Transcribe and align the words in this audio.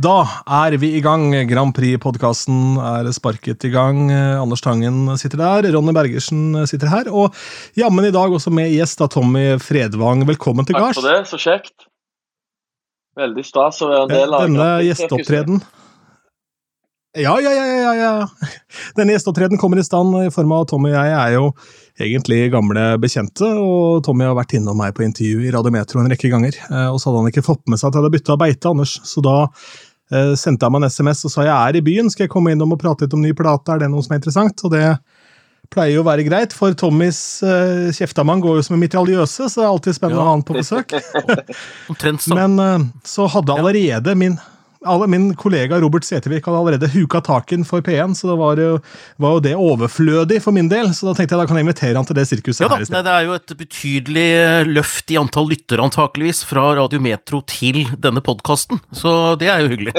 Da 0.00 0.20
er 0.48 0.78
vi 0.80 0.94
i 0.96 1.00
gang. 1.04 1.26
Grand 1.50 1.74
Prix-podkasten 1.76 2.78
er 2.80 3.08
sparket 3.12 3.66
i 3.68 3.72
gang. 3.74 4.06
Anders 4.10 4.62
Tangen 4.64 5.10
sitter 5.20 5.42
der, 5.42 5.68
Ronny 5.74 5.92
Bergersen 5.92 6.54
sitter 6.70 6.88
her, 6.88 7.10
og 7.12 7.36
jammen 7.76 8.08
i 8.08 8.14
dag 8.14 8.32
også 8.32 8.52
med 8.54 8.72
gjest 8.72 9.02
av 9.04 9.10
Tommy 9.12 9.58
Fredvang. 9.60 10.24
Velkommen 10.30 10.68
til 10.68 10.78
gards. 10.78 10.96
Takk 10.96 11.04
for 11.04 11.10
det, 11.10 11.28
så 11.28 11.40
kjekt. 11.42 11.90
Veldig 13.20 13.44
stas 13.44 13.82
å 13.84 13.90
være 13.90 14.06
en 14.06 14.14
del 14.14 14.38
av 14.38 14.46
Denne 14.46 14.70
gjesteopptreden 14.86 15.60
ja, 17.18 17.40
ja, 17.42 17.50
ja, 17.50 17.64
ja, 17.66 17.94
ja. 17.94 18.26
Denne 18.94 19.16
gjesteopptreden 19.16 19.58
kommer 19.58 19.80
i 19.80 19.84
stand 19.84 20.14
i 20.20 20.28
form 20.30 20.52
av 20.54 20.68
Tommy 20.70 20.92
og 20.92 20.94
jeg 20.94 21.14
er 21.16 21.32
jo 21.34 21.48
egentlig 21.98 22.44
gamle 22.52 22.84
bekjente, 23.02 23.48
og 23.58 24.04
Tommy 24.06 24.28
har 24.28 24.36
vært 24.38 24.54
innom 24.54 24.78
meg 24.78 24.94
på 24.94 25.02
intervju 25.02 25.42
i 25.42 25.50
Radiometro 25.50 25.98
en 25.98 26.10
rekke 26.12 26.30
ganger. 26.30 26.54
Eh, 26.70 26.86
og 26.86 27.00
så 27.02 27.10
hadde 27.10 27.24
han 27.24 27.32
ikke 27.32 27.44
fått 27.48 27.64
med 27.66 27.80
seg 27.80 27.90
at 27.90 27.98
jeg 27.98 28.04
hadde 28.04 28.12
bytta 28.14 28.36
beite, 28.38 28.70
Anders, 28.70 28.94
så 29.02 29.24
da 29.26 29.34
eh, 30.12 30.34
sendte 30.38 30.66
jeg 30.66 30.74
meg 30.74 30.84
en 30.84 30.92
SMS 30.92 31.24
og 31.28 31.34
sa 31.34 31.46
jeg 31.46 31.54
er 31.54 31.78
i 31.80 31.84
byen, 31.86 32.10
skal 32.12 32.26
jeg 32.26 32.34
komme 32.34 32.54
innom 32.54 32.76
og 32.76 32.80
prate 32.82 33.06
litt 33.06 33.16
om 33.16 33.24
ny 33.24 33.32
plate, 33.36 33.74
er 33.74 33.84
det 33.84 33.90
noe 33.92 34.04
som 34.04 34.14
er 34.14 34.22
interessant? 34.22 34.64
Og 34.66 34.74
det 34.74 34.84
pleier 35.70 35.94
jo 35.94 36.04
å 36.04 36.08
være 36.08 36.26
greit, 36.26 36.54
for 36.56 36.74
Tommys 36.74 37.18
uh, 37.46 37.90
kjeftamann 37.94 38.42
går 38.42 38.58
jo 38.58 38.64
som 38.66 38.74
en 38.74 38.82
mitraljøse, 38.82 39.46
så 39.46 39.60
det 39.60 39.66
er 39.66 39.70
alltid 39.70 39.98
spennende 39.98 40.18
ja. 40.18 40.24
å 40.24 40.30
ha 40.30 40.34
han 40.34 40.46
på 40.46 40.56
besøk. 40.58 40.96
Men 42.34 42.56
uh, 42.58 42.88
så 43.06 43.28
hadde 43.30 43.54
allerede 43.54 44.16
min 44.18 44.34
alle, 44.86 45.06
min 45.06 45.36
kollega 45.36 45.80
Robert 45.80 46.04
Setervik 46.04 46.46
hadde 46.46 46.58
allerede 46.58 46.88
huka 46.94 47.20
taken 47.20 47.64
for 47.68 47.80
P1, 47.84 48.14
så 48.16 48.30
det 48.30 48.36
var 48.40 48.60
jo, 48.60 48.78
var 49.20 49.34
jo, 49.36 49.42
det 49.44 49.54
overflødig 49.60 50.40
for 50.44 50.56
min 50.56 50.70
del. 50.72 50.88
Så 50.96 51.08
da 51.08 51.12
tenkte 51.16 51.36
jeg 51.36 51.42
da 51.42 51.48
kan 51.50 51.60
jeg 51.60 51.66
invitere 51.66 51.98
han 51.98 52.08
til 52.08 52.16
det 52.16 52.26
sirkuset 52.30 52.64
ja, 52.64 52.70
her 52.72 52.84
i 52.84 52.88
stedet. 52.88 53.04
Det 53.04 53.12
er 53.12 53.28
jo 53.28 53.36
et 53.36 53.50
betydelig 53.60 54.28
eh, 54.40 54.70
løft 54.70 55.12
i 55.12 55.20
antall 55.20 55.50
lyttere, 55.52 55.84
antakeligvis, 55.84 56.40
fra 56.48 56.64
Radiometro 56.80 57.38
til 57.50 57.78
denne 58.00 58.24
podkasten. 58.24 58.80
Så 58.96 59.36
det 59.40 59.48
er 59.52 59.58
jo 59.64 59.72
hyggelig. 59.74 59.94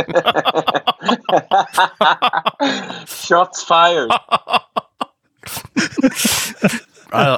Shots 3.21 3.59
fired! 3.69 4.11
ja, 7.11 7.37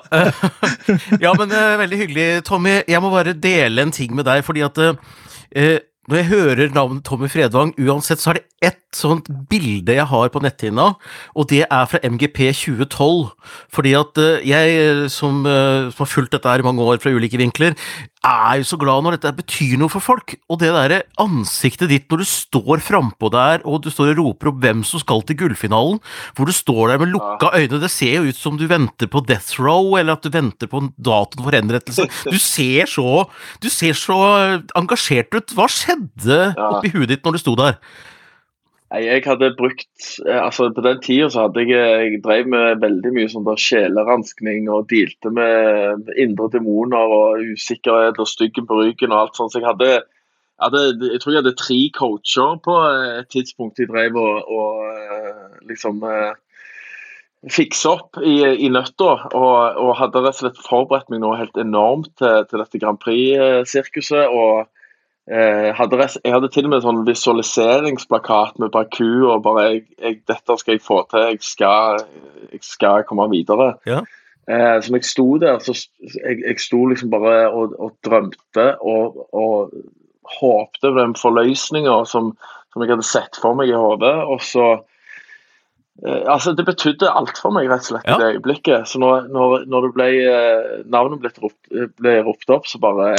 ja, 1.19 1.33
men 1.39 1.51
uh, 1.51 1.79
veldig 1.81 1.97
hyggelig, 2.05 2.27
Tommy. 2.47 2.75
Jeg 2.87 3.01
må 3.03 3.11
bare 3.13 3.33
dele 3.35 3.81
en 3.83 3.95
ting 3.95 4.15
med 4.15 4.25
deg, 4.29 4.43
fordi 4.45 4.61
at 4.65 4.77
uh, 4.79 4.93
når 6.09 6.19
jeg 6.19 6.29
hører 6.33 6.73
navnet 6.75 7.05
Tommy 7.07 7.29
Fredvang, 7.31 7.71
uansett 7.79 8.19
så 8.19 8.33
er 8.33 8.41
det 8.41 8.47
ett 8.63 8.79
sånt 8.95 9.27
bilde 9.49 9.95
jeg 9.97 10.07
har 10.09 10.31
på 10.31 10.41
netthinna, 10.43 10.93
og 11.35 11.49
det 11.51 11.63
er 11.65 11.89
fra 11.89 11.99
MGP 12.03 12.45
2012. 12.53 13.31
Fordi 13.73 13.93
at 13.97 14.19
eh, 14.21 14.47
jeg, 14.47 15.09
som, 15.11 15.43
eh, 15.49 15.89
som 15.91 16.03
har 16.05 16.11
fulgt 16.11 16.35
dette 16.35 16.49
her 16.49 16.63
i 16.63 16.67
mange 16.67 16.83
år 16.85 17.01
fra 17.03 17.13
ulike 17.13 17.39
vinkler, 17.39 17.75
er 18.23 18.61
jo 18.61 18.67
så 18.69 18.77
glad 18.79 19.03
når 19.03 19.17
dette 19.17 19.33
betyr 19.35 19.75
noe 19.79 19.91
for 19.91 20.03
folk. 20.03 20.35
Og 20.47 20.61
det 20.61 20.71
derre 20.71 21.01
ansiktet 21.19 21.91
ditt 21.91 22.07
når 22.11 22.23
du 22.23 22.27
står 22.29 22.83
frampå 22.83 23.31
der 23.33 23.65
og 23.67 23.81
du 23.83 23.89
står 23.91 24.13
og 24.13 24.21
roper 24.21 24.51
opp 24.53 24.61
hvem 24.63 24.83
som 24.87 25.01
skal 25.01 25.25
til 25.27 25.39
gullfinalen, 25.41 25.99
hvor 26.37 26.47
du 26.47 26.55
står 26.55 26.93
der 26.93 27.03
med 27.03 27.11
lukka 27.11 27.51
øyne, 27.57 27.81
det 27.83 27.91
ser 27.91 28.19
jo 28.19 28.31
ut 28.31 28.39
som 28.39 28.59
du 28.59 28.67
venter 28.71 29.11
på 29.11 29.23
death 29.27 29.59
row, 29.59 29.97
eller 29.99 30.15
at 30.15 30.23
du 30.23 30.31
venter 30.31 30.71
på 30.71 30.85
datoen 30.95 31.43
for 31.43 31.59
henrettelse. 31.59 32.07
Du 32.33 32.39
ser 32.39 32.87
så, 32.89 33.25
du 33.61 33.67
ser 33.69 33.97
så 33.97 34.15
engasjert 34.77 35.33
ut. 35.35 35.51
Hva 35.57 35.65
skjedde 35.69 35.92
oppi 35.97 36.93
huet 36.95 37.11
ditt 37.11 37.23
når 37.25 37.37
du 37.37 37.43
sto 37.43 37.55
der? 37.59 37.79
Nei, 38.93 39.07
Jeg 39.07 39.23
hadde 39.25 39.55
brukt 39.57 40.19
eh, 40.27 40.37
altså 40.37 40.69
På 40.73 40.83
den 40.85 40.99
tida 41.01 41.29
så 41.33 41.47
hadde 41.47 41.65
jeg, 41.65 41.73
eh, 41.73 42.01
jeg 42.13 42.21
drev 42.25 42.49
med 42.53 42.81
veldig 42.83 43.13
mye 43.15 43.29
sånn 43.31 43.47
der 43.47 43.61
sjeleranskning 43.61 44.69
og 44.69 44.89
dealte 44.91 45.31
med 45.33 46.11
indre 46.19 46.51
demoner 46.53 47.15
og 47.17 47.41
usikkerhet 47.55 48.21
og 48.21 48.29
styggen 48.29 48.69
på 48.69 48.77
ryggen 48.83 49.15
og 49.15 49.23
alt 49.23 49.39
sånt. 49.39 49.55
Så 49.55 49.63
jeg 49.63 49.69
hadde, 49.71 50.03
hadde, 50.61 50.83
jeg 51.09 51.23
tror 51.23 51.33
jeg 51.33 51.41
hadde 51.41 51.57
tre 51.57 51.79
coacher 51.97 52.61
på 52.67 52.77
et 53.23 53.31
tidspunkt 53.33 53.81
jeg 53.81 53.89
drev 53.89 54.19
og, 54.21 54.53
og 54.59 54.85
eh, 54.93 55.57
liksom 55.71 56.05
fikse 57.49 57.89
opp 57.89 58.21
i, 58.21 58.37
i 58.45 58.69
nøtta. 58.71 59.09
Og, 59.33 59.57
og, 59.73 59.95
hadde 60.03 60.21
rett 60.21 60.37
og 60.37 60.43
slett 60.43 60.61
forberedt 60.69 61.09
meg 61.09 61.25
noe 61.25 61.41
helt 61.41 61.57
enormt 61.57 62.13
til, 62.21 62.45
til 62.45 62.61
dette 62.61 62.85
Grand 62.85 63.01
Prix-sirkuset. 63.01 64.29
og 64.29 64.67
Eh, 64.67 64.82
hadde, 65.27 66.07
jeg 66.19 66.33
hadde 66.33 66.49
til 66.51 66.65
og 66.67 66.73
med 66.73 66.81
sånn 66.83 67.05
visualiseringsplakat 67.07 68.57
med 68.59 68.73
Baku 68.73 69.29
og 69.31 69.45
bare 69.45 69.61
jeg, 69.69 69.85
jeg, 70.01 70.17
'Dette 70.27 70.57
skal 70.59 70.75
jeg 70.75 70.83
få 70.83 70.97
til. 71.07 71.29
Jeg 71.31 71.39
skal, 71.39 72.03
jeg 72.51 72.59
skal 72.67 73.05
komme 73.07 73.29
videre'. 73.31 73.77
Ja. 73.87 74.01
Eh, 74.43 74.81
når 74.89 74.99
jeg 74.99 75.07
sto 75.07 75.37
der, 75.39 75.59
så 75.63 75.71
jeg, 76.03 76.41
jeg 76.43 76.59
sto 76.59 76.81
liksom 76.91 77.11
bare 77.13 77.47
og, 77.47 77.75
og 77.79 77.93
drømte 78.03 78.65
og, 78.83 79.21
og 79.31 79.71
håpte 80.39 80.89
på 80.89 80.97
den 80.97 81.15
forløsninga 81.15 82.01
som, 82.09 82.33
som, 82.73 82.83
jeg 82.83 82.91
hadde 82.91 83.07
sett 83.07 83.39
for 83.39 83.55
meg 83.55 83.71
i 83.71 83.77
hodet. 83.77 84.15
Og 84.27 84.43
så 84.43 84.67
eh, 86.01 86.23
Altså, 86.25 86.55
det 86.57 86.65
betydde 86.65 87.11
alt 87.11 87.37
for 87.37 87.53
meg, 87.55 87.69
rett 87.69 87.85
og 87.85 87.91
slett, 87.93 88.09
i 88.09 88.17
det 88.21 88.31
øyeblikket. 88.37 88.89
Så 88.89 89.01
når, 89.03 89.29
når, 89.33 89.67
når 89.69 89.91
ble, 89.93 90.09
eh, 90.31 90.81
navnet 90.89 91.21
ble 91.21 91.33
ropt, 91.43 91.61
ble 92.01 92.17
ropt 92.25 92.57
opp, 92.57 92.67
så 92.71 92.81
bare 92.81 93.13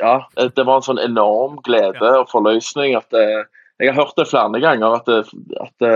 ja, 0.00 0.14
det 0.36 0.64
var 0.64 0.78
en 0.78 0.86
sånn 0.86 1.02
enorm 1.02 1.58
glede 1.66 1.98
ja. 1.98 2.22
og 2.22 2.30
forløsning. 2.32 2.96
at 2.98 3.08
det, 3.14 3.24
eh, 3.24 3.44
Jeg 3.78 3.92
har 3.92 4.02
hørt 4.02 4.16
det 4.18 4.28
flere 4.30 4.60
ganger 4.60 4.96
at, 4.96 5.06
det, 5.06 5.18
at 5.62 5.74
det, 5.82 5.92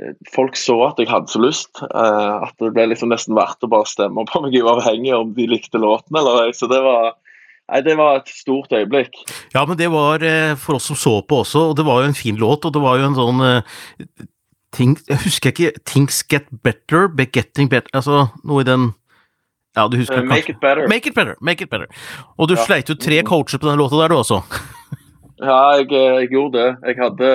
eh, 0.00 0.14
folk 0.34 0.56
så 0.58 0.80
at 0.88 0.98
jeg 0.98 1.10
hadde 1.10 1.30
så 1.30 1.38
lyst. 1.38 1.78
Uh, 1.82 2.42
at 2.42 2.54
det 2.58 2.72
ble 2.74 2.88
liksom 2.90 3.12
nesten 3.14 3.36
verdt 3.38 3.62
å 3.62 3.70
bare 3.70 3.86
stemme 3.86 4.26
på 4.26 4.42
meg 4.42 4.56
uavhengig 4.58 5.14
om 5.14 5.34
de 5.36 5.46
likte 5.46 5.78
låten 5.78 6.18
eller 6.18 6.48
ei. 6.48 6.56
Så 6.56 6.70
det 6.70 6.82
var 6.84 7.14
Nei, 7.64 7.78
Det 7.80 7.94
var 7.96 8.18
et 8.18 8.28
stort 8.28 8.74
øyeblikk. 8.76 9.14
Ja, 9.54 9.62
men 9.64 9.78
det 9.80 9.86
var 9.88 10.20
for 10.60 10.76
oss 10.76 10.90
som 10.90 10.98
så 11.00 11.14
på 11.24 11.38
også, 11.46 11.70
og 11.70 11.78
det 11.78 11.86
var 11.86 12.02
jo 12.02 12.10
en 12.10 12.18
fin 12.18 12.36
låt. 12.36 12.66
Og 12.68 12.74
det 12.74 12.82
var 12.82 12.98
jo 13.00 13.06
en 13.06 13.16
sånn 13.16 13.40
ting, 14.74 14.98
Jeg 15.08 15.22
husker 15.24 15.54
ikke 15.54 15.72
'Things 15.86 16.22
Get 16.28 16.50
Better', 16.64 17.08
be 17.08 17.26
'Getting 17.26 17.70
Better', 17.70 17.94
altså 17.94 18.26
noe 18.44 18.60
i 18.60 18.68
den 18.68 18.92
ja, 19.74 19.88
du 19.90 19.96
husker 19.98 20.22
uh, 20.22 20.28
Make 20.28 20.52
it 20.52 20.60
better. 20.60 20.88
Make 20.88 21.08
it 21.08 21.14
better. 21.14 21.34
Make 21.40 21.64
it 21.64 21.70
better. 21.70 21.90
Og 22.38 22.48
du 22.48 22.54
ja. 22.54 22.62
sleit 22.62 22.90
jo 22.90 22.94
tre 22.94 23.22
coacher 23.26 23.58
på 23.58 23.66
den 23.66 23.80
låta 23.80 23.98
der, 23.98 24.12
du 24.12 24.20
også. 24.20 24.38
ja, 25.48 25.58
jeg, 25.80 25.90
jeg, 25.90 26.30
gjorde 26.30 26.60
det. 26.60 26.70
Jeg 26.86 27.00
hadde 27.00 27.32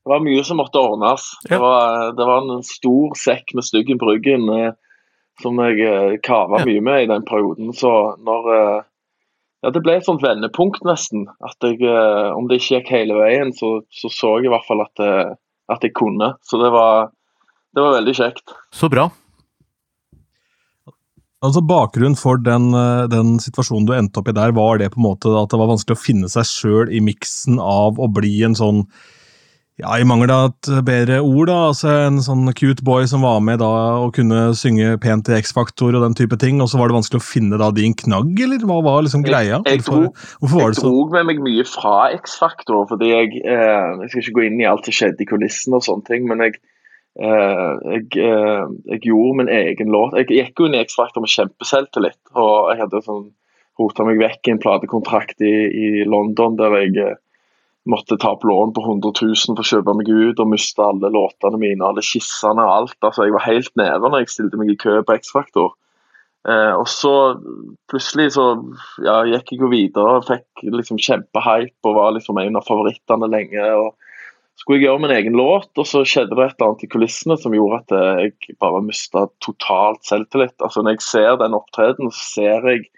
Det 0.00 0.12
var 0.12 0.22
mye 0.24 0.44
som 0.44 0.60
måtte 0.60 0.80
ordnes. 0.80 1.24
Ja. 1.46 1.54
Det, 1.54 1.62
var, 1.64 2.12
det, 2.18 2.28
var, 2.28 2.44
en 2.44 2.62
stor 2.66 3.16
sekk 3.16 3.54
med 3.56 3.64
styggen 3.64 4.00
på 4.00 4.08
ryggen 4.12 4.48
eh, 4.52 4.70
som 5.40 5.60
jeg 5.60 5.80
eh, 5.88 6.14
kava 6.24 6.60
ja. 6.60 6.68
mye 6.68 6.84
med 6.84 7.04
i 7.04 7.10
den 7.14 7.26
perioden. 7.28 7.74
Så 7.76 7.92
når 8.20 8.54
Ja, 9.60 9.68
det 9.68 9.82
ble 9.84 9.98
et 9.98 10.06
sånt 10.06 10.22
vendepunkt, 10.24 10.80
nesten. 10.88 11.26
At 11.44 11.60
jeg, 11.60 11.84
om 12.32 12.46
det 12.48 12.62
ikke 12.62 12.78
gikk 12.78 12.92
hele 12.94 13.18
veien, 13.18 13.50
så 13.52 13.82
så, 13.92 14.08
så 14.08 14.30
jeg 14.38 14.48
i 14.48 14.52
hvert 14.54 14.64
fall 14.64 14.80
at, 14.80 15.02
at 15.70 15.86
jeg 15.86 15.94
kunne. 15.96 16.34
Så 16.46 16.60
det 16.60 16.70
var, 16.74 17.10
det 17.74 17.84
var 17.84 17.96
veldig 17.98 18.14
kjekt. 18.18 18.54
Så 18.74 18.90
bra. 18.92 19.08
Altså 21.40 21.62
Bakgrunnen 21.64 22.18
for 22.20 22.40
den, 22.44 22.68
eh, 22.76 23.06
den, 23.08 23.38
situasjonen 23.40 23.86
du 23.88 23.94
endte 23.96 24.20
opp 24.20 24.28
i 24.28 24.36
der, 24.36 24.52
var 24.52 24.80
det 24.80 24.90
på 24.92 25.00
en 25.00 25.08
måte 25.08 25.32
at 25.40 25.48
det 25.52 25.60
var 25.60 25.70
vanskelig 25.70 25.96
å 25.96 26.02
finne 26.02 26.28
seg 26.28 26.48
sjøl 26.48 26.92
i 26.92 27.00
miksen 27.00 27.56
av 27.62 27.96
å 27.96 28.10
bli 28.12 28.34
en 28.44 28.56
sånn 28.58 28.84
ja, 29.80 29.96
I 29.96 30.06
mangel 30.08 30.30
av 30.32 30.50
et 30.50 30.70
bedre 30.86 31.20
ord, 31.24 31.48
da, 31.48 31.58
altså 31.70 31.92
en 32.06 32.20
sånn 32.24 32.50
cute 32.56 32.84
boy 32.86 33.06
som 33.10 33.24
var 33.24 33.40
med 33.44 33.60
da 33.62 33.70
og 34.04 34.12
kunne 34.16 34.50
synge 34.58 34.94
pent 35.02 35.30
i 35.30 35.38
X-Faktor 35.38 35.96
og 35.96 36.04
den 36.04 36.16
type 36.18 36.36
ting, 36.40 36.60
og 36.60 36.70
så 36.70 36.80
var 36.80 36.90
det 36.90 36.98
vanskelig 36.98 37.20
å 37.22 37.26
finne 37.26 37.60
da 37.60 37.70
din 37.74 37.96
knagg, 37.96 38.34
eller 38.44 38.66
hva 38.68 38.80
var 38.86 39.06
liksom 39.06 39.24
greia? 39.26 39.60
Jeg, 39.64 39.80
jeg, 39.80 39.84
hvorfor, 39.86 40.34
hvorfor 40.42 40.66
jeg 40.66 40.78
drog 40.80 41.16
med 41.16 41.30
meg 41.30 41.44
mye 41.46 41.66
fra 41.68 41.94
X-Faktor, 42.18 42.84
fordi 42.90 43.12
jeg 43.12 43.40
eh, 43.44 43.88
Jeg 44.04 44.10
skal 44.10 44.22
ikke 44.22 44.36
gå 44.36 44.44
inn 44.48 44.60
i 44.60 44.68
alt 44.68 44.86
som 44.86 44.96
skjedde 44.96 45.24
i 45.24 45.28
kulissen 45.28 45.76
og 45.76 45.84
sånne 45.86 46.06
ting, 46.08 46.28
men 46.28 46.44
jeg 46.44 46.58
eh, 46.60 47.72
jeg, 47.94 48.06
eh, 48.20 48.64
jeg, 48.92 49.02
gjorde 49.08 49.40
min 49.40 49.52
egen 49.54 49.92
låt. 49.94 50.16
Jeg 50.20 50.30
gikk 50.30 50.62
jo 50.62 50.68
inn 50.68 50.76
i 50.78 50.82
X-Faktor 50.84 51.24
med 51.24 51.32
kjempeselvtillit. 51.32 52.20
Og 52.36 52.70
jeg 52.72 52.82
hadde 52.84 53.04
sånn 53.06 53.28
rota 53.80 54.06
meg 54.06 54.20
vekk 54.20 54.48
i 54.48 54.54
en 54.54 54.62
platekontrakt 54.62 55.42
i, 55.44 55.54
i, 55.68 55.90
London 56.08 56.58
der 56.58 56.76
jeg 56.82 56.96
uh, 57.00 57.18
måtte 57.88 58.18
ta 58.20 58.34
opp 58.34 58.44
lån 58.44 58.74
på 58.76 58.82
100 58.84 59.12
000 59.22 59.56
for 59.56 59.64
å 59.64 59.70
kjøpe 59.70 59.94
meg 59.96 60.08
ut 60.10 60.40
og 60.42 60.50
miste 60.52 60.84
alle 60.84 61.10
låtene 61.12 61.60
mine, 61.60 61.84
alle 61.84 62.04
skissene 62.04 62.64
og 62.64 62.72
alt. 62.74 62.98
Altså, 63.00 63.24
jeg 63.24 63.36
var 63.36 63.46
helt 63.46 63.72
nede 63.80 64.10
når 64.10 64.24
jeg 64.24 64.34
stilte 64.34 64.60
meg 64.60 64.74
i 64.74 64.80
kø 64.80 65.00
på 65.06 65.16
X-Factor. 65.20 65.72
og 66.50 66.86
så 66.88 67.14
plutselig 67.92 68.30
så 68.36 68.44
ja, 69.04 69.22
gikk 69.28 69.52
jeg 69.52 69.60
jo 69.60 69.72
videre 69.72 70.20
og 70.20 70.28
fikk 70.28 70.64
liksom 70.64 71.00
kjempehype 71.00 71.88
og 71.88 71.96
var 71.96 72.14
liksom 72.16 72.38
en 72.40 72.56
av 72.56 72.68
favorittene 72.68 73.28
lenge. 73.28 73.64
og 73.80 73.96
skulle 74.60 74.76
jeg 74.76 74.90
gjøre 74.90 75.00
min 75.00 75.16
egen 75.16 75.36
låt, 75.40 75.70
og 75.80 75.86
så 75.88 76.02
skjedde 76.04 76.36
det 76.36 76.44
et 76.44 76.58
eller 76.58 76.66
annet 76.68 76.82
i 76.84 76.88
kulissene 76.92 77.36
som 77.40 77.54
gjorde 77.56 77.78
at 77.80 77.92
jeg 78.20 78.56
bare 78.60 78.82
mista 78.84 79.24
totalt 79.40 80.04
selvtillit. 80.04 80.56
Altså 80.60 80.82
Når 80.82 80.98
jeg 80.98 81.06
ser 81.06 81.36
den 81.40 81.56
opptredenen, 81.56 82.12
så 82.12 82.26
ser 82.34 82.68
jeg 82.68 82.88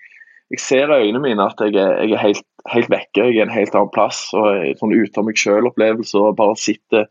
jeg 0.52 0.60
ser 0.60 0.90
i 0.92 1.06
øynene 1.06 1.22
mine 1.22 1.44
at 1.48 1.60
jeg 1.64 1.78
er, 1.80 1.94
jeg 2.02 2.12
er 2.12 2.20
helt, 2.20 2.44
helt, 2.70 2.90
vekke. 2.92 3.26
Jeg 3.26 3.40
er 3.40 3.48
en 3.48 3.54
helt 3.54 3.74
annen 3.74 3.92
plass. 3.94 4.28
og 4.36 4.78
sånn 4.78 4.94
Ute 4.94 5.20
av 5.20 5.26
meg 5.26 5.40
sjøl-opplevelse 5.40 6.20
og 6.20 6.36
bare 6.38 6.58
sitter 6.60 7.08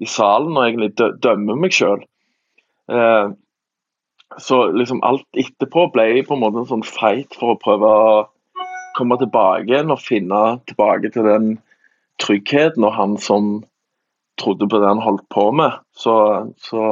i 0.00 0.08
salen 0.08 0.56
og 0.56 0.66
egentlig 0.66 1.12
dømmer 1.22 1.58
meg 1.60 1.76
sjøl. 1.76 2.02
Eh, 2.90 3.32
så 4.38 4.60
liksom 4.72 5.02
alt 5.06 5.26
etterpå 5.38 5.88
ble 5.94 6.22
på 6.26 6.36
en 6.36 6.42
måte 6.44 6.62
en 6.62 6.70
sånn 6.70 6.86
fight 6.86 7.34
for 7.36 7.54
å 7.54 7.60
prøve 7.60 7.88
å 7.90 8.12
komme 8.96 9.18
tilbake 9.20 9.68
igjen 9.68 9.92
og 9.92 10.02
finne 10.02 10.60
tilbake 10.70 11.10
til 11.14 11.26
den 11.26 11.50
tryggheten 12.22 12.84
og 12.86 12.94
han 12.96 13.16
som 13.22 13.50
trodde 14.40 14.68
på 14.70 14.80
det 14.80 14.88
han 14.88 15.02
holdt 15.02 15.26
på 15.34 15.50
med. 15.56 15.76
Så, 15.96 16.14
så 16.62 16.82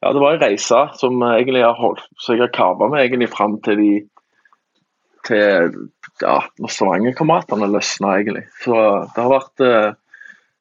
ja, 0.00 0.12
det 0.12 0.22
var 0.22 0.36
en 0.36 0.42
reise 0.42 0.80
som 0.98 1.22
egentlig 1.26 1.64
har 1.64 1.78
holdt, 1.78 2.02
så 2.18 2.34
jeg 2.34 2.46
har 2.46 2.54
kava 2.56 2.88
meg 2.90 3.06
egentlig 3.06 3.30
fram 3.32 3.58
til 3.64 3.80
de 3.80 3.92
til 5.28 5.74
ja, 6.22 6.38
når 6.60 6.72
Stavanger-kameratene 6.74 7.68
løsna, 7.70 8.14
egentlig. 8.20 8.46
Så 8.64 8.76
det 9.14 9.20
har 9.20 9.32
vært 9.32 9.64
eh, 9.66 9.90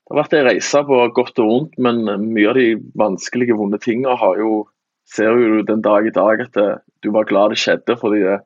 det 0.10 0.16
har 0.16 0.24
vært 0.24 0.34
en 0.34 0.48
reise 0.48 0.80
på 0.88 1.00
godt 1.14 1.40
og 1.44 1.50
vondt, 1.52 1.76
men 1.86 2.00
mye 2.34 2.50
av 2.50 2.58
de 2.58 2.70
vanskelige, 2.98 3.54
vonde 3.60 3.78
tingene 3.84 4.16
har 4.18 4.40
jo 4.42 4.64
ser 5.10 5.38
jo 5.38 5.64
den 5.66 5.82
dag 5.86 6.08
i 6.08 6.14
dag 6.14 6.46
at 6.46 6.56
det, 6.58 6.70
du 7.04 7.12
var 7.14 7.28
glad 7.30 7.54
det 7.54 7.60
skjedde, 7.62 7.96
fordi 7.98 8.22
det, 8.26 8.40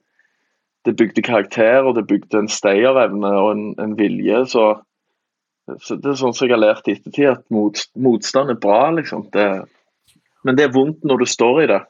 det 0.88 0.95
bygde 1.00 1.25
karakter 1.25 1.88
og 1.88 1.95
det 1.98 2.07
bygde 2.10 2.44
en 2.44 2.51
stayerevne 2.51 3.31
og 3.39 3.51
en, 3.54 3.63
en 3.83 3.95
vilje. 4.00 4.44
Så, 4.54 4.65
så, 5.80 5.95
det 5.95 6.13
er 6.13 6.19
sånn 6.19 6.36
som 6.36 6.48
jeg 6.48 6.56
har 6.56 6.63
lært 6.63 6.88
i 6.88 6.98
ettertid, 6.98 7.30
at 7.31 7.44
mot, 7.54 7.80
motstand 7.95 8.54
er 8.54 8.60
bra, 8.60 8.86
liksom. 8.95 9.27
Det, 9.36 9.48
men 10.44 10.60
det 10.60 10.68
er 10.68 10.75
vondt 10.75 11.04
når 11.07 11.24
du 11.24 11.30
står 11.31 11.63
i 11.63 11.69
det. 11.74 11.81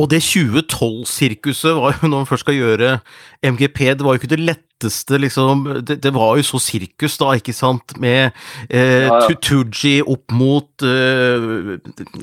Og 0.00 0.08
det 0.08 0.22
2012-sirkuset 0.24 1.74
var 1.76 1.96
jo, 1.98 2.08
når 2.10 2.22
man 2.22 2.28
først 2.28 2.46
skal 2.46 2.56
gjøre 2.56 2.98
MGP, 3.44 3.78
det 3.92 4.04
var 4.06 4.14
jo 4.14 4.22
ikke 4.22 4.30
det 4.30 4.40
letteste, 4.40 5.18
liksom 5.20 5.66
Det, 5.86 5.98
det 6.02 6.10
var 6.14 6.38
jo 6.40 6.42
så 6.46 6.58
sirkus, 6.58 7.18
da, 7.20 7.34
ikke 7.36 7.52
sant, 7.54 7.92
med 8.00 8.32
eh, 8.70 9.04
ja, 9.04 9.18
ja. 9.20 9.28
Tutuji 9.28 10.00
opp 10.00 10.32
mot 10.32 10.82
eh, 10.86 11.76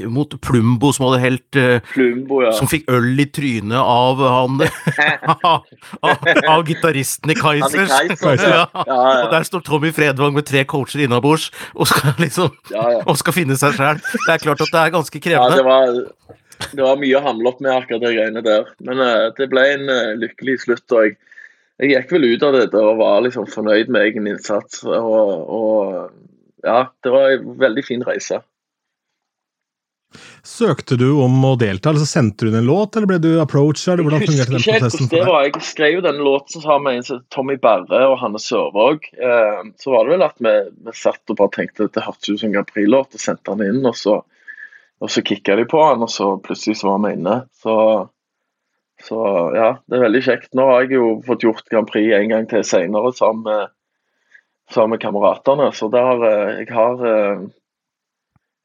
mot 0.10 0.34
Plumbo, 0.42 0.92
som 0.96 1.06
hadde 1.08 1.22
helt 1.24 1.60
eh, 1.62 1.78
Plumbo, 1.94 2.42
ja. 2.48 2.56
Som 2.58 2.68
fikk 2.72 2.90
øl 2.92 3.22
i 3.22 3.28
trynet 3.30 3.78
av 3.80 4.26
han 4.26 4.66
Av, 5.46 6.28
av 6.50 6.66
gitaristen 6.68 7.32
i 7.32 7.38
Kaizers. 7.38 7.94
Ja. 8.20 8.66
Og 8.74 9.30
der 9.32 9.46
står 9.46 9.64
Tommy 9.68 9.94
Fredvang 9.96 10.34
med 10.36 10.50
tre 10.50 10.66
coacher 10.68 11.06
innabords 11.06 11.48
og 11.76 11.88
skal 11.88 12.18
liksom 12.20 12.50
Og 13.06 13.16
skal 13.22 13.36
finne 13.36 13.56
seg 13.60 13.78
sjæl. 13.78 14.02
Det 14.02 14.34
er 14.34 14.44
klart 14.44 14.66
at 14.66 14.74
det 14.74 14.84
er 14.84 14.94
ganske 14.98 15.22
krevende. 15.22 15.56
Ja, 15.56 15.62
det 15.62 15.66
var 15.70 16.38
det 16.72 16.84
var 16.84 17.00
mye 17.00 17.18
å 17.18 17.24
hamle 17.26 17.52
opp 17.52 17.64
med 17.64 17.74
akkurat 17.74 18.04
de 18.04 18.14
greiene 18.16 18.44
der. 18.46 18.70
Men 18.86 19.02
uh, 19.04 19.30
det 19.38 19.50
ble 19.52 19.66
en 19.74 19.90
uh, 19.90 20.14
lykkelig 20.20 20.60
slutt. 20.66 20.86
og 20.92 21.08
jeg, 21.08 21.18
jeg, 21.80 21.94
gikk 21.94 22.14
vel 22.16 22.30
ut 22.34 22.46
av 22.48 22.58
det 22.58 22.68
og 22.76 23.02
var 23.02 23.24
liksom 23.26 23.50
fornøyd 23.50 23.92
med 23.94 24.10
egen 24.10 24.30
innsats. 24.30 24.84
Og, 24.84 25.34
og 25.60 26.66
ja, 26.66 26.86
det 27.04 27.16
var 27.16 27.36
en 27.36 27.52
veldig 27.60 27.86
fin 27.88 28.06
reise. 28.08 28.42
Søkte 30.44 30.96
du 30.98 31.10
om 31.22 31.36
å 31.46 31.52
delta, 31.60 31.92
eller 31.92 32.02
så 32.02 32.10
sendte 32.10 32.46
du 32.46 32.50
inn 32.50 32.62
en 32.64 32.70
låt, 32.70 32.96
eller 32.98 33.10
ble 33.12 33.20
du 33.22 33.30
approacha? 33.42 33.94
Jeg 34.00 34.08
husker 34.08 34.56
ikke 34.58 34.78
helt 34.78 34.88
hvordan 34.88 35.12
Det 35.12 35.22
var. 35.28 35.44
Jeg 35.46 35.68
skrev 35.68 35.98
jo 35.98 36.06
denne 36.06 36.26
låten 36.26 36.64
sammen 36.64 36.88
med 36.88 37.02
en 37.04 37.22
Tommy 37.34 37.60
Berre 37.62 38.02
og 38.10 38.18
Hanne 38.24 38.42
Sørvåg. 38.42 39.06
Eh, 39.14 39.62
så 39.84 39.94
var 39.94 40.08
det 40.08 40.16
vel 40.16 40.26
at 40.26 40.42
vi, 40.42 40.56
vi 40.88 40.96
satt 40.98 41.34
og 41.34 41.38
bare 41.42 41.54
tenkte 41.60 41.90
at 41.90 41.98
det 41.98 42.06
hørtes 42.08 42.32
ut 42.32 42.42
som 42.42 42.50
en 42.50 42.58
Grand 42.58 42.72
Prix-låt, 42.74 43.14
og 43.14 43.24
sendte 43.24 43.56
den 43.60 43.76
inn. 43.76 43.86
og 43.86 44.00
så 44.00 44.18
og 45.00 45.12
så 45.12 45.24
kicka 45.24 45.56
de 45.56 45.66
på 45.70 45.82
han, 45.84 46.04
og 46.04 46.12
så 46.12 46.34
plutselig 46.44 46.80
så 46.80 46.92
var 46.92 47.04
vi 47.06 47.14
inne. 47.16 47.36
Så, 47.56 47.76
så, 49.06 49.20
ja, 49.56 49.70
det 49.88 49.98
er 49.98 50.06
veldig 50.08 50.24
kjekt. 50.26 50.50
Nå 50.58 50.66
har 50.68 50.84
jeg 50.84 50.98
jo 50.98 51.14
fått 51.28 51.46
gjort 51.48 51.70
Grand 51.72 51.88
Prix 51.88 52.12
en 52.18 52.34
gang 52.34 52.50
til 52.52 52.66
senere 52.68 53.14
sammen 53.16 53.46
med, 53.48 53.72
sammen 54.74 54.98
med 54.98 55.04
kameratene. 55.04 55.70
Så 55.76 55.88
der, 55.94 56.26
eh, 56.28 56.52
jeg 56.64 56.76
har 56.76 57.06
eh, 57.08 57.48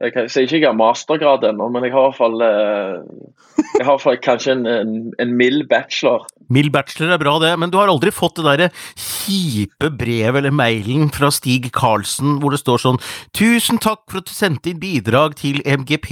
jeg 0.02 0.26
sier 0.32 0.48
ikke 0.48 0.58
jeg 0.58 0.72
har 0.72 0.76
mastergrad 0.76 1.46
ennå, 1.46 1.68
men 1.72 1.86
jeg 1.86 1.94
har 1.94 2.02
i 2.02 2.10
hvert 2.10 2.18
fall, 2.18 2.42
eh, 2.42 3.62
jeg 3.78 3.86
har 3.86 4.00
fall 4.02 4.18
kanskje 4.22 4.56
en, 4.56 4.66
en, 4.66 4.96
en 5.22 5.36
mild 5.38 5.68
bachelor. 5.70 6.26
Mild 6.52 6.72
bachelor 6.74 7.14
er 7.14 7.20
bra, 7.22 7.36
det, 7.42 7.52
men 7.60 7.72
du 7.72 7.78
har 7.80 7.90
aldri 7.92 8.12
fått 8.14 8.38
det 8.40 8.46
derre 8.46 8.68
kjipe 8.98 9.90
brevet 9.96 10.40
eller 10.42 10.54
mailen 10.54 11.10
fra 11.14 11.30
Stig 11.34 11.70
Karlsen 11.74 12.38
hvor 12.42 12.54
det 12.54 12.60
står 12.62 12.82
sånn 12.82 13.00
'Tusen 13.34 13.80
takk 13.82 14.04
for 14.10 14.20
at 14.20 14.30
du 14.30 14.34
sendte 14.34 14.72
inn 14.72 14.80
bidrag 14.82 15.36
til 15.40 15.60
MGP, 15.64 16.08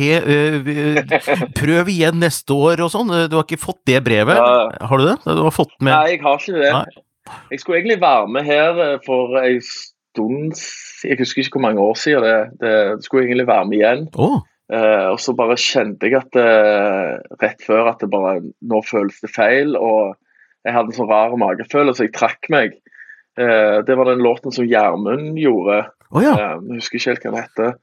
prøv 1.59 1.91
igjen 1.93 2.21
neste 2.23 2.55
år' 2.55 2.85
og 2.85 2.93
sånn. 2.95 3.13
Du 3.31 3.39
har 3.39 3.47
ikke 3.47 3.61
fått 3.61 3.83
det 3.89 4.03
brevet? 4.05 4.39
Ja. 4.39 4.87
Har 4.89 5.01
du 5.01 5.07
det? 5.07 5.17
Du 5.25 5.43
har 5.45 5.55
fått 5.55 5.75
med 5.81 5.93
Nei, 5.93 6.15
jeg 6.15 6.23
har 6.25 6.39
ikke 6.39 6.61
det. 6.61 6.73
Nei. 6.73 7.03
Jeg 7.53 7.61
skulle 7.63 7.79
egentlig 7.79 8.01
være 8.03 8.31
med 8.35 8.47
her 8.49 8.81
for 9.07 9.37
ei 9.39 9.61
stund 9.63 10.57
Jeg 11.07 11.19
husker 11.21 11.43
ikke 11.43 11.59
hvor 11.59 11.67
mange 11.69 11.83
år 11.83 11.95
siden 11.99 12.25
det, 12.27 12.39
det, 12.63 12.73
det 12.99 13.05
skulle 13.07 13.27
egentlig 13.27 13.47
være 13.47 13.69
med 13.69 13.79
igjen. 13.79 14.09
Oh. 14.15 14.41
Uh, 14.73 15.13
og 15.13 15.19
så 15.21 15.35
bare 15.37 15.59
kjente 15.61 16.09
jeg 16.09 16.17
at 16.17 16.37
uh, 16.39 17.19
rett 17.43 17.61
før 17.67 17.91
at 17.91 18.01
det 18.01 18.09
bare 18.13 18.39
Nå 18.41 18.79
føles 18.89 19.19
det 19.21 19.33
feil. 19.35 19.75
Og 19.77 20.15
jeg 20.67 20.75
hadde 20.77 20.93
en 20.93 20.99
sånn 20.99 21.11
rar 21.11 21.35
magefølelse, 21.41 22.07
jeg 22.07 22.15
trakk 22.17 22.51
meg. 22.53 22.79
Uh, 23.39 23.81
det 23.87 23.97
var 23.99 24.11
den 24.11 24.25
låten 24.25 24.55
som 24.55 24.69
Gjermund 24.69 25.39
gjorde. 25.41 25.85
Oh, 26.13 26.21
ja. 26.23 26.35
jeg 26.37 26.81
husker 26.81 26.99
ikke 26.99 27.13
helt 27.13 27.27
hva 27.27 27.33
den 27.33 27.43
heter. 27.43 27.77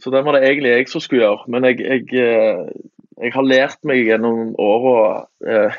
Så 0.00 0.12
den 0.14 0.24
var 0.26 0.36
det 0.36 0.46
egentlig 0.48 0.72
jeg 0.72 0.88
som 0.90 1.02
skulle 1.04 1.26
gjøre. 1.26 1.44
Men 1.52 1.66
jeg, 1.68 1.82
jeg, 1.84 2.06
jeg 3.20 3.34
har 3.34 3.46
lært 3.46 3.82
meg 3.86 4.00
gjennom 4.08 4.54
åra, 4.58 5.26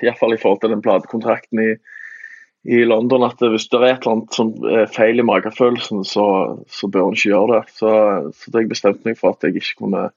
iallfall 0.05 0.35
i 0.35 0.39
forhold 0.39 0.61
til 0.61 0.75
den 0.75 0.83
platekontrakten 0.85 1.63
i 1.63 1.71
i 2.63 2.83
London 2.85 3.25
at 3.25 3.41
hvis 3.41 3.67
det 3.71 3.79
er 3.79 3.88
et 3.88 4.03
eller 4.03 4.15
annet 4.15 4.35
som 4.38 4.51
er 4.69 4.89
feil 4.93 5.21
i 5.21 5.25
magefølelsen, 5.25 6.03
så, 6.05 6.25
så 6.69 6.89
bør 6.91 7.09
en 7.09 7.17
ikke 7.17 7.31
gjøre 7.31 7.55
det. 7.55 7.61
Så, 7.77 7.93
så 8.38 8.53
jeg 8.53 8.69
bestemte 8.69 9.07
meg 9.07 9.17
for 9.17 9.33
at 9.33 9.47
jeg 9.47 9.57
ikke 9.57 9.79
kunne 9.81 10.09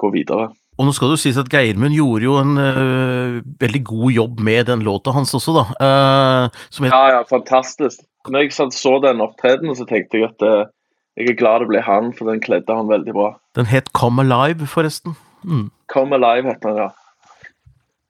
gå 0.00 0.10
videre. 0.12 0.50
Og 0.76 0.84
nå 0.84 0.92
skal 0.92 1.08
det 1.08 1.16
jo 1.16 1.22
sies 1.22 1.38
at 1.40 1.48
Geirmund 1.52 1.96
gjorde 1.96 2.26
jo 2.26 2.36
en 2.36 2.56
uh, 2.60 3.38
veldig 3.62 3.82
god 3.88 4.12
jobb 4.12 4.42
med 4.44 4.66
den 4.68 4.84
låta 4.84 5.14
hans 5.16 5.32
også, 5.36 5.54
da. 5.56 5.64
Uh, 5.80 6.64
heter... 6.76 6.92
Ja, 6.92 7.04
ja, 7.16 7.22
fantastisk. 7.30 8.02
Når 8.28 8.44
jeg 8.44 8.72
så 8.74 8.96
den 9.00 9.22
opptredenen, 9.24 9.76
så 9.78 9.86
tenkte 9.88 10.20
jeg 10.20 10.28
at 10.28 10.44
uh, 10.44 10.68
jeg 11.16 11.32
er 11.32 11.38
glad 11.38 11.64
det 11.64 11.70
ble 11.70 11.80
han, 11.80 12.10
for 12.12 12.28
den 12.28 12.42
kledde 12.44 12.76
han 12.76 12.90
veldig 12.90 13.14
bra. 13.16 13.30
Den 13.56 13.70
het 13.70 13.88
Come 13.96 14.20
Alive, 14.26 14.68
forresten. 14.68 15.16
Mm. 15.46 15.70
Come 15.92 16.18
Alive 16.18 16.52
heter 16.52 16.68
den, 16.68 16.82
ja. 16.84 16.90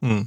Mm. 0.02 0.24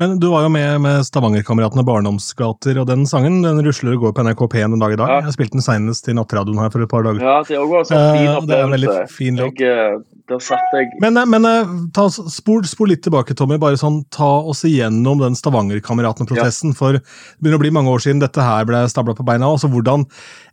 Men 0.00 0.14
du 0.20 0.30
var 0.32 0.46
jo 0.46 0.50
med 0.52 0.80
med 0.80 1.02
Stavanger-kameratene 1.04 1.84
Barndomsgater, 1.84 2.78
og 2.80 2.86
den 2.88 3.02
sangen 3.08 3.42
den 3.44 3.60
rusler 3.64 3.96
og 3.96 4.06
går 4.06 4.14
på 4.16 4.24
NRK 4.24 4.46
P1 4.54 4.76
en 4.76 4.80
dag 4.80 4.94
i 4.94 5.00
dag. 5.00 5.12
Ja. 5.12 5.18
Jeg 5.26 5.36
spilte 5.36 5.58
den 5.58 5.64
senest 5.64 6.08
i 6.08 6.14
nattradioen 6.16 6.60
her 6.60 6.72
for 6.72 6.84
et 6.84 6.92
par 6.92 7.04
dager. 7.04 7.20
Ja, 7.20 7.34
det 7.44 7.58
er 7.58 7.64
også 7.64 7.96
en 7.96 8.16
fin 8.16 8.30
opplevelse. 8.30 8.48
Det 8.48 8.56
er 8.56 8.64
en 8.64 8.76
veldig 8.76 8.94
fin 9.12 9.42
låt. 9.42 9.60
Jeg, 9.60 10.00
der 10.30 10.42
satt 10.42 10.74
jeg 10.76 10.90
Men, 11.02 11.16
eh, 11.18 11.26
men 11.28 11.46
eh, 11.48 11.72
ta, 11.96 12.06
spol, 12.10 12.62
spol, 12.68 12.90
litt 12.92 13.02
tilbake, 13.06 13.34
Tommy. 13.36 13.58
bare 13.60 13.78
sånn, 13.80 14.02
Ta 14.14 14.28
oss 14.50 14.62
igjennom 14.68 15.20
den 15.20 15.36
Stavanger-kameratene-prosessen. 15.38 16.72
Ja. 16.74 16.78
For 16.78 16.98
det 16.98 17.02
begynner 17.40 17.60
å 17.60 17.64
bli 17.64 17.72
mange 17.74 17.92
år 17.94 18.04
siden 18.04 18.22
dette 18.22 18.44
her 18.44 18.66
ble 18.68 18.82
stabla 18.90 19.14
på 19.18 19.26
beina. 19.26 19.50
altså 19.50 19.70
Hvordan 19.72 20.06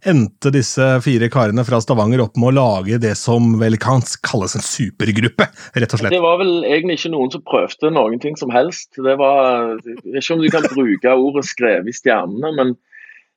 endte 0.07 0.51
disse 0.53 0.89
fire 1.05 1.29
karene 1.34 1.65
fra 1.67 1.79
Stavanger 1.84 2.25
opp 2.25 2.38
med 2.39 2.51
å 2.51 2.57
lage 2.57 3.00
det 3.01 3.15
som 3.19 3.55
vel 3.62 3.79
kan 3.81 4.03
kalles 4.25 4.57
en 4.57 4.65
supergruppe? 4.65 5.50
rett 5.77 5.93
og 5.93 6.01
slett? 6.01 6.13
Det 6.13 6.24
var 6.24 6.41
vel 6.41 6.65
egentlig 6.65 7.00
ikke 7.00 7.13
noen 7.13 7.31
som 7.34 7.46
prøvde 7.48 7.93
noen 7.93 8.22
ting 8.24 8.38
som 8.39 8.51
helst. 8.53 8.89
Det 8.98 9.17
var, 9.19 9.77
ikke 10.07 10.36
om 10.36 10.43
du 10.43 10.51
kan 10.53 10.67
bruke 10.67 11.17
ordet 11.17 11.46
'skrevet 11.48 11.91
i 11.91 11.98
stjernene', 11.98 12.55
men 12.57 12.75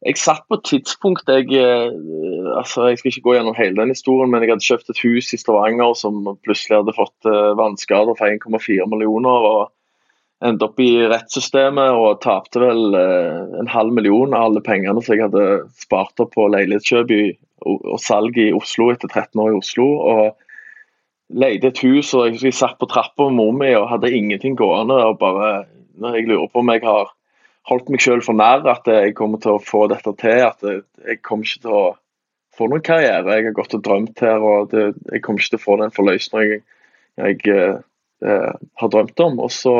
jeg 0.01 0.17
satt 0.17 0.47
på 0.49 0.57
et 0.57 0.65
tidspunkt 0.65 1.29
jeg 1.29 1.51
eh, 1.61 1.91
altså 2.57 2.89
Jeg 2.89 3.01
skal 3.01 3.11
ikke 3.11 3.27
gå 3.27 3.35
gjennom 3.37 3.57
hele 3.59 3.77
den 3.83 3.93
historien, 3.93 4.31
men 4.33 4.43
jeg 4.43 4.55
hadde 4.55 4.65
kjøpt 4.65 4.93
et 4.93 5.03
hus 5.05 5.29
i 5.37 5.39
Stavanger 5.41 5.93
som 5.99 6.23
plutselig 6.45 6.81
hadde 6.81 6.97
fått 6.97 7.29
uh, 7.29 7.53
vannskader 7.59 8.17
for 8.19 8.33
1,4 8.33 8.89
millioner. 8.91 9.47
og 9.51 10.45
Endte 10.45 10.67
opp 10.71 10.81
i 10.81 11.05
rettssystemet 11.05 11.99
og 12.01 12.23
tapte 12.25 12.63
vel 12.63 12.97
uh, 12.97 13.61
en 13.61 13.69
halv 13.69 13.93
million 13.93 14.33
av 14.33 14.49
alle 14.49 14.65
pengene 14.65 15.05
som 15.05 15.15
jeg 15.15 15.27
hadde 15.29 15.45
spart 15.79 16.25
opp 16.25 16.33
på 16.33 16.49
leilighetskjøp 16.49 17.13
og, 17.69 17.99
salg 18.01 18.41
i 18.41 18.51
Oslo 18.57 18.89
etter 18.95 19.13
13 19.13 19.37
år 19.45 19.53
i 19.53 19.59
Oslo. 19.61 19.89
og 20.01 20.25
leide 21.31 21.69
et 21.71 21.85
hus, 21.85 22.09
og 22.17 22.41
jeg, 22.41 22.55
satt 22.57 22.81
på 22.81 22.89
trappa 22.91 23.29
med 23.29 23.37
mor 23.39 23.53
mi 23.55 23.69
og 23.77 23.91
hadde 23.93 24.11
ingenting 24.11 24.57
gående. 24.59 24.97
og 24.97 25.21
bare, 25.21 25.67
Jeg 26.01 26.27
lurer 26.27 26.49
på 26.49 26.65
om 26.65 26.73
jeg 26.73 26.83
har 26.89 27.13
holdt 27.71 27.91
meg 27.93 28.03
selv 28.03 28.27
for 28.27 28.37
nær 28.37 28.67
at 28.71 28.89
jeg 28.91 29.15
kommer 29.19 29.41
til 29.43 29.57
å 29.57 29.63
få 29.63 29.87
dette 29.91 30.13
til. 30.21 30.45
At 30.49 30.65
jeg 30.67 31.23
kommer 31.27 31.47
ikke 31.47 31.65
til 31.65 31.79
å 31.79 31.87
få 32.57 32.69
noen 32.69 32.85
karriere. 32.85 33.39
Jeg 33.39 33.49
har 33.49 33.57
gått 33.57 33.77
og 33.79 33.85
drømt 33.87 34.23
her, 34.25 34.43
og 34.43 34.71
det, 34.75 34.91
jeg 35.13 35.25
kommer 35.25 35.43
ikke 35.43 35.55
til 35.55 35.63
å 35.63 35.67
få 35.67 35.81
den 35.81 35.97
forløsningen 35.97 36.61
jeg, 36.61 36.63
jeg 37.21 37.43
eh, 38.27 38.55
har 38.83 38.93
drømt 38.93 39.23
om. 39.25 39.39
Og 39.47 39.53
så 39.55 39.75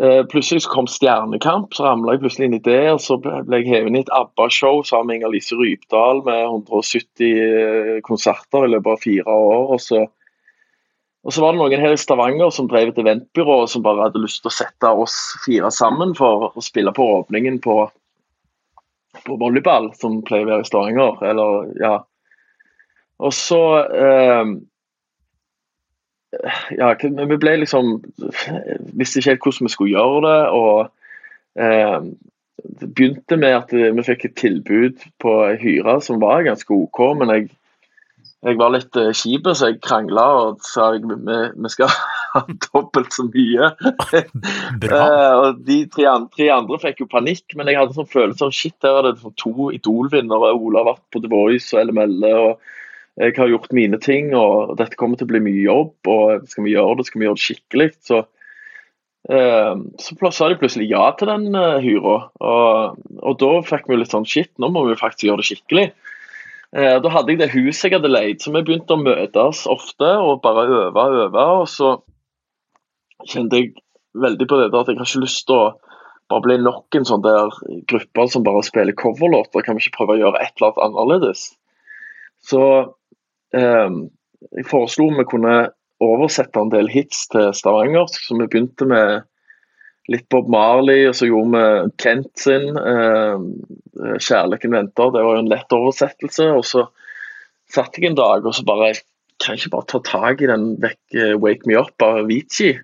eh, 0.00 0.22
Plutselig 0.30 0.64
så 0.64 0.72
kom 0.72 0.88
Stjernekamp, 0.90 1.74
så 1.74 1.88
ramla 1.88 2.16
jeg 2.16 2.24
plutselig 2.24 2.48
inn 2.48 2.58
i 2.60 2.64
det. 2.70 2.84
og 2.94 3.02
Så 3.04 3.18
ble 3.22 3.60
jeg 3.60 3.68
hevet 3.72 3.90
inn 3.90 4.00
i 4.00 4.04
et 4.04 4.14
ABBA-show 4.20 4.84
sammen 4.88 5.12
med 5.12 5.20
Inger-Lise 5.20 5.58
Rypdal 5.60 6.24
med 6.28 6.46
170 6.46 7.26
eh, 7.26 7.98
konserter 8.06 8.66
i 8.66 8.72
løpet 8.74 8.94
av 8.94 9.04
fire 9.04 9.42
år. 9.50 9.76
og 9.76 9.84
så 9.84 10.06
og 11.20 11.34
så 11.34 11.42
var 11.42 11.52
det 11.52 11.60
noen 11.60 11.82
her 11.82 11.92
i 11.92 12.00
Stavanger 12.00 12.52
som 12.54 12.68
drev 12.70 12.92
et 12.92 13.00
eventbyrå 13.02 13.58
som 13.68 13.84
bare 13.84 14.06
hadde 14.06 14.22
lyst 14.22 14.40
til 14.40 14.48
å 14.48 14.56
sette 14.56 14.92
oss 15.02 15.16
fire 15.44 15.68
sammen 15.74 16.14
for 16.16 16.48
å 16.56 16.64
spille 16.64 16.94
på 16.96 17.04
åpningen 17.18 17.58
på, 17.60 17.76
på 19.26 19.36
volleyball, 19.42 19.90
som 20.00 20.22
pleier 20.24 20.48
å 20.48 20.52
være 20.54 20.64
i 20.64 20.70
Stavanger. 20.70 21.20
Eller, 21.28 21.74
ja. 21.82 21.94
Og 23.20 23.36
så 23.36 23.60
eh, 23.84 24.56
Ja, 26.78 26.92
vi 26.94 27.36
ble 27.42 27.56
liksom 27.58 27.96
Visste 28.96 29.18
ikke 29.18 29.32
helt 29.32 29.44
hvordan 29.44 29.66
vi 29.66 29.72
skulle 29.74 29.92
gjøre 29.92 30.20
det. 30.24 30.40
og 30.56 31.60
eh, 31.60 32.10
det 32.80 32.90
begynte 32.94 33.36
med 33.40 33.56
at 33.56 33.72
vi 33.72 34.04
fikk 34.04 34.24
et 34.24 34.36
tilbud 34.36 35.04
på 35.22 35.32
hyre 35.60 35.96
som 36.04 36.20
var 36.20 36.44
ganske 36.44 36.74
OK, 36.74 37.00
men 37.16 37.32
jeg, 37.32 37.46
jeg 38.40 38.56
var 38.56 38.72
litt 38.72 38.96
uh, 38.96 39.10
kjip, 39.12 39.50
så 39.52 39.68
jeg 39.68 39.82
krangla 39.84 40.24
og 40.38 40.64
sa 40.64 40.90
at 40.94 41.04
vi, 41.04 41.36
vi 41.60 41.72
skal 41.72 41.92
ha 42.34 42.42
dobbelt 42.70 43.12
så 43.16 43.26
mye. 43.28 43.72
Uh, 44.80 45.34
og 45.36 45.60
De 45.66 45.76
tre 45.92 46.08
tre 46.34 46.46
andre, 46.54 46.78
fikk 46.82 47.02
jo 47.02 47.10
panikk, 47.10 47.54
men 47.58 47.68
jeg 47.68 47.78
hadde 47.78 47.94
sånn 47.96 48.08
følelse 48.10 48.46
av 48.46 48.54
shit, 48.56 48.76
her 48.82 48.98
er 49.00 49.08
det 49.10 49.32
to 49.38 49.70
Idol-vinnere. 49.76 50.54
Ola 50.56 50.80
har 50.80 50.88
vært 50.94 51.04
på 51.12 51.22
The 51.22 51.30
Voice 51.30 51.74
og 51.76 51.90
LML. 51.90 52.16
og 52.30 53.20
jeg 53.20 53.36
har 53.36 53.50
gjort 53.52 53.74
mine 53.76 53.98
ting, 54.00 54.30
og 54.38 54.76
dette 54.80 54.96
kommer 54.96 55.20
til 55.20 55.28
å 55.28 55.32
bli 55.34 55.42
mye 55.44 55.62
jobb. 55.66 55.94
og 56.08 56.48
Skal 56.48 56.66
vi 56.66 56.74
gjøre 56.74 56.98
det, 56.98 57.06
skal 57.10 57.20
vi 57.20 57.28
gjøre 57.28 57.40
det 57.40 57.46
skikkelig. 57.46 57.88
Så 58.08 58.22
Eh, 59.28 59.74
så 59.98 60.30
sa 60.32 60.48
de 60.48 60.56
plutselig 60.58 60.88
ja 60.90 61.10
til 61.18 61.28
den 61.28 61.52
uh, 61.52 61.76
hyra, 61.82 62.14
og, 62.40 63.00
og, 63.20 63.34
da 63.38 63.50
fikk 63.68 63.90
vi 63.90 63.98
litt 64.00 64.14
sånn 64.14 64.24
shit, 64.24 64.50
nå 64.58 64.70
må 64.72 64.86
vi 64.88 64.96
faktisk 64.98 65.28
gjøre 65.28 65.42
det 65.42 65.48
skikkelig. 65.50 65.84
Uh, 66.70 66.96
da 67.02 67.10
hadde 67.10 67.34
jeg 67.34 67.40
det 67.40 67.50
huset 67.54 67.88
jeg 67.88 67.98
hadde 67.98 68.12
leid, 68.12 68.42
så 68.42 68.52
vi 68.54 68.62
begynte 68.62 68.94
å 68.94 69.02
møtes 69.02 69.64
ofte 69.70 70.10
og 70.22 70.42
bare 70.44 70.68
øve 70.68 71.04
og 71.06 71.20
øve. 71.26 71.46
Og 71.62 71.68
så 71.70 71.96
kjente 73.26 73.58
jeg 73.58 73.72
veldig 74.14 74.46
på 74.50 74.58
det 74.60 74.68
at 74.70 74.90
jeg 74.90 74.98
har 74.98 75.08
ikke 75.08 75.24
lyst 75.24 75.46
til 75.48 75.58
å 75.58 75.72
bare 76.30 76.44
bli 76.46 76.56
nok 76.62 76.94
en 76.94 77.08
sånn 77.08 77.24
der 77.24 77.50
gruppe 77.90 78.26
som 78.30 78.46
bare 78.46 78.62
spiller 78.66 78.96
coverlåter. 78.98 79.64
Kan 79.66 79.76
vi 79.76 79.84
ikke 79.84 79.98
prøve 79.98 80.16
å 80.16 80.22
gjøre 80.22 80.42
et 80.44 80.54
eller 80.54 80.70
annet 80.70 81.00
annerledes? 81.02 81.42
Så 82.46 82.62
eh, 83.56 83.96
jeg 84.54 84.68
foreslo 84.70 85.08
om 85.10 85.18
vi 85.18 85.26
kunne 85.30 85.56
oversette 86.00 86.62
en 86.62 86.70
del 86.72 86.88
hits 86.90 87.26
til 87.34 87.50
stavangersk. 87.56 88.22
Så 88.22 88.38
vi 88.38 88.46
begynte 88.46 88.86
med 88.88 89.26
litt 90.10 90.26
Bob 90.32 90.48
Marley, 90.50 91.04
og 91.08 91.14
så 91.16 91.28
gjorde 91.28 91.54
vi 91.54 91.92
Kent 92.02 92.32
sin 92.38 92.74
eh, 92.76 93.38
'Kjærligheten 94.18 94.74
venter'. 94.74 95.12
Det 95.14 95.22
var 95.22 95.36
jo 95.36 95.44
en 95.44 95.52
lett 95.52 95.76
oversettelse. 95.76 96.50
Og 96.56 96.64
så 96.66 96.86
satt 97.70 97.98
jeg 97.98 98.10
en 98.10 98.18
dag 98.18 98.46
og 98.46 98.54
så 98.56 98.66
bare 98.66 98.94
Kan 99.40 99.56
jeg 99.56 99.62
ikke 99.62 99.72
bare 99.72 99.88
ta 99.88 99.98
tak 100.04 100.42
i 100.42 100.48
den 100.50 100.74
vekk, 100.82 101.00
'Wake 101.40 101.64
Me 101.64 101.78
Up' 101.80 102.04
av 102.04 102.26
Vici? 102.28 102.74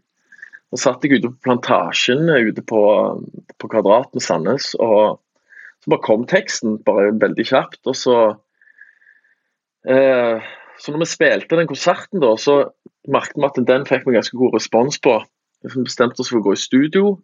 Så 0.72 0.78
satt 0.80 1.04
jeg 1.04 1.18
ute 1.18 1.28
på 1.28 1.42
Plantasjen 1.44 2.30
ute 2.32 2.62
på, 2.64 2.80
på 3.60 3.68
Kvadrat 3.68 4.08
med 4.14 4.24
Sandnes, 4.24 4.72
og 4.80 5.20
så 5.84 5.92
bare 5.92 6.02
kom 6.06 6.24
teksten 6.26 6.78
bare 6.86 7.12
veldig 7.20 7.44
kjapt. 7.44 7.82
Og 7.86 7.94
så 7.94 8.16
eh, 9.84 10.40
Så 10.80 10.92
når 10.92 11.04
vi 11.04 11.12
spilte 11.12 11.56
den 11.56 11.68
konserten, 11.68 12.20
da, 12.20 12.34
så 12.36 12.72
merket 13.08 13.36
vi 13.36 13.46
at 13.46 13.60
den 13.68 13.86
fikk 13.88 14.08
vi 14.08 14.16
ganske 14.16 14.36
god 14.36 14.56
respons 14.56 14.98
på. 15.00 15.20
Bestemte 15.74 16.22
oss 16.22 16.30
for 16.32 16.40
å 16.40 16.46
gå 16.46 16.56
i 16.56 16.60
studio. 16.60 17.16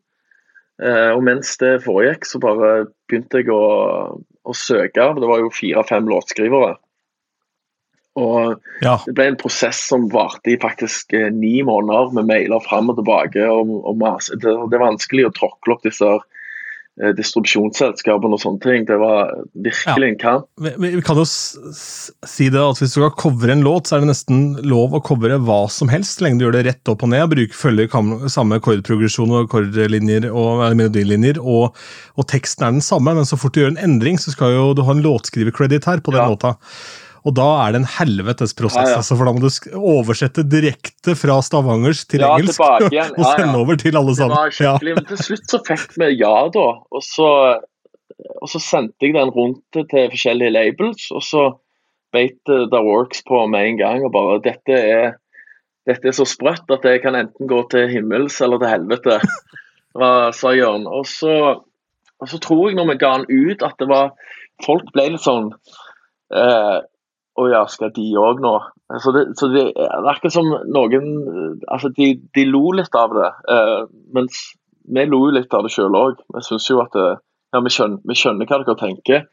Eh, 0.82 1.10
og 1.12 1.22
mens 1.26 1.54
det 1.60 1.82
foregikk, 1.84 2.26
så 2.26 2.40
bare 2.42 2.72
begynte 3.10 3.42
jeg 3.42 3.52
å, 3.54 3.62
å 4.18 4.56
søke. 4.56 5.12
Det 5.18 5.28
var 5.30 5.44
jo 5.44 5.52
fire-fem 5.54 6.08
låtskrivere. 6.10 6.74
Og 8.20 8.58
ja. 8.84 8.98
det 9.06 9.14
ble 9.16 9.30
en 9.30 9.38
prosess 9.40 9.78
som 9.88 10.10
varte 10.12 10.52
i 10.52 10.60
faktisk 10.60 11.14
eh, 11.16 11.30
ni 11.32 11.60
måneder, 11.64 12.12
med 12.18 12.28
mailer 12.28 12.64
fram 12.64 12.92
og 12.92 12.98
tilbake. 13.00 13.46
og, 13.48 13.72
og 13.88 14.02
det, 14.02 14.42
det, 14.42 14.76
er 14.76 14.86
vanskelig 14.86 15.28
å 15.28 15.34
tråkle 15.38 15.78
opp 15.78 15.86
disse 15.86 16.10
Eh, 16.10 16.41
distribusjonsselskapene 17.16 18.36
og 18.36 18.42
sånne 18.42 18.60
ting. 18.60 18.84
Det 18.88 18.98
var 19.00 19.30
virkelig 19.64 20.10
en 20.10 20.18
kamp. 20.20 20.46
Vi, 20.60 20.72
vi, 20.82 20.90
kan 21.04 21.16
jo 21.16 21.24
si 21.26 22.48
det 22.52 22.60
at 22.60 22.80
Hvis 22.82 22.92
du 22.92 23.00
skal 23.00 23.14
covre 23.16 23.54
en 23.54 23.64
låt, 23.64 23.88
så 23.88 23.96
er 23.96 24.04
det 24.04 24.10
nesten 24.12 24.42
lov 24.68 24.96
å 24.96 25.02
covre 25.04 25.38
hva 25.40 25.62
som 25.72 25.90
helst, 25.92 26.18
så 26.18 26.26
lenge 26.26 26.42
du 26.42 26.46
gjør 26.46 26.58
det 26.58 26.66
rett 26.68 26.92
opp 26.92 27.06
og 27.06 27.12
ned. 27.14 27.24
Bruker, 27.32 27.56
følger 27.56 28.28
samme 28.32 28.60
akkordprogresjon 28.60 29.32
og 29.32 29.46
akkordlinjer 29.46 30.28
og 30.28 30.66
melodilinjer, 30.78 31.40
og, 31.40 31.78
og, 32.16 32.26
teksten 32.32 32.68
er 32.68 32.76
den 32.76 32.84
samme. 32.84 33.16
Men 33.16 33.28
så 33.28 33.40
fort 33.40 33.56
du 33.56 33.62
gjør 33.62 33.72
en 33.74 33.84
endring, 33.88 34.20
så 34.20 34.34
skal 34.34 34.56
jo 34.56 34.68
du 34.76 34.84
ha 34.84 34.92
en 34.92 35.04
låtskrivercredit 35.04 35.88
her 35.88 36.04
på 36.04 36.14
den 36.14 36.22
ja. 36.22 36.28
låta. 36.28 36.56
Og 37.22 37.34
da 37.38 37.48
er 37.62 37.74
det 37.74 37.82
en 37.82 37.90
helvetes 37.98 38.54
prosess, 38.58 38.88
ja, 38.88 38.94
ja. 38.96 39.00
Altså, 39.00 39.16
for 39.18 39.28
da 39.28 39.34
må 39.36 39.42
du 39.42 39.76
oversette 39.78 40.42
direkte 40.50 41.14
fra 41.18 41.38
stavangersk 41.44 42.08
til 42.10 42.24
ja, 42.24 42.32
engelsk 42.34 42.62
og 43.20 43.26
sende 43.28 43.60
over 43.60 43.78
til 43.78 43.98
alle 43.98 44.14
sammen. 44.18 44.34
Det 44.34 44.40
var 44.40 44.56
skikkelig, 44.56 44.94
men 44.98 45.08
Til 45.10 45.22
slutt 45.28 45.54
så 45.54 45.60
fikk 45.68 45.98
vi 46.02 46.10
ja, 46.16 46.34
da. 46.56 46.66
Og 46.90 47.04
så, 47.06 47.30
og 48.34 48.50
så 48.50 48.62
sendte 48.62 49.06
jeg 49.06 49.14
den 49.18 49.30
rundt 49.36 49.62
til 49.78 50.08
forskjellige 50.14 50.54
labels, 50.56 51.06
og 51.14 51.22
så 51.26 51.48
beit 52.12 52.40
The 52.46 52.82
Works 52.82 53.22
på 53.28 53.46
med 53.46 53.70
en 53.70 53.78
gang. 53.80 54.04
og 54.04 54.12
bare, 54.16 54.40
dette 54.44 54.78
er, 54.78 55.14
dette 55.88 56.10
er 56.10 56.16
så 56.16 56.26
sprøtt 56.28 56.70
at 56.74 56.84
det 56.84 57.00
kan 57.06 57.16
enten 57.18 57.50
gå 57.50 57.62
til 57.72 57.90
himmels 57.92 58.40
eller 58.42 58.60
til 58.60 58.72
helvete, 58.74 59.20
sa 59.94 60.56
Jørn. 60.58 60.90
Og 60.90 61.06
så, 61.06 61.36
og 62.18 62.28
så 62.28 62.42
tror 62.42 62.68
jeg 62.68 62.80
når 62.80 62.90
vi 62.92 63.00
ga 63.00 63.16
den 63.20 63.30
ut, 63.30 63.62
at 63.62 63.78
det 63.78 63.90
var 63.92 64.14
Folk 64.62 64.92
ble 64.94 65.08
litt 65.10 65.24
sånn 65.24 65.48
eh, 66.30 66.76
å 67.40 67.46
ja, 67.48 67.62
skal 67.70 67.92
de 67.96 68.04
òg 68.20 68.42
nå? 68.44 68.56
Så 69.00 69.12
det, 69.14 69.22
så 69.40 69.48
det, 69.52 69.70
er 69.72 70.08
er 70.10 70.32
som 70.32 70.50
noen 70.68 71.06
Altså, 71.64 71.88
de, 71.96 72.14
de 72.36 72.44
lo 72.48 72.74
litt 72.76 72.94
av 72.98 73.14
det. 73.16 73.30
Eh, 73.54 73.78
mens 74.12 74.42
vi 74.82 75.06
lo 75.08 75.22
jo 75.28 75.36
litt 75.38 75.54
av 75.54 75.64
det 75.64 75.72
sjøl 75.72 75.96
òg. 75.96 76.20
Vi 76.34 76.44
syns 76.44 76.68
jo 76.68 76.82
at 76.82 76.92
det, 76.96 77.08
ja, 77.54 77.62
vi 77.62 77.72
skjønner, 77.72 78.02
vi 78.08 78.18
skjønner, 78.18 78.48
hva 78.48 78.60
dere 78.60 78.78
tenker. 78.80 79.24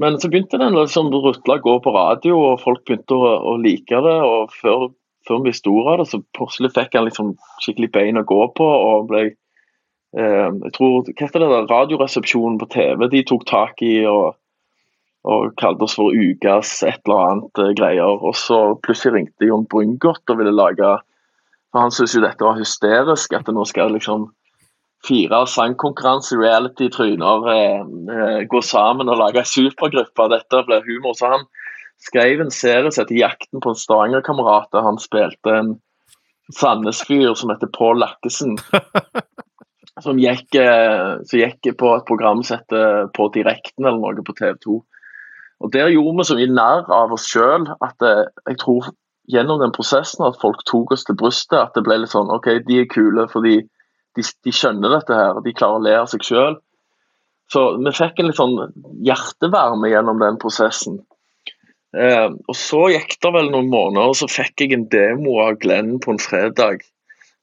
Men 0.00 0.20
så 0.20 0.30
begynte 0.30 0.60
den 0.60 0.76
liksom 0.76 1.10
rutla 1.12 1.58
å 1.58 1.64
gå 1.64 1.76
på 1.82 1.92
radio, 1.94 2.38
og 2.52 2.62
folk 2.62 2.84
begynte 2.86 3.16
å, 3.16 3.34
å 3.52 3.56
like 3.60 4.02
det. 4.06 4.16
og 4.26 4.54
Før, 4.60 4.90
før 5.28 5.42
vi 5.42 5.50
visste 5.50 5.72
av 5.82 6.00
det, 6.00 6.08
så 6.12 6.22
plutselig 6.36 6.72
fikk 6.76 6.98
han 6.98 7.08
liksom 7.08 7.34
skikkelig 7.64 7.90
bein 7.96 8.20
å 8.20 8.26
gå 8.28 8.42
på. 8.56 8.66
og 8.66 9.10
ble 9.10 9.24
eh, 9.26 10.48
jeg 10.50 10.74
tror, 10.76 11.10
hva 11.10 11.26
heter 11.26 11.42
det 11.42 11.50
der, 11.56 11.70
Radioresepsjonen 11.72 12.60
på 12.60 12.70
TV 12.70 13.10
de 13.10 13.24
tok 13.26 13.48
tak 13.50 13.82
i. 13.86 13.96
og 14.06 14.36
og 15.28 15.54
kalte 15.60 15.84
oss 15.84 15.96
for 15.98 16.14
Ukas 16.16 16.72
et 16.86 17.00
eller 17.04 17.24
annet 17.28 17.60
uh, 17.60 17.70
greier. 17.76 18.20
Og 18.24 18.36
så 18.38 18.60
plutselig 18.84 19.14
ringte 19.18 19.48
Jon 19.48 19.66
Brungot 19.68 20.22
og 20.32 20.40
ville 20.40 20.54
lage 20.54 20.98
For 21.70 21.84
han 21.84 21.92
syntes 21.94 22.16
jo 22.16 22.22
dette 22.24 22.42
var 22.42 22.58
hysterisk, 22.58 23.34
at 23.36 23.46
det 23.46 23.54
nå 23.54 23.62
skal 23.68 23.92
liksom 23.94 24.30
fire 25.06 25.44
sangkonkurranse, 25.46 26.36
reality-tryner, 26.36 27.46
eh, 27.52 27.80
eh, 28.16 28.40
gå 28.50 28.60
sammen 28.62 29.08
og 29.08 29.20
lage 29.20 29.38
ei 29.40 29.48
supergruppe. 29.48 30.26
Dette 30.32 30.64
blir 30.66 30.82
humor. 30.84 31.14
Så 31.14 31.30
han 31.30 31.46
skrev 31.98 32.40
en 32.40 32.50
serie 32.50 32.90
som 32.90 33.04
heter 33.04 33.14
'Jakten 33.14 33.60
på 33.60 33.70
en 33.70 33.80
Stavanger-kamerat', 33.84 34.72
der 34.72 34.82
han 34.82 34.98
spilte 34.98 35.56
en 35.58 35.80
Sandnes-fyr 36.52 37.34
som 37.34 37.50
heter 37.50 37.70
Pål 37.78 37.98
Lakkesen. 37.98 38.58
Som 40.00 40.16
gikk, 40.16 40.54
eh, 40.54 41.18
som 41.28 41.38
gikk 41.38 41.76
på 41.76 41.88
et 41.94 42.06
program 42.06 42.42
som 42.42 42.56
heter 42.56 43.10
På 43.12 43.28
direkten 43.28 43.84
eller 43.84 43.98
noe 43.98 44.22
på 44.24 44.32
TV 44.32 44.54
2. 44.64 44.84
Og 45.60 45.72
Der 45.72 45.92
gjorde 45.92 46.16
vi 46.18 46.24
så 46.24 46.36
mye 46.38 46.52
narr 46.56 46.88
av 46.94 47.12
oss 47.12 47.26
sjøl 47.28 47.68
at 47.84 48.06
eh, 48.06 48.24
jeg 48.48 48.60
tror 48.62 48.88
gjennom 49.30 49.60
den 49.62 49.74
prosessen 49.74 50.24
at 50.26 50.40
folk 50.40 50.62
tok 50.68 50.94
oss 50.96 51.04
til 51.06 51.18
brystet. 51.20 51.58
At 51.58 51.76
det 51.76 51.84
ble 51.86 52.00
litt 52.00 52.14
sånn 52.14 52.32
OK, 52.32 52.48
de 52.66 52.80
er 52.82 52.90
kule 52.90 53.26
fordi 53.30 53.60
de, 54.16 54.24
de 54.24 54.54
skjønner 54.54 54.96
dette 54.96 55.14
her. 55.14 55.40
De 55.44 55.54
klarer 55.54 55.78
å 55.78 55.84
le 55.84 55.94
av 56.00 56.10
seg 56.12 56.24
sjøl. 56.26 56.58
Så 57.50 57.64
vi 57.82 57.92
fikk 57.94 58.20
en 58.20 58.30
litt 58.30 58.38
sånn 58.38 58.58
hjertevarme 59.06 59.90
gjennom 59.90 60.20
den 60.22 60.38
prosessen. 60.42 61.00
Eh, 61.98 62.28
og 62.30 62.56
Så 62.56 62.84
gikk 62.92 63.16
det 63.18 63.32
vel 63.34 63.50
noen 63.50 63.70
måneder, 63.72 64.12
og 64.12 64.18
så 64.18 64.30
fikk 64.30 64.62
jeg 64.62 64.76
en 64.76 64.86
demo 64.92 65.40
av 65.42 65.58
Glenn 65.62 65.96
på 66.02 66.14
en 66.14 66.22
fredag. 66.22 66.84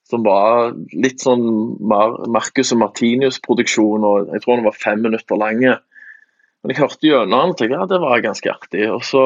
Som 0.08 0.24
var 0.24 0.72
litt 0.96 1.20
sånn 1.20 1.44
Mar 1.84 2.16
Marcus 2.32 2.72
og 2.72 2.80
Martinius-produksjon, 2.86 4.06
og 4.08 4.32
jeg 4.32 4.46
tror 4.46 4.56
den 4.56 4.70
var 4.70 4.80
fem 4.80 5.04
minutter 5.04 5.40
lang. 5.40 5.66
Men 6.68 6.76
jeg 6.76 6.84
hørte 6.84 7.08
gjennom 7.08 7.32
den 7.32 7.54
og 7.54 7.60
tenkte 7.60 7.78
ja, 7.78 7.86
det 7.88 7.98
var 8.04 8.24
ganske 8.26 8.52
artig. 8.52 8.88
Og 8.92 9.06
så 9.08 9.22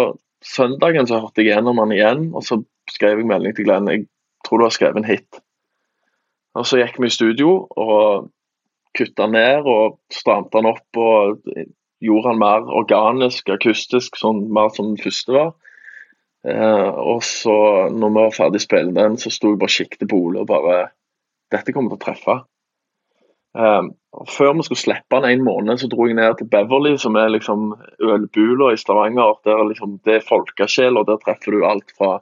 Søndagen 0.46 1.08
så 1.10 1.20
hørte 1.22 1.42
jeg 1.42 1.56
gjennom 1.56 1.80
den 1.82 1.96
igjen, 1.96 2.28
og 2.38 2.46
så 2.46 2.60
skrev 2.90 3.18
jeg 3.18 3.30
melding 3.30 3.56
til 3.58 3.66
Glenn. 3.66 3.90
Jeg 3.90 4.04
tror 4.46 4.62
du 4.62 4.66
har 4.66 4.74
skrevet 4.74 5.02
en 5.02 5.10
hit. 5.10 5.42
Og 6.58 6.68
Så 6.70 6.78
gikk 6.78 7.00
vi 7.02 7.10
i 7.10 7.14
studio 7.14 7.66
og 7.66 8.30
kutta 8.98 9.26
ned 9.32 9.66
og 9.70 9.98
stramte 10.14 10.58
den 10.60 10.70
opp 10.70 11.02
og 11.02 11.42
gjorde 12.02 12.30
den 12.30 12.42
mer 12.42 12.70
organisk, 12.78 13.50
akustisk, 13.54 14.22
sånn 14.22 14.44
mer 14.54 14.70
som 14.76 14.92
den 14.92 15.02
første 15.02 15.34
var. 15.34 15.52
Eh, 16.46 16.90
og 16.90 17.22
så, 17.26 17.58
når 17.94 18.14
vi 18.14 18.22
var 18.22 18.38
ferdig 18.38 18.62
spille 18.62 18.94
den, 18.98 19.18
så 19.22 19.34
sto 19.34 19.54
jeg 19.54 19.62
bare 19.62 19.74
og 19.74 19.78
kikket 19.78 20.10
på 20.10 20.22
Ole 20.28 20.44
og 20.46 20.50
bare 20.54 20.82
Dette 21.52 21.74
kommer 21.76 21.92
til 21.92 22.00
å 22.00 22.06
treffe. 22.06 22.34
Um, 23.52 23.92
før 24.32 24.54
vi 24.56 24.64
skulle 24.64 24.80
slippe 24.80 25.18
den 25.18 25.28
en 25.28 25.44
måned, 25.44 25.80
så 25.80 25.90
dro 25.92 26.06
jeg 26.08 26.16
ned 26.16 26.38
til 26.40 26.48
Beverly, 26.52 26.96
som 27.00 27.18
er 27.20 27.32
liksom 27.34 27.74
ølbula 28.00 28.72
i 28.72 28.80
Stavanger. 28.80 29.40
Der 29.48 29.64
liksom, 29.68 29.98
det 30.08 30.18
er 30.18 30.28
folkesjel, 30.28 31.00
og 31.00 31.08
der 31.10 31.20
treffer 31.24 31.56
du 31.56 31.66
alt 31.68 31.92
fra 31.98 32.20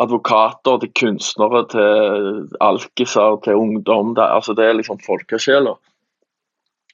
advokater 0.00 0.80
til 0.80 0.92
kunstnere 1.00 1.64
til 1.72 2.48
alkiser 2.60 3.40
til 3.44 3.60
ungdom. 3.60 4.14
Det, 4.16 4.26
altså, 4.26 4.56
det 4.56 4.66
er 4.66 4.76
liksom 4.78 5.00
folkesjeler. 5.06 5.78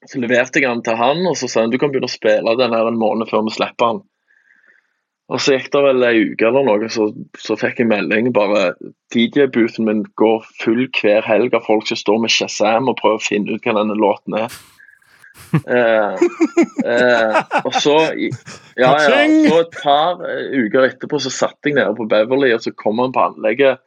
Så 0.06 0.20
leverte 0.22 0.60
jeg 0.62 0.70
den 0.70 0.84
til 0.86 0.98
han, 0.98 1.24
og 1.26 1.36
så 1.38 1.48
sa 1.50 1.64
han 1.64 1.72
du 1.72 1.78
kan 1.82 1.90
begynne 1.90 2.10
å 2.10 2.12
spille 2.12 2.58
den 2.58 2.74
her 2.74 2.90
en 2.90 3.00
måned 3.00 3.30
før 3.30 3.46
vi 3.46 3.56
slipper 3.56 3.94
den. 3.96 4.04
Og 5.26 5.42
Så 5.42 5.56
gikk 5.56 5.72
det 5.74 5.82
vel 5.82 6.06
ei 6.06 6.14
uke 6.30 6.46
eller 6.46 6.66
noe, 6.68 6.88
så, 6.92 7.08
så 7.42 7.56
fikk 7.58 7.80
jeg 7.82 7.90
melding. 7.90 8.30
bare 8.34 8.76
DJ-boothen 9.14 9.88
min 9.88 10.04
går 10.20 10.46
full 10.62 10.86
hver 11.00 11.26
helg 11.26 11.56
av 11.56 11.66
folk 11.66 11.88
som 11.90 11.98
står 11.98 12.22
med 12.22 12.34
Shazam 12.34 12.90
og 12.92 12.98
prøver 13.00 13.18
å 13.18 13.26
finne 13.26 13.56
ut 13.56 13.66
hva 13.66 13.74
denne 13.80 13.98
låten 13.98 14.40
er. 14.46 14.56
Eh, 15.68 16.22
eh, 16.88 17.34
og 17.60 17.74
så 17.76 17.92
ja, 18.16 18.38
ja, 18.80 18.94
så 18.96 19.58
et 19.60 19.74
par 19.82 20.22
eh, 20.24 20.54
uker 20.64 20.86
etterpå 20.88 21.20
så 21.22 21.30
satt 21.30 21.68
jeg 21.68 21.76
nede 21.76 21.92
på 21.96 22.06
Beverly, 22.08 22.48
og 22.56 22.64
så 22.64 22.72
kom 22.72 23.02
han 23.02 23.12
på 23.14 23.20
anlegget. 23.20 23.82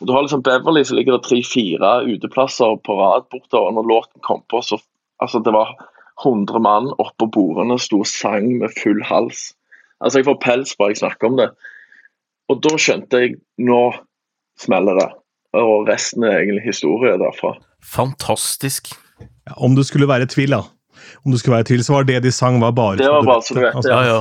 Og 0.00 0.06
Du 0.08 0.14
har 0.14 0.24
liksom 0.24 0.44
Beverly, 0.46 0.84
så 0.86 0.96
ligger 0.96 1.18
det 1.18 1.26
tre-fire 1.26 1.90
uteplasser 2.06 2.78
på 2.86 2.96
rad 3.00 3.26
bortover. 3.34 3.74
Når 3.74 3.90
låten 3.90 4.24
kom 4.26 4.42
på, 4.50 4.62
så 4.62 4.78
altså 5.22 5.42
det 5.44 5.54
var 5.54 5.74
100 6.22 6.62
mann 6.62 6.90
oppå 7.02 7.26
bordene, 7.26 7.78
sto 7.82 8.00
og 8.02 8.10
sang 8.10 8.48
med 8.62 8.74
full 8.78 9.02
hals. 9.04 9.50
Altså 10.04 10.20
Jeg 10.20 10.28
får 10.28 10.38
pels 10.44 10.74
bare 10.78 10.92
jeg 10.92 11.00
snakker 11.02 11.30
om 11.32 11.38
det. 11.40 11.48
Og 12.52 12.60
da 12.64 12.74
skjønte 12.76 13.22
jeg 13.24 13.38
nå 13.64 13.82
smeller 14.60 14.98
det. 15.00 15.08
Og 15.56 15.88
resten 15.88 16.26
er 16.28 16.40
egentlig 16.42 16.66
historie 16.66 17.14
derfra. 17.20 17.54
Fantastisk. 17.94 18.92
Ja, 19.48 19.54
om 19.64 19.74
du 19.76 19.82
skulle 19.86 20.08
være 20.10 20.26
i 20.28 20.30
tvil, 20.34 20.52
da. 20.56 20.62
Om 21.26 21.32
du 21.34 21.38
skulle 21.40 21.56
være 21.56 21.64
i 21.66 21.68
tvil, 21.68 21.82
så 21.84 21.92
var 21.96 22.06
det 22.08 22.20
de 22.24 22.30
sang, 22.32 22.56
var 22.62 22.70
bare 22.76 22.96
Det 23.00 23.08
var 23.10 23.24
bare 23.26 23.42
så 23.44 23.54
du 23.56 23.60
vet, 23.60 23.74
Altså, 23.76 23.90
Ja, 23.92 24.02
ja. 24.08 24.20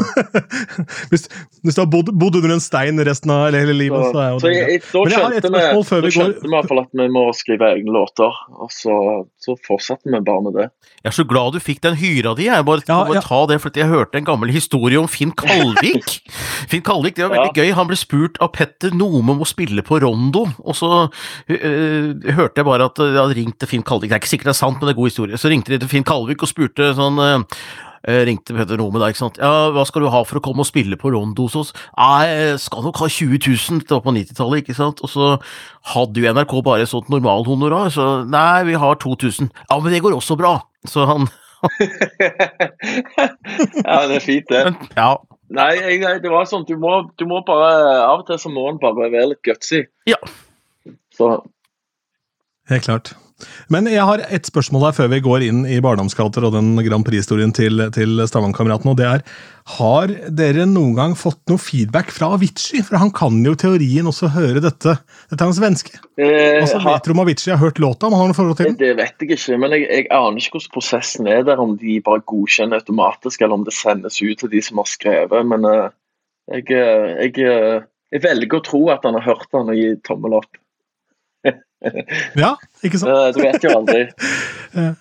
hvis, 1.11 1.27
hvis 1.63 1.75
du 1.77 1.81
har 1.83 1.89
bodd, 1.91 2.09
bodd 2.19 2.35
under 2.39 2.55
en 2.57 2.63
stein 2.63 2.99
resten 3.07 3.31
av 3.31 3.45
eller 3.47 3.63
hele 3.63 3.75
livet, 3.77 4.07
så, 4.11 4.19
er 4.23 4.29
jo 4.33 4.39
Så 4.41 4.47
det 4.49 4.55
jeg, 4.57 4.69
jeg, 4.73 4.81
da 4.93 5.03
jeg 5.03 5.43
da 5.43 5.51
vi 5.53 5.61
går- 6.07 6.15
skjønte 6.17 6.43
vi 6.43 6.49
i 6.49 6.53
hvert 6.55 6.69
fall 6.71 6.81
at 6.83 6.97
vi 7.03 7.07
må 7.13 7.23
skrive 7.37 7.69
egne 7.75 7.93
låter. 7.95 8.39
Og 8.57 8.71
så, 8.73 8.95
så 9.43 9.55
fortsatte 9.59 10.07
vi 10.07 10.19
bare 10.23 10.43
med 10.45 10.55
det. 10.57 10.65
Jeg 11.03 11.09
er 11.11 11.15
så 11.17 11.25
glad 11.27 11.55
du 11.55 11.59
fikk 11.63 11.81
den 11.83 11.97
hyra 11.99 12.31
di. 12.37 12.47
Jeg 12.47 12.65
bare, 12.67 12.83
Ja, 12.87 13.01
bare 13.03 13.19
ja. 13.19 13.23
ta 13.25 13.41
det, 13.51 13.59
for 13.63 13.75
jeg 13.75 13.91
hørte 13.91 14.19
en 14.19 14.27
gammel 14.27 14.53
historie 14.55 14.99
om 14.99 15.09
Finn 15.11 15.33
Kalvik. 15.35 16.17
Finn 16.71 16.83
Kalvik, 16.85 17.17
Det 17.17 17.27
var 17.27 17.35
veldig 17.35 17.53
gøy. 17.59 17.73
Han 17.75 17.89
ble 17.91 17.99
spurt 17.99 18.39
av 18.43 18.53
Petter 18.55 18.95
Nome 18.95 19.35
om 19.35 19.43
å 19.43 19.49
spille 19.49 19.83
på 19.85 19.99
Rondo, 20.03 20.45
og 20.63 20.77
så 20.79 20.91
uh, 21.05 22.09
hørte 22.39 22.61
jeg 22.61 22.69
bare 22.69 22.87
at 22.87 22.99
de 22.99 23.11
hadde 23.19 23.39
ringt 23.39 23.59
til 23.59 23.73
Finn 23.75 23.83
Kalvik. 23.85 24.11
Det 24.11 24.17
er 24.17 24.23
ikke 24.23 24.33
sikkert 24.35 24.53
det 24.53 24.55
er 24.55 24.61
sant, 24.63 24.79
men 24.79 24.87
det 24.89 24.95
er 24.95 25.01
god 25.01 25.11
historie. 25.11 25.39
Så 25.41 25.51
ringte 25.51 25.73
de 25.75 25.81
til 25.83 25.91
Finn 25.91 26.07
Kalvik 26.07 26.45
og 26.45 26.51
spurte 26.51 26.93
sånn 26.97 27.19
øh, 27.19 27.43
Ringte 28.03 28.55
Petter 28.55 28.79
Nome 28.79 28.99
da, 28.99 29.07
ikke 29.11 29.21
sant. 29.21 29.37
Ja, 29.39 29.69
hva 29.71 29.85
skal 29.87 30.03
du 30.03 30.09
ha 30.11 30.23
for 30.27 30.39
å 30.39 30.43
komme 30.43 30.65
og 30.65 30.67
spille 30.67 30.97
på 30.99 31.13
Rondos 31.13 31.55
hos? 31.55 31.71
Nei, 31.95 32.25
jeg 32.27 32.57
skal 32.65 32.83
nok 32.83 32.99
ha 32.99 33.07
20 33.07 33.39
000. 33.39 33.83
Det 33.87 33.95
var 33.95 34.03
på 34.03 34.15
90-tallet, 34.15 34.63
ikke 34.63 34.75
sant. 34.75 34.99
Og 35.05 35.11
så 35.13 35.29
hadde 35.93 36.19
jo 36.19 36.33
NRK 36.35 36.57
bare 36.67 36.83
et 36.83 36.91
sånt 36.91 37.07
normalhonorar, 37.13 37.87
så 37.93 38.09
nei, 38.27 38.65
vi 38.67 38.75
har 38.79 38.99
2000. 38.99 39.53
Ja, 39.69 39.79
men 39.79 39.95
det 39.95 40.03
går 40.03 40.17
også 40.17 40.35
bra. 40.39 40.57
Så 40.89 41.07
han 41.07 41.29
ja, 43.87 43.97
det 44.09 44.17
er 44.17 44.23
fint, 44.23 44.49
det. 44.51 44.65
Men, 44.67 44.75
ja. 44.97 45.13
Nei, 45.53 45.71
jeg, 45.77 46.01
nei, 46.01 46.17
det 46.19 46.31
var 46.33 46.47
sånn, 46.49 46.65
du 46.67 46.75
må, 46.81 46.97
du 47.19 47.23
må 47.29 47.39
bare 47.47 47.69
Av 48.03 48.23
og 48.23 48.27
til 48.27 48.39
så 48.41 48.51
må 48.51 48.65
en 48.71 48.81
bare 48.81 49.07
være 49.13 49.29
litt 49.31 49.43
gutsy. 49.47 49.85
Ja. 50.09 50.19
Så 51.15 51.37
Helt 52.71 52.83
klart. 52.87 53.13
Men 53.73 53.87
jeg 53.89 54.03
har 54.05 54.21
et 54.29 54.45
spørsmål 54.47 54.87
her 54.87 54.95
før 54.97 55.09
vi 55.11 55.19
går 55.25 55.43
inn 55.47 55.63
i 55.67 55.79
barndomskater 55.83 56.45
og 56.47 56.53
den 56.55 56.75
Grand 56.85 57.05
Prix-historien 57.07 57.51
til, 57.55 57.81
til 57.95 58.21
Stavanger-kameratene. 58.29 58.93
og 58.93 58.99
det 58.99 59.07
er, 59.09 59.23
Har 59.77 60.11
dere 60.29 60.65
noen 60.69 60.93
gang 60.97 61.15
fått 61.17 61.39
noe 61.49 61.61
feedback 61.61 62.11
fra 62.11 62.33
Avicii? 62.35 62.83
For 62.83 62.99
han 62.99 63.11
kan 63.15 63.39
jo 63.45 63.55
teorien 63.59 64.07
også 64.09 64.29
høre 64.35 64.63
dette. 64.63 64.97
Dette 65.31 65.39
er 65.39 65.51
en 65.51 65.57
svenske. 65.57 65.97
eh, 66.17 66.61
Altså, 66.61 66.81
vet 66.83 67.07
du 67.07 67.13
om 67.15 67.23
Avicii 67.23 67.53
har 67.55 67.61
hørt 67.63 67.79
låta? 67.83 68.07
Om 68.07 68.15
han 68.17 68.25
har 68.25 68.31
noe 68.33 68.39
forhold 68.39 68.59
til 68.59 68.71
den? 68.71 68.79
Det 68.81 68.93
vet 68.99 69.23
jeg 69.23 69.37
ikke, 69.37 69.57
men 69.57 69.75
jeg, 69.77 69.87
jeg 69.89 70.07
aner 70.11 70.39
ikke 70.39 70.57
hvordan 70.59 70.75
prosessen 70.77 71.27
er 71.31 71.43
der. 71.47 71.63
Om 71.63 71.77
de 71.81 71.99
bare 72.05 72.23
godkjenner 72.29 72.83
automatisk, 72.83 73.41
eller 73.41 73.59
om 73.59 73.67
det 73.67 73.75
sendes 73.77 74.21
ut 74.21 74.39
til 74.43 74.51
de 74.51 74.61
som 74.63 74.83
har 74.83 74.89
skrevet. 74.91 75.47
Men 75.47 75.67
eh, 75.69 75.89
jeg, 76.53 76.67
eh, 76.75 77.13
jeg, 77.23 77.39
eh, 77.47 77.87
jeg 78.13 78.23
velger 78.27 78.59
å 78.59 78.65
tro 78.67 78.83
at 78.93 79.07
han 79.07 79.15
har 79.19 79.25
hørt 79.31 79.47
den 79.55 79.71
og 79.71 79.79
gir 79.79 79.95
tommel 80.07 80.39
opp. 80.41 80.51
Ja, 82.43 82.55
ikke 82.83 83.01
sant? 83.01 83.35
Du 83.35 83.41
vet 83.43 83.63
jo 83.63 83.73
aldri. 83.77 84.05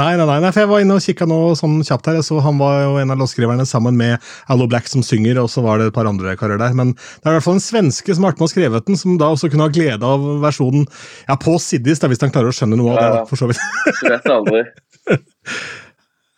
Nei, 0.00 0.14
nei, 0.16 0.24
nei, 0.24 0.48
for 0.48 0.62
jeg 0.62 0.68
var 0.70 0.80
inne 0.80 0.94
og 0.96 1.04
kikka 1.04 1.26
nå 1.28 1.36
sånn 1.58 1.82
kjapt 1.84 2.06
her. 2.08 2.14
Jeg 2.16 2.24
så 2.24 2.38
Han 2.40 2.56
var 2.56 2.78
jo 2.86 2.94
en 3.02 3.12
av 3.12 3.18
låtskriverne 3.20 3.66
sammen 3.68 3.98
med 3.98 4.30
Allo 4.48 4.64
Black 4.70 4.88
som 4.88 5.02
synger, 5.04 5.42
og 5.42 5.50
så 5.52 5.60
var 5.60 5.76
det 5.76 5.90
et 5.90 5.96
par 5.96 6.08
andre 6.08 6.32
karer 6.40 6.60
der. 6.60 6.72
Men 6.78 6.94
det 6.94 7.26
er 7.26 7.34
i 7.34 7.36
hvert 7.36 7.44
fall 7.44 7.58
en 7.58 7.64
svenske 7.64 8.16
som 8.16 8.24
har 8.24 8.32
vært 8.32 8.40
med 8.40 8.48
og 8.48 8.54
skrevet 8.54 8.88
den, 8.88 8.96
som 8.96 9.18
da 9.20 9.28
også 9.34 9.50
kunne 9.52 9.66
ha 9.66 9.74
glede 9.74 10.14
av 10.14 10.24
versjonen 10.40 10.86
ja, 10.86 11.36
på 11.36 11.58
Siddis, 11.60 12.00
hvis 12.00 12.24
han 12.24 12.32
klarer 12.32 12.48
å 12.48 12.56
skjønne 12.56 12.80
noe 12.80 12.96
av 12.96 13.02
det. 13.02 13.22
For 13.28 13.42
så 13.42 13.50
vidt. 13.50 13.60
Du 14.00 14.08
vet 14.08 14.32
aldri. 14.38 14.64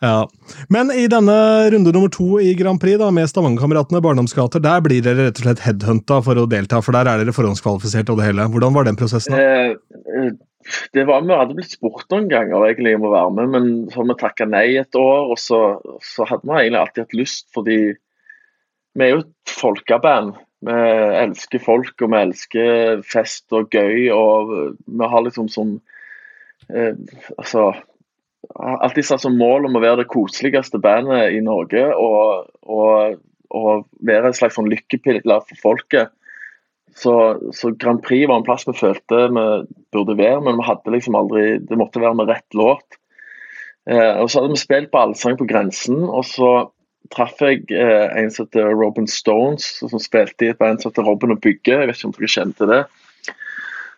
Ja. 0.03 0.27
Men 0.67 0.91
i 0.91 1.05
denne 1.07 1.35
runde 1.71 1.91
nummer 1.95 2.09
to 2.11 2.35
i 2.43 2.51
Grand 2.59 2.81
Prix 2.81 2.99
da, 2.99 3.07
med 3.15 3.29
Stavangerkameratene 3.31 4.01
barndomsgater, 4.03 4.59
der 4.63 4.81
blir 4.83 5.03
dere 5.05 5.29
rett 5.29 5.39
og 5.39 5.45
slett 5.45 5.61
headhunta 5.63 6.17
for 6.25 6.41
å 6.41 6.47
delta, 6.51 6.81
for 6.83 6.95
der 6.95 7.07
er 7.07 7.21
dere 7.21 7.35
forhåndskvalifisert 7.35 8.11
og 8.11 8.19
det 8.19 8.27
hele. 8.27 8.49
Hvordan 8.51 8.75
var 8.75 8.89
den 8.89 8.99
prosessen? 8.99 9.37
Eh, 9.37 9.77
eh, 10.19 10.33
det 10.95 11.05
var, 11.07 11.23
Vi 11.23 11.37
hadde 11.39 11.55
blitt 11.55 11.71
spurt 11.71 12.11
noen 12.11 12.27
ganger 12.31 12.65
egentlig 12.67 12.97
om 12.97 13.07
å 13.07 13.13
være 13.13 13.35
med, 13.37 13.53
men 13.53 13.69
så 13.93 14.01
har 14.01 14.09
vi 14.09 14.17
takka 14.19 14.49
nei 14.51 14.65
et 14.81 14.99
år. 14.99 15.31
Og 15.31 15.39
så, 15.39 15.61
så 16.03 16.27
hadde 16.27 16.49
vi 16.49 16.57
egentlig 16.57 16.81
alltid 16.81 17.05
hatt 17.05 17.17
lyst, 17.21 17.47
fordi 17.55 17.79
vi 18.93 19.07
er 19.07 19.15
jo 19.15 19.23
et 19.23 19.55
folkeband. 19.55 20.35
Vi 20.63 20.77
elsker 21.23 21.63
folk, 21.63 21.95
og 22.03 22.11
vi 22.11 22.21
elsker 22.25 23.01
fest 23.07 23.55
og 23.55 23.71
gøy. 23.71 24.11
Og 24.15 24.53
vi 24.83 25.11
har 25.15 25.25
liksom 25.25 25.47
som 25.51 25.77
eh, 26.67 26.91
Altså 27.37 27.71
alltid 28.55 29.05
satt 29.07 29.23
som 29.23 29.37
mål 29.39 29.67
om 29.69 29.77
å 29.77 29.83
være 29.83 30.03
det 30.03 30.11
koseligste 30.11 30.81
bandet 30.83 31.35
i 31.35 31.41
Norge. 31.43 31.85
Og, 31.95 32.49
og, 32.63 33.21
og 33.53 33.85
være 34.05 34.31
en 34.31 34.37
slags 34.37 34.57
sånn 34.59 34.71
lykkepiller 34.71 35.45
for 35.47 35.61
folket. 35.61 36.13
Så, 36.95 37.13
så 37.57 37.71
Grand 37.81 38.03
Prix 38.05 38.27
var 38.29 38.41
en 38.41 38.45
plass 38.45 38.67
vi 38.67 38.75
følte 38.77 39.25
vi 39.33 39.45
burde 39.95 40.17
være, 40.19 40.43
men 40.45 40.59
vi 40.59 40.67
hadde 40.67 40.91
liksom 40.93 41.15
aldri 41.17 41.55
Det 41.65 41.79
måtte 41.79 42.01
være 42.03 42.19
med 42.19 42.29
rett 42.29 42.57
låt. 42.57 42.99
Eh, 43.89 44.19
og 44.21 44.29
så 44.29 44.39
hadde 44.39 44.53
vi 44.53 44.61
spilt 44.61 44.91
på 44.93 45.01
Allsang 45.01 45.39
på 45.39 45.47
grensen, 45.49 46.03
og 46.05 46.23
så 46.27 46.51
traff 47.11 47.41
jeg 47.43 47.65
eh, 47.73 48.05
en 48.15 48.29
som 48.31 48.45
heter 48.45 48.69
Robin 48.77 49.09
Stones, 49.09 49.65
som 49.81 49.99
spilte 49.99 50.45
i 50.45 50.51
et 50.53 50.59
band 50.61 50.79
som 50.79 50.91
heter 50.91 51.07
Robin 51.07 51.33
og 51.35 51.41
Bygge. 51.43 51.75
Jeg 51.75 51.89
vet 51.89 51.97
ikke 51.97 52.11
om 52.11 52.15
dere 52.15 52.31
kjente 52.35 52.69
det. 52.69 52.81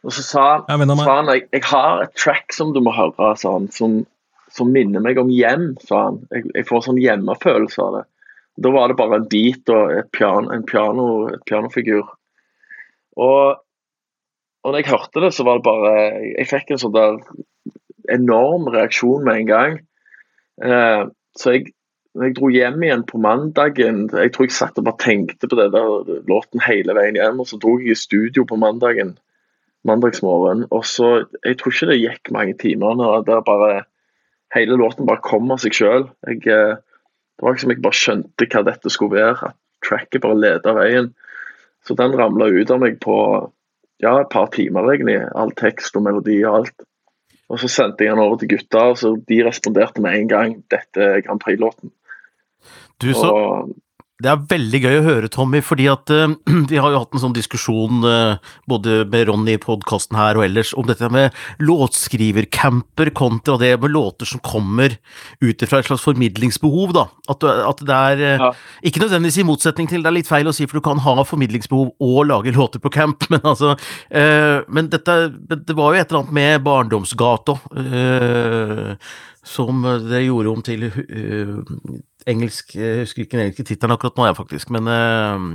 Og 0.05 0.13
så 0.13 0.23
sa 0.25 0.45
Ja, 0.69 0.77
sa 0.77 1.19
han 1.19 1.29
jeg, 1.33 1.47
jeg 1.53 1.65
har 1.67 2.03
et 2.05 2.15
track 2.17 2.53
som 2.53 2.73
du 2.73 2.81
må 2.85 2.93
høre, 2.95 3.31
sånn, 3.41 3.69
som, 3.73 4.03
som 4.55 4.71
minner 4.71 5.03
meg 5.03 5.19
om 5.19 5.31
hjem. 5.31 5.73
sa 5.83 6.07
han. 6.09 6.21
Jeg, 6.31 6.49
jeg 6.53 6.67
får 6.69 6.87
sånn 6.87 7.01
hjemmefølelse 7.01 7.81
av 7.83 7.97
det. 7.99 8.03
Da 8.63 8.71
var 8.71 8.87
det 8.87 8.97
bare 8.99 9.19
en 9.19 9.27
bit 9.31 9.69
og 9.73 9.91
et 9.91 10.11
piano, 10.15 10.51
en 10.55 10.63
piano, 10.67 11.07
et 11.27 11.43
pianofigur. 11.47 12.07
Og, 13.19 13.59
og 14.63 14.71
når 14.71 14.81
jeg 14.81 14.91
hørte 14.93 15.23
det, 15.23 15.33
så 15.35 15.45
var 15.47 15.59
det 15.59 15.67
bare 15.67 15.93
Jeg 16.23 16.47
fikk 16.51 16.71
en 16.71 16.81
sånn 16.81 16.95
der 16.95 17.19
enorm 18.11 18.69
reaksjon 18.71 19.25
med 19.27 19.41
en 19.41 19.49
gang. 19.49 19.77
Eh, 20.63 21.03
så 21.35 21.55
jeg, 21.55 21.73
jeg 22.15 22.35
dro 22.37 22.47
hjem 22.53 22.83
igjen 22.85 23.01
på 23.09 23.19
mandagen 23.19 24.05
Jeg 24.13 24.31
tror 24.31 24.45
jeg 24.47 24.55
satt 24.55 24.77
og 24.79 24.85
bare 24.87 25.01
tenkte 25.03 25.49
på 25.51 25.57
det 25.59 25.67
der 25.73 26.21
låten 26.29 26.63
hele 26.63 26.95
veien 26.95 27.19
hjem. 27.19 27.41
Og 27.43 27.49
så 27.51 27.59
dro 27.59 27.75
jeg 27.81 27.95
i 27.95 28.03
studio 28.05 28.47
på 28.47 28.59
mandagen 28.59 29.17
mandagsmorgen. 29.85 30.65
Og 30.71 30.87
så 30.87 31.25
Jeg 31.43 31.59
tror 31.59 31.75
ikke 31.75 31.91
det 31.91 31.99
gikk 32.01 32.31
mange 32.31 32.55
timene. 32.61 33.03
og 33.03 33.27
der 33.27 33.43
bare 33.43 33.83
Hele 34.55 34.77
låten 34.79 35.07
bare 35.07 35.23
kom 35.23 35.51
av 35.51 35.61
seg 35.63 35.75
sjøl. 35.75 36.07
Det 36.23 37.43
var 37.43 37.55
liksom 37.55 37.73
jeg 37.73 37.83
bare 37.83 37.99
skjønte 37.99 38.47
hva 38.51 38.63
dette 38.69 38.91
skulle 38.93 39.17
være. 39.19 39.51
At 39.51 39.57
tracket 39.85 40.23
bare 40.23 40.39
leda 40.39 40.75
veien. 40.77 41.11
Så 41.85 41.97
den 41.99 42.15
ramla 42.17 42.47
ut 42.49 42.71
av 42.73 42.81
meg 42.81 42.97
på 43.03 43.17
ja, 44.03 44.13
et 44.19 44.31
par 44.31 44.49
timer, 44.55 44.87
egentlig. 44.93 45.19
All 45.37 45.53
tekst 45.59 45.97
og 45.99 46.05
melodi 46.07 46.39
og 46.43 46.61
alt. 46.61 46.87
Og 47.51 47.61
så 47.61 47.69
sendte 47.69 48.05
jeg 48.05 48.15
den 48.15 48.23
over 48.23 48.39
til 48.41 48.55
gutta, 48.55 48.87
og 48.91 48.97
så 48.97 49.11
de 49.29 49.43
responderte 49.45 50.01
med 50.01 50.17
en 50.17 50.31
gang. 50.31 50.55
Dette 50.73 51.03
er 51.03 51.21
Grand 51.25 51.43
Prix-låten. 51.43 51.91
Du, 53.03 53.11
så 53.13 53.29
Og 53.29 53.75
Det 54.23 54.29
er 54.31 54.43
veldig 54.47 54.79
gøy 54.79 54.93
å 55.01 55.03
høre, 55.03 55.27
Tommy, 55.27 55.59
fordi 55.59 55.89
at 55.91 56.07
uh, 56.15 56.31
vi 56.71 56.77
har 56.79 56.93
jo 56.93 57.01
hatt 57.01 57.17
en 57.17 57.21
sånn 57.25 57.33
diskusjon 57.35 58.05
uh, 58.07 58.53
både 58.69 59.01
med 59.11 59.25
Ronny 59.27 59.57
i 59.57 59.59
podkasten 59.59 60.15
her 60.15 60.39
og 60.39 60.45
ellers 60.45 60.71
om 60.79 60.87
dette 60.87 61.09
med 61.11 61.35
låtskrivercamper 61.59 63.11
kontra 63.17 63.57
det 63.59 63.73
med 63.83 63.91
låter 63.91 64.29
som 64.29 64.39
kommer 64.39 64.95
ut 65.43 65.67
fra 65.67 65.81
et 65.81 65.89
slags 65.89 66.07
formidlingsbehov, 66.07 66.95
da. 66.95 67.05
At, 67.27 67.43
at 67.43 67.83
det 67.83 67.99
er 67.99 68.23
uh, 68.23 68.45
Ja. 68.45 68.49
Ikke 68.87 69.03
nødvendigvis 69.03 69.41
i 69.41 69.47
motsetning 69.47 69.91
til, 69.91 70.03
det 70.03 70.11
er 70.11 70.17
litt 70.21 70.31
feil 70.31 70.47
å 70.47 70.55
si, 70.55 70.67
for 70.69 70.79
du 70.79 70.85
kan 70.85 71.03
ha 71.03 71.27
formidlingsbehov 71.27 71.91
og 71.99 72.17
lage 72.29 72.55
låter 72.55 72.79
på 72.79 72.93
camp, 72.95 73.27
men 73.33 73.43
altså 73.43 73.75
Men 74.67 74.89
dette 74.91 75.13
Det 75.49 75.75
var 75.75 75.93
jo 75.93 75.99
et 75.99 76.11
eller 76.11 76.21
annet 76.21 76.35
med 76.35 76.63
Barndomsgata 76.63 77.57
som 79.45 79.85
det 80.09 80.25
gjorde 80.25 80.51
om 80.51 80.63
til 80.65 80.87
engelsk 82.27 82.75
Jeg 82.75 83.05
husker 83.05 83.25
ikke 83.25 83.37
den 83.37 83.45
engelske 83.47 83.67
tittelen 83.67 83.95
akkurat 83.95 84.19
nå, 84.19 84.27
jeg, 84.29 84.37
faktisk, 84.39 84.73
men 84.75 84.91
eh, 84.91 85.49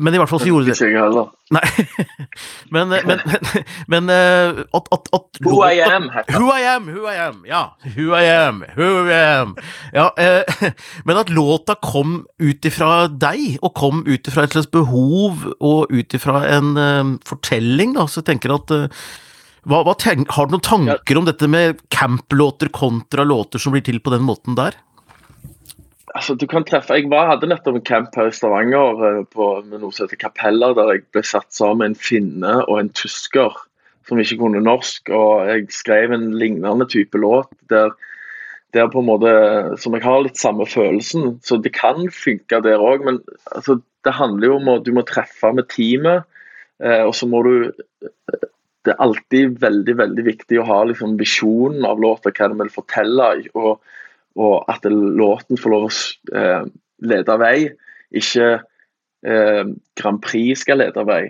men 0.00 0.14
i 0.14 0.20
hvert 0.20 0.30
fall 0.30 0.40
så 0.42 0.48
gjorde 0.48 0.68
det 0.68 0.76
Ikke 0.76 1.00
heller. 1.00 1.28
Nei. 1.54 1.62
Men, 2.74 2.90
men, 2.90 3.04
men, 3.06 3.20
men 3.92 4.10
eh, 4.10 4.58
at, 4.74 4.88
at, 4.92 5.08
at 5.14 5.38
Who 5.44 5.60
I 5.62 5.78
am. 5.86 6.08
Who 6.34 6.48
I 6.50 6.64
am, 6.66 6.88
who 6.90 7.04
I 7.06 7.14
am, 7.28 7.44
ja. 7.46 7.60
Who 7.94 8.08
I 8.18 8.24
am, 8.26 8.64
who 8.74 8.88
I 9.06 9.20
am. 9.20 9.52
Ja, 9.94 10.08
eh, 10.18 10.72
men 11.06 11.20
at 11.20 11.30
låta 11.30 11.76
kom 11.78 12.24
ut 12.42 12.66
ifra 12.66 13.06
deg, 13.08 13.60
og 13.62 13.76
kom 13.78 14.02
ut 14.08 14.26
ifra 14.26 14.46
et 14.46 14.56
slags 14.56 14.70
behov, 14.74 15.46
og 15.60 15.94
ut 15.94 16.18
ifra 16.18 16.42
en 16.56 16.74
eh, 16.82 17.14
fortelling, 17.28 17.94
da, 17.96 18.08
så 18.10 18.20
jeg 18.20 18.32
tenker 18.32 18.56
at 18.58 18.74
eh, 18.74 19.06
Hva, 19.66 19.80
hva 19.86 19.96
tenk, 19.98 20.28
har 20.34 20.46
du 20.46 20.56
noen 20.56 20.66
tanker 20.66 21.18
om 21.18 21.24
dette 21.26 21.46
med 21.50 21.80
camplåter 21.90 22.70
kontra 22.74 23.24
låter 23.26 23.62
som 23.62 23.74
blir 23.74 23.86
til 23.86 24.02
på 24.02 24.12
den 24.14 24.26
måten 24.26 24.58
der? 24.58 24.76
Altså, 26.16 26.34
du 26.34 26.46
kan 26.48 26.64
treffe, 26.64 26.96
Jeg 26.96 27.10
var, 27.12 27.28
hadde 27.28 27.48
nettopp 27.50 27.76
en 27.76 27.84
camp 27.84 28.14
her 28.16 28.30
i 28.30 28.34
Stavanger 28.34 29.00
eh, 29.04 29.22
på, 29.28 29.48
med 29.68 29.82
noe 29.82 29.92
som 29.92 30.06
heter 30.06 30.20
Kapeller, 30.22 30.72
der 30.76 30.94
jeg 30.94 31.02
ble 31.12 31.22
satt 31.26 31.50
sammen 31.52 31.82
med 31.82 31.92
en 31.92 31.98
finne 32.00 32.52
og 32.64 32.78
en 32.80 32.92
tysker 32.96 33.58
som 34.08 34.20
ikke 34.22 34.38
kunne 34.40 34.62
norsk. 34.64 35.10
og 35.10 35.50
Jeg 35.50 35.66
skrev 35.74 36.14
en 36.14 36.30
lignende 36.38 36.86
type 36.88 37.20
låt 37.20 37.50
der, 37.72 37.92
der 38.72 38.88
på 38.92 39.02
en 39.02 39.10
måte, 39.10 39.32
som 39.82 39.96
jeg 39.96 40.06
har 40.06 40.22
litt 40.24 40.40
samme 40.40 40.66
følelsen. 40.70 41.36
Så 41.44 41.58
det 41.60 41.74
kan 41.76 42.08
funke 42.14 42.62
der 42.64 42.80
òg, 42.80 43.04
men 43.04 43.20
altså, 43.52 43.80
det 44.06 44.14
handler 44.16 44.48
jo 44.48 44.56
om 44.60 44.72
at 44.76 44.86
du 44.86 44.94
må 44.96 45.04
treffe 45.04 45.52
med 45.52 45.68
teamet. 45.74 46.24
Eh, 46.80 47.02
og 47.02 47.12
så 47.18 47.28
må 47.28 47.42
du 47.44 47.72
Det 48.86 48.92
er 48.94 49.02
alltid 49.02 49.56
veldig 49.58 49.94
veldig 49.98 50.22
viktig 50.22 50.60
å 50.62 50.66
ha 50.68 50.76
liksom, 50.86 51.16
visjonen 51.18 51.82
av 51.88 51.98
låta, 51.98 52.30
hva 52.30 52.46
den 52.52 52.60
vil 52.60 52.70
fortelle. 52.70 53.30
og 53.58 53.82
og 54.36 54.68
at 54.68 54.84
låten 54.90 55.58
får 55.60 55.72
lov 55.72 55.88
å 55.88 55.92
eh, 56.36 56.68
lede 57.08 57.36
vei, 57.40 57.56
ikke 58.16 58.52
eh, 59.26 59.64
Grand 59.98 60.22
Prix 60.24 60.62
skal 60.64 60.82
lede 60.82 61.04
vei. 61.08 61.24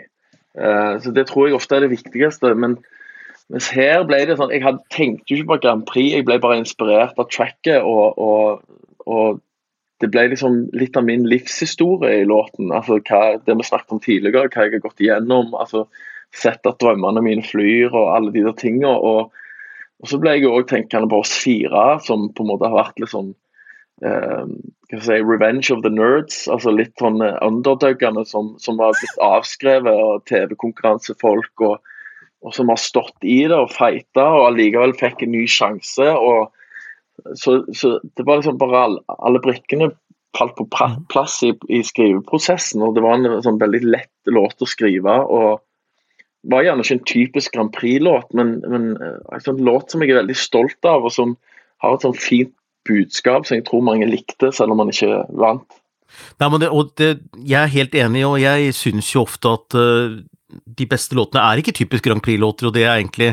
Eh, 0.58 0.92
så 1.02 1.14
Det 1.14 1.26
tror 1.28 1.46
jeg 1.46 1.58
ofte 1.58 1.76
er 1.76 1.86
det 1.86 1.94
viktigste. 1.94 2.54
men 2.54 2.78
mens 3.48 3.68
her 3.70 4.02
ble 4.02 4.24
det 4.26 4.38
sånn, 4.40 4.50
Jeg 4.50 4.64
hadde, 4.64 4.82
tenkte 4.90 5.30
jo 5.30 5.42
ikke 5.42 5.52
på 5.54 5.60
Grand 5.62 5.86
Prix, 5.86 6.14
jeg 6.14 6.26
ble 6.26 6.38
bare 6.42 6.58
inspirert 6.58 7.18
av 7.18 7.30
tracket. 7.30 7.82
Og, 7.82 8.18
og, 8.18 8.62
og 9.06 9.40
det 10.02 10.10
ble 10.12 10.26
liksom 10.32 10.66
litt 10.76 10.96
av 10.98 11.06
min 11.06 11.24
livshistorie 11.28 12.22
i 12.22 12.28
låten. 12.28 12.72
altså 12.72 12.98
hva, 12.98 13.38
Det 13.38 13.54
vi 13.56 13.68
snakket 13.68 13.92
om 13.94 14.02
tidligere, 14.02 14.50
hva 14.50 14.66
jeg 14.66 14.76
har 14.76 14.84
gått 14.84 15.00
igjennom. 15.00 15.54
altså 15.54 15.86
Sett 16.34 16.66
at 16.66 16.80
drømmene 16.82 17.22
mine 17.22 17.44
flyr 17.46 17.94
og 17.94 18.14
alle 18.16 18.32
de 18.34 18.42
der 18.44 18.56
tingene. 18.58 18.90
Og, 18.90 19.32
og 20.02 20.10
så 20.10 20.20
ble 20.20 20.36
jeg 20.36 20.48
òg 20.50 20.68
tenkende 20.68 21.08
på 21.10 21.22
oss 21.24 21.32
fire, 21.40 21.84
som 22.04 22.28
på 22.36 22.44
en 22.44 22.50
måte 22.52 22.68
har 22.68 22.76
vært 22.76 23.00
litt 23.00 23.12
sånn 23.14 23.30
eh, 24.04 24.44
si, 24.92 25.18
Revenge 25.24 25.70
of 25.72 25.82
the 25.86 25.92
Nerds. 25.92 26.44
altså 26.52 26.74
Litt 26.74 26.94
sånn 27.00 27.22
underdøggene 27.24 28.26
som, 28.28 28.54
som 28.60 28.80
var 28.80 28.96
blitt 28.98 29.22
avskrevet 29.24 29.92
av 29.92 30.20
TV-konkurransefolk. 30.28 31.64
Og, 31.64 31.78
og, 32.44 32.52
som 32.54 32.68
har 32.70 32.80
stått 32.80 33.16
i 33.24 33.40
det 33.48 33.56
og 33.56 33.72
fighta 33.72 34.28
og 34.36 34.50
allikevel 34.50 34.92
fikk 35.00 35.24
en 35.24 35.32
ny 35.32 35.46
sjanse. 35.48 36.10
og 36.12 36.52
så, 37.40 37.62
så 37.72 37.96
det 38.18 38.26
var 38.28 38.42
liksom 38.42 38.60
bare 38.60 38.82
alle, 38.86 39.00
alle 39.16 39.40
brikkene 39.40 39.88
falt 40.36 40.58
på 40.58 40.66
mm. 40.68 41.06
plass 41.08 41.40
i, 41.42 41.54
i, 41.72 41.80
skriveprosessen. 41.80 42.84
og 42.84 42.94
Det 42.94 43.04
var 43.04 43.16
en 43.16 43.40
sånn 43.44 43.60
veldig 43.62 43.80
lett 43.88 44.28
låt 44.28 44.60
å 44.60 44.68
skrive. 44.68 45.16
og 45.24 45.62
var 46.50 46.66
gjerne 46.66 46.84
ikke 46.84 46.98
en 46.98 47.08
typisk 47.08 47.56
Grand 47.56 47.72
Prix-låt, 47.74 48.30
men, 48.36 48.58
men 48.70 48.92
eh, 49.02 49.18
en 49.34 49.44
sånn 49.44 49.64
låt 49.66 49.92
som 49.92 50.02
jeg 50.02 50.14
er 50.14 50.20
veldig 50.22 50.38
stolt 50.38 50.88
av, 50.88 51.06
og 51.06 51.14
som 51.14 51.34
har 51.84 51.96
et 51.96 52.06
sånn 52.06 52.16
fint 52.16 52.54
budskap 52.86 53.46
som 53.46 53.58
jeg 53.58 53.66
tror 53.66 53.84
mange 53.84 54.06
likte, 54.08 54.52
selv 54.54 54.74
om 54.74 54.82
man 54.82 54.92
ikke 54.92 55.24
vant. 55.40 55.80
Nei, 56.40 56.48
men 56.48 56.62
det, 56.62 56.70
det, 56.96 57.10
Jeg 57.44 57.58
er 57.60 57.72
helt 57.72 57.94
enig, 57.98 58.22
og 58.28 58.38
jeg 58.40 58.72
syns 58.78 59.10
jo 59.12 59.24
ofte 59.26 59.56
at 59.58 59.76
uh, 59.76 60.20
de 60.46 60.86
beste 60.86 61.16
låtene 61.18 61.42
er 61.42 61.58
ikke 61.58 61.74
typisk 61.74 62.04
Grand 62.06 62.22
Prix-låter, 62.22 62.68
og 62.68 62.74
det 62.76 62.84
er 62.84 63.00
egentlig 63.00 63.32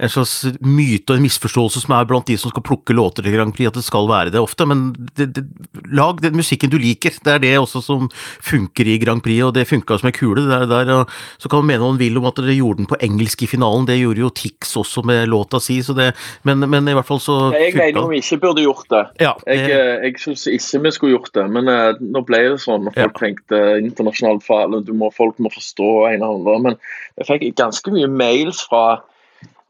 en 0.00 0.10
slags 0.10 0.32
myte 0.64 1.12
og 1.12 1.18
en 1.18 1.24
misforståelse 1.26 1.82
som 1.84 1.92
er 1.96 2.06
blant 2.08 2.26
de 2.30 2.36
som 2.40 2.52
skal 2.52 2.64
plukke 2.64 2.96
låter 2.96 3.26
til 3.26 3.34
Grand 3.36 3.52
Prix, 3.52 3.68
at 3.68 3.76
det 3.76 3.84
skal 3.84 4.08
være 4.08 4.32
det 4.32 4.40
ofte, 4.40 4.64
men 4.68 4.86
det, 5.12 5.28
det, 5.36 5.44
lag 5.92 6.22
den 6.24 6.38
musikken 6.38 6.72
du 6.72 6.78
liker. 6.80 7.12
Det 7.24 7.34
er 7.34 7.42
det 7.42 7.52
også 7.60 7.82
som 7.84 8.08
funker 8.40 8.88
i 8.88 8.96
Grand 9.02 9.20
Prix, 9.24 9.42
og 9.44 9.52
det 9.56 9.66
funka 9.68 9.98
som 10.00 10.08
ei 10.08 10.16
kule. 10.16 10.46
Der, 10.48 10.92
og 10.94 11.12
så 11.42 11.50
kan 11.52 11.60
man 11.60 11.68
mene 11.68 11.84
hva 11.84 11.92
man 11.92 12.00
vil 12.00 12.16
om 12.20 12.30
at 12.30 12.40
dere 12.40 12.56
gjorde 12.56 12.80
den 12.80 12.90
på 12.90 12.98
engelsk 13.04 13.44
i 13.44 13.50
finalen, 13.50 13.84
det 13.90 14.00
gjorde 14.00 14.24
jo 14.24 14.32
Tix 14.34 14.72
også 14.80 15.04
med 15.04 15.28
låta 15.28 15.60
si, 15.62 15.78
så 15.84 15.92
det, 15.96 16.10
men, 16.48 16.64
men 16.64 16.88
i 16.88 16.96
hvert 16.96 17.08
fall 17.08 17.20
så 17.22 17.38
Jeg 17.52 17.76
mener 17.76 18.08
vi 18.08 18.22
ikke 18.22 18.40
burde 18.46 18.64
gjort 18.64 18.88
det. 18.88 19.04
Ja. 19.20 19.34
Jeg, 19.44 19.68
eh, 19.68 20.08
jeg 20.08 20.16
syns 20.22 20.48
ikke 20.48 20.82
vi 20.88 20.94
skulle 20.96 21.18
gjort 21.18 21.32
det, 21.36 21.44
men 21.52 21.68
uh, 21.68 21.92
nå 22.00 22.24
ble 22.24 22.40
det 22.54 22.58
sånn. 22.64 22.88
Folk 22.88 22.96
ja. 22.96 23.12
tenkte 23.20 23.62
internasjonalt 23.82 24.44
fall, 24.46 24.80
folk 25.14 25.38
må 25.44 25.52
forstå 25.52 25.92
en 26.08 26.24
eller 26.24 26.54
andre 26.54 26.63
men 26.64 26.78
jeg 27.20 27.28
fikk 27.30 27.50
ganske 27.60 27.92
mye 27.94 28.10
mails 28.10 28.64
fra 28.68 28.86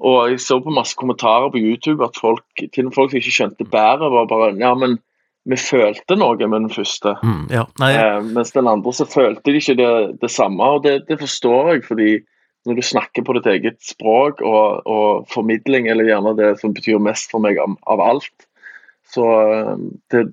og 0.04 0.30
jeg 0.32 0.42
så 0.42 0.58
på 0.60 0.74
masse 0.74 0.96
kommentarer 0.98 1.52
på 1.52 1.60
YouTube 1.60 2.04
at 2.04 2.18
folk, 2.18 2.44
til 2.74 2.90
folk 2.94 3.12
som 3.12 3.20
ikke 3.20 3.34
skjønte 3.34 3.66
bæret, 3.70 4.10
var 4.12 4.28
bare 4.28 4.54
Ja, 4.58 4.74
men 4.74 4.98
vi 5.44 5.56
følte 5.60 6.16
noe 6.16 6.48
med 6.48 6.64
den 6.64 6.72
første. 6.72 7.14
Mm, 7.22 7.46
ja. 7.52 7.64
Eh, 7.84 8.20
mens 8.34 8.54
den 8.56 8.68
andre 8.68 8.92
så 8.96 9.06
følte 9.08 9.52
de 9.52 9.60
ikke 9.60 9.76
det, 9.78 9.90
det 10.22 10.30
samme. 10.32 10.64
Og 10.64 10.84
det, 10.86 11.04
det, 11.08 11.18
forstår 11.20 11.74
jeg, 11.74 11.84
fordi 11.84 12.10
når 12.64 12.78
du 12.78 12.82
snakker 12.82 13.24
på 13.24 13.36
ditt 13.36 13.48
eget 13.52 13.80
språk 13.84 14.40
og, 14.40 14.86
og, 14.88 15.26
formidling, 15.32 15.90
eller 15.92 16.08
gjerne 16.08 16.32
det 16.38 16.54
som 16.62 16.72
betyr 16.76 17.02
mest 17.02 17.28
for 17.32 17.44
meg 17.44 17.60
av, 17.60 17.76
av 17.92 18.00
alt, 18.04 18.48
så 19.14 19.28
eh, 19.44 19.76
det, 20.12 20.26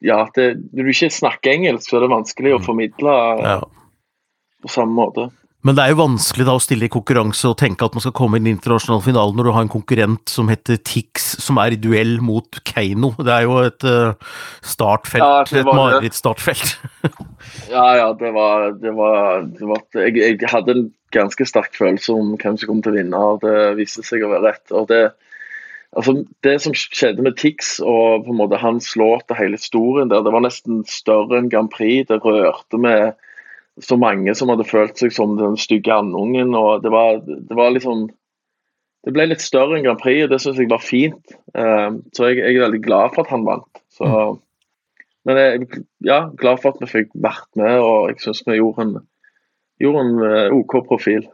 Ja, 0.00 0.24
det, 0.32 0.54
når 0.72 0.86
du 0.86 0.90
ikke 0.94 1.12
snakker 1.12 1.52
engelsk, 1.52 1.90
så 1.90 1.98
er 1.98 2.06
det 2.06 2.14
vanskelig 2.14 2.54
å 2.56 2.60
mm. 2.62 2.64
formidle 2.64 3.16
ja. 3.44 3.58
på 4.64 4.72
samme 4.72 4.96
måte. 4.96 5.28
Men 5.66 5.76
det 5.76 5.84
er 5.84 5.92
jo 5.92 6.00
vanskelig 6.00 6.46
da 6.48 6.54
å 6.56 6.62
stille 6.62 6.86
i 6.86 6.92
konkurranse 6.92 7.50
og 7.50 7.58
tenke 7.60 7.84
at 7.84 7.96
man 7.96 8.04
skal 8.04 8.14
komme 8.16 8.38
i 8.38 8.42
den 8.42 8.54
internasjonale 8.54 9.04
finalen 9.04 9.36
når 9.36 9.48
du 9.48 9.52
har 9.52 9.66
en 9.66 9.72
konkurrent 9.72 10.32
som 10.32 10.48
heter 10.48 10.80
Tix, 10.80 11.26
som 11.44 11.60
er 11.60 11.76
i 11.76 11.80
duell 11.80 12.16
mot 12.24 12.60
Keiino. 12.64 13.12
Det 13.18 13.34
er 13.34 13.44
jo 13.44 13.58
et 13.66 13.84
uh, 13.84 14.32
startfelt, 14.64 15.20
ja, 15.20 15.60
et 15.60 15.68
marerittstartfelt. 15.68 16.78
ja, 17.74 17.86
ja, 18.00 18.08
det 18.16 18.32
var, 18.36 18.70
det 18.80 18.94
var, 18.96 19.44
det 19.52 19.68
var 19.68 19.84
jeg, 20.00 20.16
jeg, 20.22 20.40
hadde 20.48 20.76
en 20.78 20.86
ganske 21.12 21.44
sterk 21.48 21.76
følelse 21.76 22.16
om 22.16 22.36
hvem 22.40 22.56
som 22.56 22.72
kom 22.72 22.84
til 22.86 22.94
å 22.94 23.00
vinne, 23.02 23.24
og 23.32 23.44
det 23.44 23.74
viste 23.80 24.06
seg 24.06 24.24
å 24.24 24.32
være 24.32 24.54
rett. 24.54 24.64
og 24.72 24.88
det 24.92 25.10
Altså, 25.90 26.20
det 26.46 26.52
som 26.62 26.74
skjedde 26.76 27.24
med 27.26 27.34
Tix 27.40 27.80
og 27.82 28.22
på 28.22 28.30
en 28.30 28.38
måte 28.38 28.60
hans 28.62 28.92
låt 28.94 29.26
og 29.26 29.38
hele 29.40 29.58
historien 29.58 30.10
der, 30.12 30.22
det 30.22 30.30
var 30.30 30.44
nesten 30.44 30.84
større 30.86 31.40
enn 31.40 31.48
Grand 31.50 31.66
Prix. 31.72 32.06
Det 32.06 32.20
rørte 32.22 32.78
med 32.78 33.16
så 33.84 33.96
mange 34.00 34.34
som 34.36 34.50
hadde 34.52 34.68
følt 34.68 34.98
seg 35.00 35.12
som 35.14 35.36
den 35.38 35.58
stygge 35.60 35.94
andungen. 35.94 36.54
og 36.54 36.84
det 36.84 36.92
var, 36.92 37.22
det 37.26 37.56
var 37.56 37.72
liksom 37.76 38.08
Det 39.00 39.14
ble 39.16 39.30
litt 39.30 39.40
større 39.40 39.78
enn 39.78 39.84
Grand 39.86 39.96
Prix, 39.96 40.26
og 40.26 40.28
det 40.28 40.38
syns 40.42 40.58
jeg 40.60 40.68
var 40.68 40.82
fint. 40.84 41.30
Uh, 41.56 42.02
så 42.12 42.26
jeg, 42.28 42.42
jeg, 42.42 42.58
er 42.58 42.66
veldig 42.66 42.82
glad 42.84 43.14
for 43.14 43.24
at 43.24 43.30
han 43.32 43.46
vant. 43.46 43.80
Så, 43.88 44.04
mm. 44.04 44.40
Men 45.24 45.40
jeg 45.40 45.54
er 45.54 45.78
ja, 46.04 46.18
glad 46.36 46.60
for 46.60 46.74
at 46.74 46.82
vi 46.82 46.88
fikk 46.90 47.14
vært 47.16 47.48
med, 47.56 47.78
og 47.80 48.10
jeg 48.10 48.20
syns 48.20 48.42
vi 48.44 48.58
gjorde 48.58 48.84
en, 48.84 48.92
gjorde 49.80 50.04
en 50.04 50.20
uh, 50.20 50.58
OK 50.58 50.76
profil. 50.90 51.24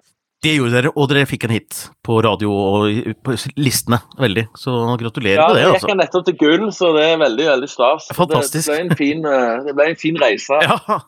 Det 0.46 0.52
gjorde 0.52 0.76
dere, 0.76 0.92
og 0.94 1.08
dere 1.10 1.26
fikk 1.26 1.48
en 1.48 1.54
hit 1.56 1.78
på 2.06 2.20
radio 2.22 2.52
og 2.52 3.12
på 3.24 3.34
listene. 3.58 3.98
Veldig. 4.20 4.46
Så 4.58 4.74
gratulerer 5.00 5.40
ja, 5.40 5.48
med 5.48 5.56
det. 5.56 5.64
Ja, 5.64 5.72
altså. 5.72 5.88
Jeg 5.88 5.96
gikk 5.96 6.00
nettopp 6.04 6.26
til 6.28 6.38
gull, 6.44 6.66
så 6.76 6.92
det 6.94 7.04
er 7.08 7.20
veldig 7.24 7.46
veldig 7.50 7.70
stas. 7.72 8.08
Fantastisk. 8.14 8.68
Det, 8.68 8.76
det, 8.76 8.84
ble 8.84 8.84
en 8.84 8.98
fin, 9.00 9.26
eh, 9.32 9.66
det 9.66 9.74
ble 9.78 9.90
en 9.90 10.02
fin 10.06 10.22
reise. 10.22 10.62
Ja. 10.66 11.02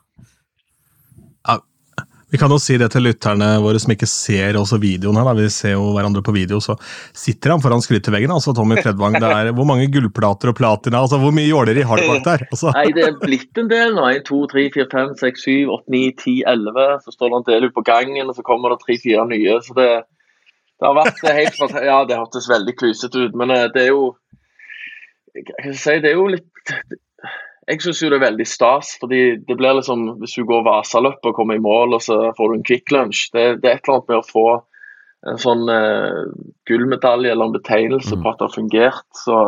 Vi 2.31 2.39
kan 2.39 2.53
jo 2.53 2.59
si 2.61 2.77
det 2.77 2.91
til 2.93 3.07
lytterne 3.07 3.55
våre 3.65 3.81
som 3.81 3.93
ikke 3.95 4.07
ser 4.09 4.59
også 4.61 4.77
videoen 4.83 5.17
her. 5.17 5.25
Da. 5.31 5.33
Vi 5.39 5.49
ser 5.53 5.73
jo 5.79 5.95
hverandre 5.95 6.21
på 6.25 6.35
video, 6.35 6.59
så 6.61 6.77
sitter 7.17 7.55
han 7.55 7.63
foran 7.65 7.81
skryteveggen, 7.85 8.35
altså 8.35 8.53
Tommy 8.57 8.77
Fredvang. 8.83 9.17
Det 9.17 9.31
er 9.33 9.51
hvor 9.57 9.69
mange 9.69 9.89
gullplater 9.93 10.53
og 10.53 10.59
platina, 10.59 11.01
altså 11.01 11.21
hvor 11.23 11.33
mye 11.33 11.49
jåleri 11.49 11.87
har 11.89 12.03
du 12.03 12.11
bak 12.11 12.27
der? 12.27 12.45
Altså. 12.51 12.75
Nei, 12.77 12.91
det 12.97 13.07
er 13.07 13.17
blitt 13.23 13.63
en 13.63 13.73
del 13.73 13.97
nå. 13.97 14.05
1, 14.21 14.27
2, 14.29 14.43
3, 14.53 14.67
4, 14.77 14.89
5, 14.93 15.17
6, 15.23 15.47
7, 15.49 15.73
8, 15.79 15.97
9, 15.97 16.05
10, 16.27 16.37
11. 16.53 16.87
Så 17.07 17.17
står 17.17 17.33
det 17.33 17.41
en 17.41 17.49
del 17.49 17.69
ute 17.69 17.77
på 17.81 17.87
gangen, 17.89 18.29
og 18.29 18.37
så 18.37 18.45
kommer 18.45 18.75
det 18.75 18.81
tre-fire 18.85 19.25
nye. 19.33 19.59
Så 19.65 19.81
det, 19.81 19.91
det, 20.05 20.85
har 20.85 20.97
vært 21.01 21.25
helt 21.41 21.77
Ja, 21.89 21.99
det 22.05 22.21
hørtes 22.21 22.53
veldig 22.53 22.77
klysete 22.77 23.25
ut, 23.25 23.41
men 23.41 23.57
eh, 23.57 23.71
det 23.73 23.89
er 23.89 23.93
jo 23.95 24.09
Jeg 25.33 25.49
kan 25.49 25.77
si, 25.81 26.01
det 26.05 26.13
er 26.13 26.21
jo 26.21 26.29
litt 26.37 26.69
jeg 27.69 27.83
syns 27.85 28.01
jo 28.03 28.09
det 28.11 28.19
er 28.19 28.27
veldig 28.27 28.47
stas, 28.49 28.95
fordi 29.01 29.21
det 29.45 29.57
blir 29.59 29.77
liksom 29.77 30.07
Hvis 30.23 30.39
du 30.39 30.47
går 30.49 30.65
Vasaløpet 30.67 31.31
og 31.31 31.37
kommer 31.37 31.59
i 31.59 31.63
mål, 31.63 31.99
og 31.99 32.05
så 32.05 32.19
får 32.39 32.49
du 32.49 32.57
en 32.57 32.67
Kvikk 32.67 32.95
Lunsj 32.95 33.29
det, 33.35 33.47
det, 33.63 33.71
er 33.71 33.77
et 33.77 33.85
eller 33.85 33.99
annet 33.99 34.13
med 34.13 34.21
å 34.23 34.29
få 34.29 34.49
en 35.29 35.41
sånn 35.43 35.65
uh, 35.67 36.31
gullmedalje 36.71 37.33
eller 37.35 37.49
en 37.49 37.57
betegnelse 37.57 38.15
mm. 38.15 38.21
på 38.23 38.31
at 38.31 38.39
det 38.39 38.47
har 38.47 38.55
fungert. 38.55 39.07
Så 39.19 39.39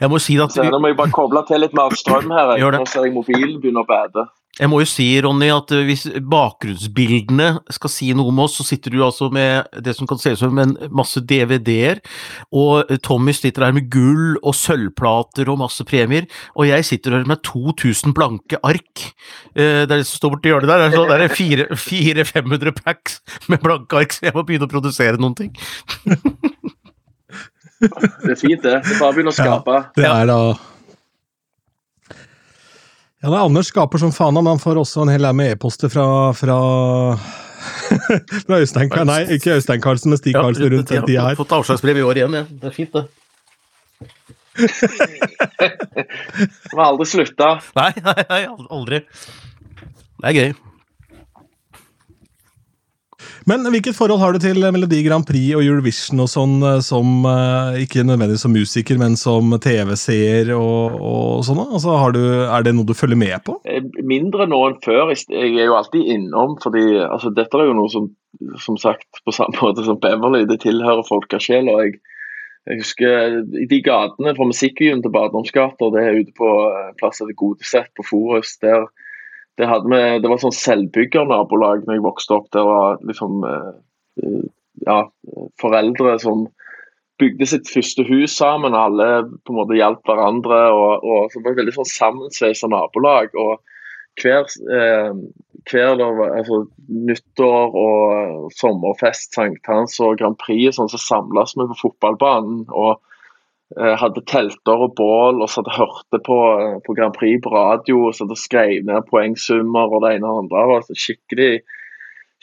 jeg 0.00 0.10
må 0.10 0.20
si 0.22 0.38
at... 0.40 0.54
Så, 0.54 0.64
nå 0.66 0.80
må 0.80 0.90
jeg 0.90 0.98
bare 0.98 1.12
koble 1.14 1.42
til 1.48 1.60
litt 1.62 1.76
mer 1.76 1.94
strøm 1.96 2.32
her. 2.32 2.54
Nå 2.58 2.86
ser 2.88 3.06
jeg 3.06 3.14
mobilen 3.14 3.58
begynner 3.60 3.84
å 3.84 3.90
bade. 3.90 4.24
Jeg 4.54 4.70
må 4.70 4.78
jo 4.78 4.86
si, 4.86 5.06
Ronny, 5.24 5.48
at 5.50 5.72
eh, 5.74 5.82
hvis 5.88 6.04
bakgrunnsbildene 6.30 7.48
skal 7.74 7.90
si 7.90 8.12
noe 8.14 8.30
om 8.30 8.42
oss, 8.44 8.54
så 8.60 8.66
sitter 8.66 8.94
du 8.94 9.00
altså 9.02 9.26
med 9.34 9.66
det 9.82 9.96
som 9.98 10.06
kan 10.06 10.20
se 10.22 10.34
ut 10.34 10.40
som 10.44 10.60
en 10.62 10.76
masse 10.94 11.18
DVD-er, 11.26 11.98
og 12.54 12.92
Tommy 13.02 13.34
sitter 13.34 13.66
her 13.66 13.74
med 13.74 13.88
gull 13.90 14.36
og 14.36 14.54
sølvplater 14.54 15.50
og 15.50 15.58
masse 15.64 15.82
premier, 15.88 16.28
og 16.54 16.68
jeg 16.70 16.86
sitter 16.86 17.18
her 17.18 17.26
med 17.26 17.42
2000 17.46 18.14
blanke 18.14 18.60
ark. 18.62 19.08
Eh, 19.56 19.82
det 19.82 19.90
er 19.90 19.96
det 19.96 20.06
som 20.06 20.22
står 20.22 20.36
borti 20.36 20.52
hjørnet 20.52 20.70
der, 20.70 20.86
det 20.94 21.26
er 21.26 21.34
400-500 21.34 22.76
packs 22.78 23.18
med 23.50 23.58
blanke 23.64 24.04
ark, 24.04 24.14
så 24.14 24.28
jeg 24.28 24.36
må 24.36 24.46
begynne 24.46 24.68
å 24.70 24.74
produsere 24.74 25.18
noen 25.18 25.34
ting. 25.40 25.50
det 27.82 28.36
er 28.36 28.38
fint, 28.38 28.62
det. 28.62 28.78
Det 28.86 28.94
er 28.94 29.02
bare 29.02 29.10
å 29.10 29.18
begynne 29.18 29.34
å 29.34 29.36
skape. 29.36 29.82
Ja, 29.98 29.98
det 29.98 30.08
er 30.12 30.30
da 30.30 30.38
ja, 33.24 33.30
det 33.30 33.38
er 33.38 33.46
Anders 33.46 33.70
skaper 33.72 34.00
som 34.02 34.12
faen, 34.12 34.36
men 34.36 34.52
han 34.52 34.60
får 34.60 34.82
også 34.82 35.06
en 35.06 35.12
hel 35.14 35.24
haug 35.24 35.36
med 35.38 35.54
e-poster 35.54 35.88
fra, 35.92 36.04
fra 36.36 36.58
Fra 38.44 38.58
Øystein 38.60 38.90
Karlsen, 38.92 39.08
Nei, 39.08 39.22
ikke 39.38 39.54
Øystein 39.56 39.80
Karlsen, 39.80 40.12
men 40.12 40.20
Stig 40.20 40.34
Karlsen 40.36 40.68
rundt 40.68 40.90
den 40.92 41.06
tida 41.08 41.22
her. 41.30 41.38
Fått 41.38 41.54
avslagsbrev 41.56 42.02
i 42.02 42.04
år 42.04 42.20
igjen, 42.20 42.36
ja. 42.36 42.44
Det 42.60 42.68
er 42.68 42.74
fint, 42.76 42.92
det. 42.92 43.04
Det 46.44 46.76
har 46.76 46.84
aldri 46.90 47.06
slutta. 47.08 47.48
Nei, 47.78 47.90
nei, 48.04 48.14
nei, 48.28 48.42
aldri. 48.76 49.00
Det 50.20 50.28
er 50.28 50.36
gøy. 50.36 50.52
Men 53.50 53.66
hvilket 53.68 53.96
forhold 53.96 54.22
har 54.22 54.32
du 54.32 54.40
til 54.40 54.62
Melodi 54.72 55.02
Grand 55.04 55.26
Prix 55.28 55.52
og 55.56 55.64
Eurovision 55.66 56.22
og 56.24 56.30
sånn, 56.32 56.56
eh, 56.64 56.80
som 56.84 57.26
eh, 57.28 57.82
ikke 57.84 58.06
nødvendigvis 58.06 58.44
som 58.46 58.54
musiker, 58.56 59.00
men 59.00 59.18
som 59.20 59.52
TV-seer 59.60 60.54
og, 60.56 60.96
og 60.96 61.44
sånn? 61.44 61.60
Altså, 61.66 61.98
du, 62.16 62.22
er 62.48 62.64
det 62.64 62.72
noe 62.76 62.88
du 62.88 62.96
følger 62.96 63.20
med 63.20 63.36
på? 63.44 63.58
Eh, 63.68 63.84
Mindre 64.04 64.48
nå 64.48 64.60
enn 64.70 64.80
før. 64.84 65.12
Jeg 65.12 65.52
er 65.52 65.68
jo 65.68 65.76
alltid 65.76 66.08
innom, 66.16 66.56
fordi 66.64 66.86
altså, 67.04 67.32
dette 67.36 67.60
er 67.60 67.68
jo 67.68 67.78
noe 67.80 67.92
som 67.92 68.12
som 68.58 68.76
sagt, 68.76 69.06
på 69.24 69.32
samme 69.32 69.56
måte 69.62 69.84
som 69.86 70.00
Beverly, 70.00 70.44
det 70.48 70.60
tilhører 70.64 71.06
folkesjela. 71.06 71.76
Jeg, 71.84 72.00
jeg 72.68 72.80
husker 72.80 73.38
i 73.60 73.66
de 73.70 73.80
gatene 73.84 74.34
fra 74.36 74.48
Musikkbyen 74.48 75.04
til 75.04 75.12
Baderomsgata, 75.14 75.90
det 75.94 76.02
er 76.02 76.20
ute 76.22 76.34
på 76.36 76.50
eh, 76.66 76.90
det 76.98 77.10
gode 77.12 77.38
Godesett 77.42 77.92
på 77.96 78.06
Forus. 78.08 78.56
der 78.64 78.88
det, 79.60 79.68
vi, 79.90 80.02
det 80.22 80.30
var 80.30 80.42
sånn 80.42 80.56
selvbyggernabolag 80.56 81.84
når 81.84 81.98
jeg 81.98 82.04
vokste 82.04 82.38
opp. 82.38 82.50
Det 82.54 82.64
var 82.66 82.98
liksom 83.06 83.44
eh, 83.46 84.42
ja, 84.86 84.98
foreldre 85.62 86.16
som 86.22 86.48
bygde 87.22 87.46
sitt 87.46 87.70
første 87.70 88.02
hus 88.08 88.34
sammen. 88.36 88.74
Alle 88.74 89.24
på 89.44 89.54
en 89.54 89.60
måte 89.60 89.78
hjalp 89.78 90.02
hverandre. 90.08 90.60
og, 90.74 91.06
og 91.06 91.30
så 91.32 91.40
var 91.40 91.54
det 91.54 91.62
veldig 91.62 91.76
sånn 91.78 91.92
sammensveisa 91.92 92.70
nabolag. 92.72 93.34
og 93.38 93.62
hver, 94.22 94.46
eh, 94.70 95.14
hver 95.70 96.02
altså, 96.02 96.60
nyttår 96.88 97.78
og 97.78 98.52
sommerfest, 98.58 99.34
sankthans 99.34 99.98
og 100.02 100.18
Grand 100.20 100.38
Prix 100.38 100.76
sånn, 100.76 100.90
så 100.90 101.00
samles 101.00 101.56
vi 101.58 101.66
på 101.70 101.80
fotballbanen. 101.82 102.64
og 102.70 102.94
eh, 102.94 103.13
hadde 103.76 104.22
telter 104.30 104.84
og 104.86 104.94
bål 104.98 105.42
og 105.42 105.50
satt 105.50 105.68
og 105.70 105.78
hørte 105.78 106.20
på, 106.26 106.38
eh, 106.60 106.76
på, 106.86 106.94
Grand 106.94 107.14
Prix 107.14 107.40
på 107.42 107.50
radio. 107.54 108.06
og 108.06 108.14
satt 108.14 108.30
og 108.30 108.38
skrev 108.38 108.84
ned 108.86 109.08
poengsummer 109.10 109.90
og 109.90 110.04
det 110.04 110.16
ene 110.16 110.28
og 110.28 110.50
det 110.50 110.58
andre. 110.58 110.66
var 110.70 111.00
skikkelig, 111.04 111.60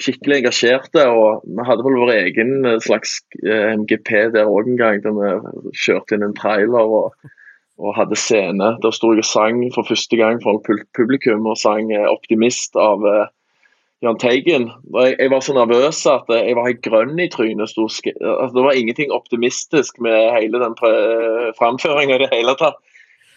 skikkelig 0.02 0.38
engasjerte. 0.42 1.08
og 1.08 1.44
Vi 1.46 1.68
hadde 1.68 1.86
vel 1.88 2.00
vår 2.04 2.14
egen 2.18 2.66
eh, 2.66 2.80
slags 2.80 3.22
eh, 3.46 3.78
MGP 3.78 4.34
der 4.36 4.50
òg 4.50 4.68
en 4.68 4.78
gang, 4.78 5.04
der 5.04 5.16
vi 5.16 5.76
kjørte 5.86 6.16
inn 6.16 6.28
en 6.28 6.36
trailer. 6.36 6.98
og 7.02 7.14
og 7.82 7.96
hadde 7.98 8.16
scene. 8.16 8.78
Der 8.84 8.92
sto 8.94 9.10
jeg 9.10 9.24
og 9.24 9.26
sang 9.26 9.64
for 9.74 9.82
første 9.82 10.14
gang 10.14 10.38
for 10.44 10.62
publikum, 10.94 11.48
og 11.48 11.58
sang 11.58 11.92
eh, 11.92 12.06
'Optimist' 12.06 12.78
av 12.78 13.02
Jahn 14.02 14.18
Teigen. 14.18 14.72
Jeg, 14.96 15.30
var 15.30 15.44
så 15.46 15.54
nervøs 15.54 16.00
at 16.10 16.30
eh, 16.34 16.48
jeg 16.50 16.58
var 16.58 16.70
helt 16.70 16.86
grønn 16.86 17.20
i 17.22 17.30
trynet. 17.30 17.76
Altså, 17.78 18.54
det 18.56 18.64
var 18.66 18.78
ingenting 18.78 19.14
optimistisk 19.14 20.00
med 20.02 20.32
hele 20.34 20.62
den 20.64 20.78
framføringa 21.60 22.18
i 22.18 22.24
det 22.24 22.32
hele 22.34 22.56
tatt. 22.58 22.80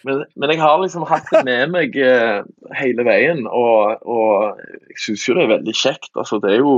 Men, 0.05 0.25
men, 0.37 0.51
jeg 0.53 0.61
har 0.61 0.81
liksom 0.81 1.05
hatt 1.09 1.29
det 1.33 1.45
med 1.49 1.71
meg 1.73 1.95
uh, 1.97 2.45
hele 2.77 3.07
veien, 3.07 3.47
og, 3.49 4.03
og 4.05 4.59
jeg 4.91 4.99
syns 5.01 5.23
jo 5.25 5.37
det 5.39 5.47
er 5.47 5.55
veldig 5.55 5.75
kjekt. 5.81 6.11
Altså, 6.13 6.41
det 6.45 6.53
er 6.53 6.61
jo 6.61 6.75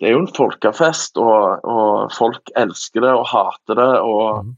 det 0.00 0.08
er 0.08 0.16
jo 0.16 0.22
en 0.24 0.32
folkefest, 0.36 1.20
og, 1.20 1.64
og 1.68 2.12
folk 2.16 2.50
elsker 2.60 3.04
det 3.04 3.12
og 3.12 3.28
hater 3.30 3.78
det. 3.80 3.90
og. 4.00 4.44
Men 4.44 4.56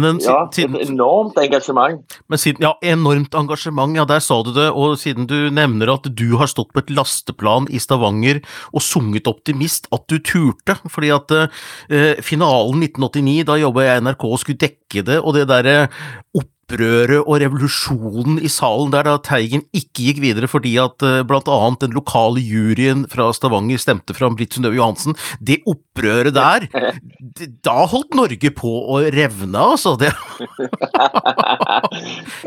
den, 0.00 0.20
ja, 0.24 0.38
siden, 0.54 0.78
et 0.80 0.88
enormt 0.88 1.36
engasjement. 1.36 2.16
Men 2.32 2.40
siden, 2.40 2.64
ja, 2.64 2.72
enormt 2.94 3.34
engasjement, 3.36 3.96
ja, 3.96 4.06
der 4.08 4.22
sa 4.24 4.40
du 4.42 4.52
det. 4.56 4.70
Og 4.72 4.96
siden 5.00 5.28
du 5.28 5.50
nevner 5.52 5.92
at 5.92 6.08
du 6.08 6.36
har 6.40 6.48
stått 6.48 6.72
på 6.72 6.80
et 6.80 6.92
lasteplan 6.94 7.68
i 7.68 7.80
Stavanger 7.82 8.40
og 8.72 8.82
sunget 8.82 9.28
'Optimist', 9.28 9.90
at 9.92 10.06
du 10.08 10.18
turte. 10.18 10.78
Fordi 10.88 11.12
at 11.12 11.36
eh, 11.36 12.22
finalen 12.24 12.82
1989, 12.88 13.44
da 13.44 13.60
jobba 13.60 13.84
jeg 13.84 14.00
i 14.00 14.06
NRK 14.08 14.24
og 14.24 14.40
skulle 14.40 14.62
dekke 14.64 15.04
det, 15.04 15.20
og 15.20 15.36
det 15.36 15.48
derre 15.50 15.76
opp 16.34 16.48
opprøret 16.72 17.26
og 17.26 17.40
revolusjonen 17.42 18.38
i 18.40 18.48
salen 18.50 18.92
der 18.92 19.06
da 19.06 19.16
Teigen 19.22 19.64
ikke 19.76 20.08
gikk 20.08 20.20
videre 20.22 20.48
fordi 20.48 20.76
at 20.80 21.02
uh, 21.04 21.22
blant 21.26 21.48
annet 21.48 21.84
den 21.84 21.96
lokale 21.96 22.40
juryen 22.40 23.04
fra 23.10 23.30
Stavanger 23.32 23.80
stemte 23.80 24.14
fram 24.16 24.36
Britt 24.36 24.54
Synnøve 24.54 24.78
Johansen. 24.78 25.16
Det 25.40 25.60
opprøret 25.68 26.34
der, 26.34 26.66
da 27.66 27.76
holdt 27.90 28.14
Norge 28.16 28.52
på 28.56 28.72
å 28.92 29.00
revne, 29.12 29.58
altså. 29.58 29.94
Det. 30.00 30.12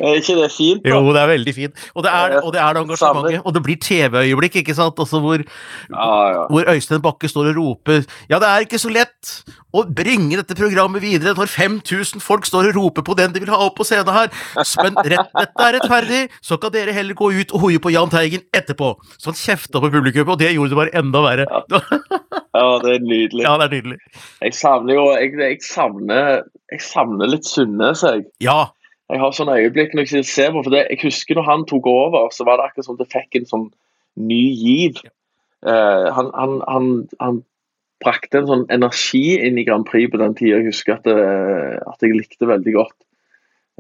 er 0.02 0.20
ikke 0.20 0.40
det 0.42 0.52
fint? 0.54 0.84
Da? 0.84 0.96
Jo, 0.96 1.14
det 1.14 1.22
er 1.22 1.32
veldig 1.36 1.56
fint. 1.56 1.86
Og 1.94 2.06
det 2.06 2.14
er, 2.14 2.40
og 2.42 2.54
det, 2.56 2.64
er 2.64 2.76
det 2.76 2.86
engasjementet. 2.86 3.46
Og 3.46 3.56
det 3.56 3.64
blir 3.66 3.80
TV-øyeblikk, 3.82 4.62
ikke 4.64 4.78
sant? 4.78 5.00
Altså 5.02 5.22
hvor, 5.24 5.46
hvor 6.50 6.74
Øystein 6.74 7.04
Bakke 7.04 7.30
står 7.30 7.54
og 7.54 7.60
roper 7.60 8.04
Ja, 8.30 8.40
det 8.42 8.50
er 8.50 8.66
ikke 8.66 8.82
så 8.82 8.92
lett 8.94 9.36
å 9.76 9.84
bringe 9.92 10.40
dette 10.40 10.56
programmet 10.58 11.04
videre 11.04 11.36
når 11.36 11.52
5000 11.52 12.24
folk 12.24 12.48
står 12.48 12.70
og 12.70 12.80
roper 12.80 13.06
på 13.06 13.16
den 13.20 13.34
de 13.36 13.42
vil 13.44 13.52
ha 13.52 13.60
opp 13.66 13.76
på 13.80 13.88
scenen 13.88 14.15
her. 14.16 14.32
Men 14.82 15.00
rett, 15.14 15.32
dette 15.36 15.68
er 15.68 15.78
rettferdig, 15.78 16.22
så 16.46 16.58
kan 16.62 16.74
dere 16.76 16.96
heller 16.96 17.18
gå 17.18 17.32
ut 17.36 17.54
og 17.56 17.66
hoie 17.66 17.82
på 17.82 17.94
Jahn 17.94 18.12
Teigen 18.14 18.46
etterpå. 18.56 18.94
Så 19.18 19.32
han 19.32 19.40
kjefta 19.40 19.82
på 19.84 19.92
publikum, 19.94 20.32
og 20.34 20.40
det 20.42 20.54
gjorde 20.54 20.74
det 20.74 20.80
bare 20.82 20.96
enda 21.02 21.24
verre. 21.26 21.48
Ja. 21.50 21.82
ja, 22.60 22.68
det 22.84 22.94
er 22.96 23.06
nydelig. 23.06 23.44
Ja, 23.46 23.56
det 23.62 23.68
er 23.68 23.76
nydelig. 23.78 24.00
Jeg 24.46 24.58
savner 24.58 24.98
jo 24.98 25.06
Jeg, 25.16 25.34
jeg, 25.40 25.60
savner, 25.66 26.46
jeg 26.74 26.86
savner, 26.86 27.32
litt 27.32 27.50
Sunnes, 27.50 28.06
jeg. 28.06 28.28
Ja. 28.44 28.62
Jeg 29.14 29.22
har 29.22 29.36
sånne 29.38 29.58
øyeblikk 29.62 29.94
når 29.94 30.08
jeg 30.10 30.26
ser 30.26 30.54
på, 30.54 30.64
for 30.66 30.74
det, 30.74 30.88
jeg 30.90 31.04
husker 31.04 31.38
når 31.38 31.46
han 31.50 31.66
tok 31.70 31.86
over, 31.92 32.32
så 32.34 32.48
var 32.48 32.58
det 32.58 32.72
akkurat 32.72 32.88
som 32.88 32.98
det 32.98 33.12
fikk 33.14 33.38
en 33.38 33.52
sånn 33.52 33.68
ny 34.18 34.46
giv. 34.58 35.04
Uh, 35.66 36.10
han, 36.14 36.32
han, 36.38 36.58
han, 36.70 36.90
han 37.22 37.44
brakte 38.04 38.42
en 38.42 38.50
sånn 38.50 38.66
energi 38.74 39.38
inn 39.40 39.60
i 39.60 39.66
Grand 39.68 39.86
Prix 39.88 40.12
på 40.12 40.22
den 40.22 40.36
tida. 40.38 40.60
Jeg 40.60 40.72
husker 40.72 40.98
at, 40.98 41.08
det, 41.08 41.16
eh, 41.16 41.78
at, 41.82 42.04
jeg 42.04 42.18
likte 42.18 42.50
veldig 42.50 42.74
godt. 42.76 42.96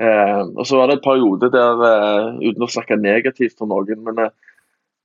Eh, 0.01 0.41
og 0.58 0.65
Så 0.67 0.77
var 0.77 0.88
det 0.88 0.97
en 0.97 1.08
periode 1.08 1.51
der, 1.51 1.84
eh, 1.88 2.49
uten 2.49 2.65
å 2.65 2.71
snakke 2.71 2.99
negativt 2.99 3.62
om 3.62 3.71
noen, 3.71 4.03
men 4.03 4.19
eh, 4.19 4.29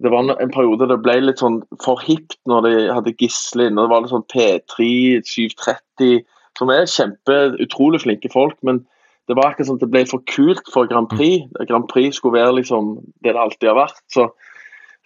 det 0.03 0.11
var 0.11 0.25
en 0.33 0.51
periode 0.51 0.89
det 0.89 1.03
ble 1.05 1.21
litt 1.21 1.43
sånn 1.43 1.61
for 1.85 2.01
hipt 2.01 2.39
når 2.49 2.63
de 2.67 2.75
hadde 2.89 3.15
Gisle 3.21 3.69
inne. 3.69 3.85
Det 3.85 3.93
var 3.93 4.01
litt 4.01 4.15
sånn 4.15 4.31
P3, 4.33 5.21
730, 5.29 6.25
som 6.59 6.73
er 6.73 6.89
kjempe, 6.89 7.37
utrolig 7.61 8.01
flinke 8.03 8.33
folk. 8.33 8.57
men 8.63 8.85
det 9.29 9.37
var 9.39 9.53
akkurat 9.53 9.69
sånn 9.69 9.77
at 9.79 9.85
det 9.85 9.93
ble 9.95 10.01
for 10.11 10.23
kult 10.27 10.67
for 10.75 10.89
Grand 10.91 11.07
Prix. 11.07 11.47
Grand 11.69 11.87
Prix 11.87 12.17
skulle 12.17 12.41
være 12.41 12.57
liksom 12.57 12.97
det 13.23 13.37
det 13.37 13.39
alltid 13.39 13.69
har 13.69 13.77
vært. 13.79 14.01
Så 14.11 14.25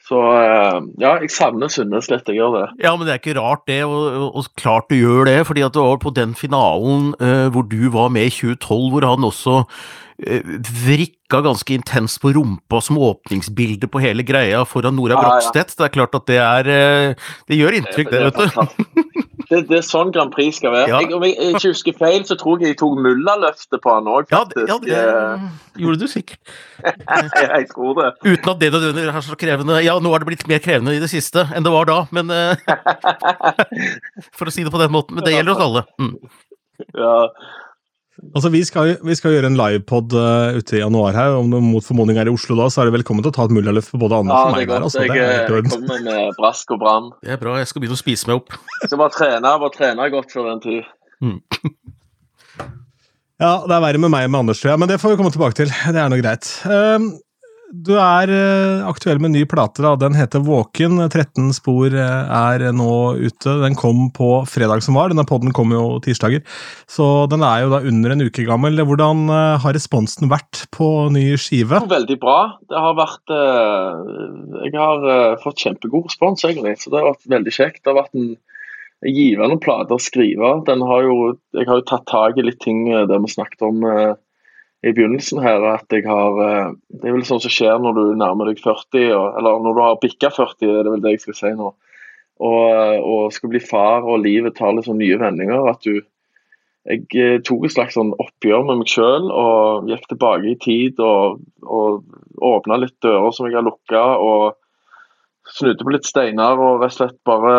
så 0.04 0.20
eh, 0.36 0.78
ja, 1.00 1.14
jeg 1.22 1.32
savner 1.32 1.70
Sunnes 1.72 2.10
litt, 2.12 2.28
jeg 2.28 2.36
gjør 2.36 2.58
det. 2.58 2.64
Ja, 2.84 2.92
men 2.92 3.08
det 3.08 3.14
er 3.14 3.22
ikke 3.22 3.38
rart 3.38 3.64
det, 3.70 3.80
og, 3.88 4.34
og 4.36 4.48
klart 4.60 4.90
du 4.92 4.98
gjør 4.98 5.24
det. 5.30 5.38
fordi 5.48 5.64
at 5.64 5.72
det 5.72 5.80
var 5.80 6.00
på 6.02 6.12
den 6.12 6.34
finalen 6.36 7.14
uh, 7.22 7.48
hvor 7.54 7.64
du 7.70 7.88
var 7.94 8.12
med 8.12 8.28
i 8.28 8.34
2012, 8.34 8.90
hvor 8.92 9.06
han 9.08 9.24
også 9.24 9.62
vrikka 10.16 11.40
ganske 11.42 11.74
intenst 11.74 12.20
på 12.22 12.32
rumpa 12.32 12.80
som 12.80 12.98
åpningsbilde 12.98 13.88
på 13.90 13.98
hele 13.98 14.22
greia 14.22 14.64
foran 14.64 14.96
Nora 14.96 15.18
Brogstedt. 15.18 15.74
Ja. 15.74 15.80
Det 15.82 15.88
er 15.88 15.94
klart 15.96 16.14
at 16.14 16.26
det 16.30 16.38
er 16.38 16.70
uh, 16.70 17.32
Det 17.48 17.58
gjør 17.58 17.78
inntrykk, 17.80 18.12
det, 18.12 18.20
vet 18.28 18.38
du. 18.38 19.24
Det, 19.44 19.58
det, 19.68 19.76
er 19.76 19.84
sånn 19.84 20.12
Grand 20.14 20.32
Prix 20.32 20.56
skal 20.60 20.72
være. 20.72 20.88
Ja. 20.88 21.00
Jeg, 21.02 21.10
om 21.16 21.24
jeg 21.26 21.34
ikke 21.50 21.72
husker 21.72 21.96
feil, 21.98 22.22
så 22.26 22.36
tror 22.40 22.62
jeg 22.62 22.72
jeg 22.72 22.78
tok 22.80 22.94
Mulla-løftet 23.04 23.82
på 23.82 23.92
han 23.92 24.08
òg, 24.08 24.30
faktisk. 24.30 24.70
Ja, 24.70 24.78
det, 24.80 24.94
ja, 24.94 25.50
det 25.74 25.84
gjorde 25.84 26.00
du 26.00 26.08
sikkert. 26.10 26.54
jeg 27.58 27.68
tror 27.74 27.98
det. 27.98 28.08
Uten 28.24 28.54
at 28.54 28.62
det 28.62 28.70
nødvendigvis 28.72 29.10
er 29.10 29.26
så 29.26 29.38
krevende. 29.40 29.82
Ja, 29.84 29.98
nå 30.00 30.14
har 30.14 30.24
det 30.24 30.30
blitt 30.30 30.46
mer 30.50 30.62
krevende 30.64 30.96
i 30.96 31.02
det 31.02 31.10
siste 31.12 31.44
enn 31.52 31.66
det 31.66 31.74
var 31.74 31.90
da, 31.90 31.98
men 32.14 32.32
eh, 32.32 32.56
For 34.38 34.48
å 34.48 34.54
si 34.54 34.64
det 34.64 34.72
på 34.72 34.80
den 34.80 34.94
måten. 34.94 35.18
Men 35.18 35.26
det 35.26 35.36
gjelder 35.36 35.54
oss 35.54 35.66
alle. 35.66 35.84
Mm. 36.00 36.16
Ja, 36.98 37.14
Altså, 38.14 38.50
vi 38.54 38.60
skal, 38.62 38.92
vi 39.02 39.14
skal 39.18 39.32
gjøre 39.34 39.48
en 39.50 39.56
livepod 39.58 40.14
uh, 40.14 40.54
ute 40.54 40.76
i 40.76 40.80
januar 40.80 41.16
her. 41.18 41.34
Om 41.40 41.48
du 41.50 41.58
mot 41.64 41.82
formodning 41.82 42.20
er 42.20 42.30
i 42.30 42.34
Oslo 42.34 42.54
da, 42.58 42.68
så 42.70 42.82
er 42.82 42.88
det 42.88 43.00
velkommen 43.00 43.24
til 43.26 43.32
å 43.32 43.34
ta 43.34 43.46
et 43.48 43.54
mullaløft 43.54 43.90
på 43.90 43.98
både 43.98 44.20
Anders 44.22 44.38
ja, 44.38 44.44
og 44.46 44.54
meg. 44.54 44.68
der. 44.70 44.86
Altså, 44.86 45.02
jeg, 45.02 45.18
jeg 45.18 45.64
kommer 45.72 46.04
med 46.06 46.38
brask 46.38 46.74
og 46.76 46.80
bram. 46.82 47.10
Det 47.26 47.34
er 47.34 47.40
bra, 47.42 47.56
jeg 47.58 47.70
skal 47.70 47.82
begynne 47.82 47.98
å 47.98 48.02
spise 48.02 48.30
meg 48.30 48.38
opp. 48.38 48.54
Skal 48.84 49.00
bare 49.00 49.14
trene, 49.16 49.54
bare 49.64 49.74
trene 49.74 50.08
godt 50.14 50.34
før 50.34 50.46
den 50.52 50.62
tid. 50.62 50.92
Mm. 51.24 51.38
ja, 53.42 53.52
det 53.66 53.74
er 53.74 53.84
verre 53.88 54.02
med 54.06 54.14
meg 54.14 54.30
med 54.30 54.44
Anders, 54.44 54.62
tror 54.62 54.74
jeg, 54.74 54.82
men 54.84 54.92
det 54.92 55.00
får 55.02 55.14
vi 55.14 55.18
komme 55.18 55.34
tilbake 55.34 55.58
til. 55.64 55.74
Det 55.74 56.04
er 56.04 56.12
nå 56.12 56.20
greit. 56.22 56.50
Uh, 56.70 57.10
du 57.82 57.94
er 57.98 58.30
uh, 58.30 58.84
aktuell 58.86 59.18
med 59.22 59.32
ny 59.34 59.42
plate. 59.48 59.82
da, 59.82 59.94
Den 59.98 60.14
heter 60.16 60.42
Våken. 60.44 61.00
13 61.08 61.50
spor 61.56 61.94
uh, 61.94 62.30
er 62.30 62.68
nå 62.76 62.94
ute. 63.18 63.56
Den 63.62 63.76
kom 63.78 64.06
på 64.14 64.44
fredag 64.48 64.84
som 64.86 64.98
var. 64.98 65.10
Denne 65.10 65.26
poden 65.28 65.54
kom 65.56 65.74
jo 65.74 65.98
tirsdager. 66.04 66.44
Så 66.90 67.26
den 67.32 67.44
er 67.46 67.64
jo 67.64 67.72
da 67.74 67.82
under 67.82 68.14
en 68.14 68.24
uke 68.24 68.46
gammel. 68.46 68.78
Hvordan 68.86 69.26
uh, 69.32 69.56
har 69.62 69.76
responsen 69.76 70.30
vært 70.32 70.64
på 70.74 70.88
ny 71.14 71.26
skive? 71.40 71.82
Veldig 71.90 72.18
bra. 72.22 72.38
Det 72.70 72.84
har 72.86 72.98
vært 72.98 73.34
Jeg 73.34 74.74
har 74.78 75.38
fått 75.42 75.62
kjempegod 75.66 76.08
respons, 76.08 76.44
egentlig. 76.46 76.76
Så 76.80 76.92
det 76.92 77.00
har 77.00 77.12
vært 77.12 77.32
veldig 77.36 77.54
kjekt. 77.54 77.82
Det 77.82 77.92
har 77.92 78.02
vært 78.04 78.18
en 78.20 78.34
givende 79.04 79.58
plate 79.60 79.96
å 79.96 80.00
skrive. 80.00 80.60
Den 80.68 80.84
har 80.86 81.04
jo, 81.04 81.16
jeg 81.56 81.68
har 81.68 81.80
jo 81.80 81.88
tatt 81.90 82.06
tak 82.08 82.38
i 82.38 82.46
litt 82.46 82.62
ting 82.64 82.86
der 82.88 83.18
vi 83.20 83.32
snakket 83.34 83.66
om 83.66 83.82
i 84.84 84.92
begynnelsen 84.92 85.40
her 85.40 85.64
at 85.70 85.92
jeg 85.92 86.04
har 86.04 86.40
eh, 86.44 86.72
Det 87.00 87.08
er 87.08 87.16
vel 87.16 87.24
sånn 87.26 87.42
som 87.42 87.52
skjer 87.52 87.80
når 87.80 87.96
du 87.96 88.02
nærmer 88.20 88.50
deg 88.50 88.60
40, 88.60 89.06
og, 89.16 89.28
eller 89.40 89.62
når 89.64 89.76
du 89.76 89.82
har 89.84 90.00
bikka 90.02 90.30
40, 90.34 90.56
det 90.60 90.82
er 90.82 90.90
vel 90.92 91.04
det 91.04 91.14
jeg 91.16 91.24
skal 91.24 91.38
si 91.38 91.52
nå. 91.56 91.70
Og, 92.44 93.04
og 93.06 93.32
skal 93.32 93.52
bli 93.52 93.60
far, 93.62 94.04
og 94.04 94.24
livet 94.24 94.56
tar 94.58 94.76
sånn 94.84 94.98
nye 95.00 95.20
vendinger. 95.20 95.70
at 95.70 95.86
du 95.86 96.02
jeg 96.84 97.06
eh, 97.16 97.38
tok 97.40 97.64
et 97.64 97.72
slags 97.72 97.96
sånn 97.96 98.12
oppgjør 98.20 98.66
med 98.68 98.82
meg 98.82 98.90
sjøl 98.92 99.30
og 99.32 99.86
gikk 99.88 100.04
tilbake 100.10 100.50
i 100.50 100.58
tid 100.60 100.98
og, 101.00 101.40
og 101.64 102.44
åpna 102.44 102.76
litt 102.82 102.96
dører 103.04 103.32
som 103.32 103.48
jeg 103.48 103.56
har 103.56 103.64
lukka. 103.64 104.02
Og 104.20 104.58
snudde 105.54 105.86
på 105.86 105.94
litt 105.94 106.08
steiner 106.08 106.58
og 106.58 106.82
rett 106.82 106.94
og 106.94 106.98
slett 106.98 107.16
bare 107.28 107.54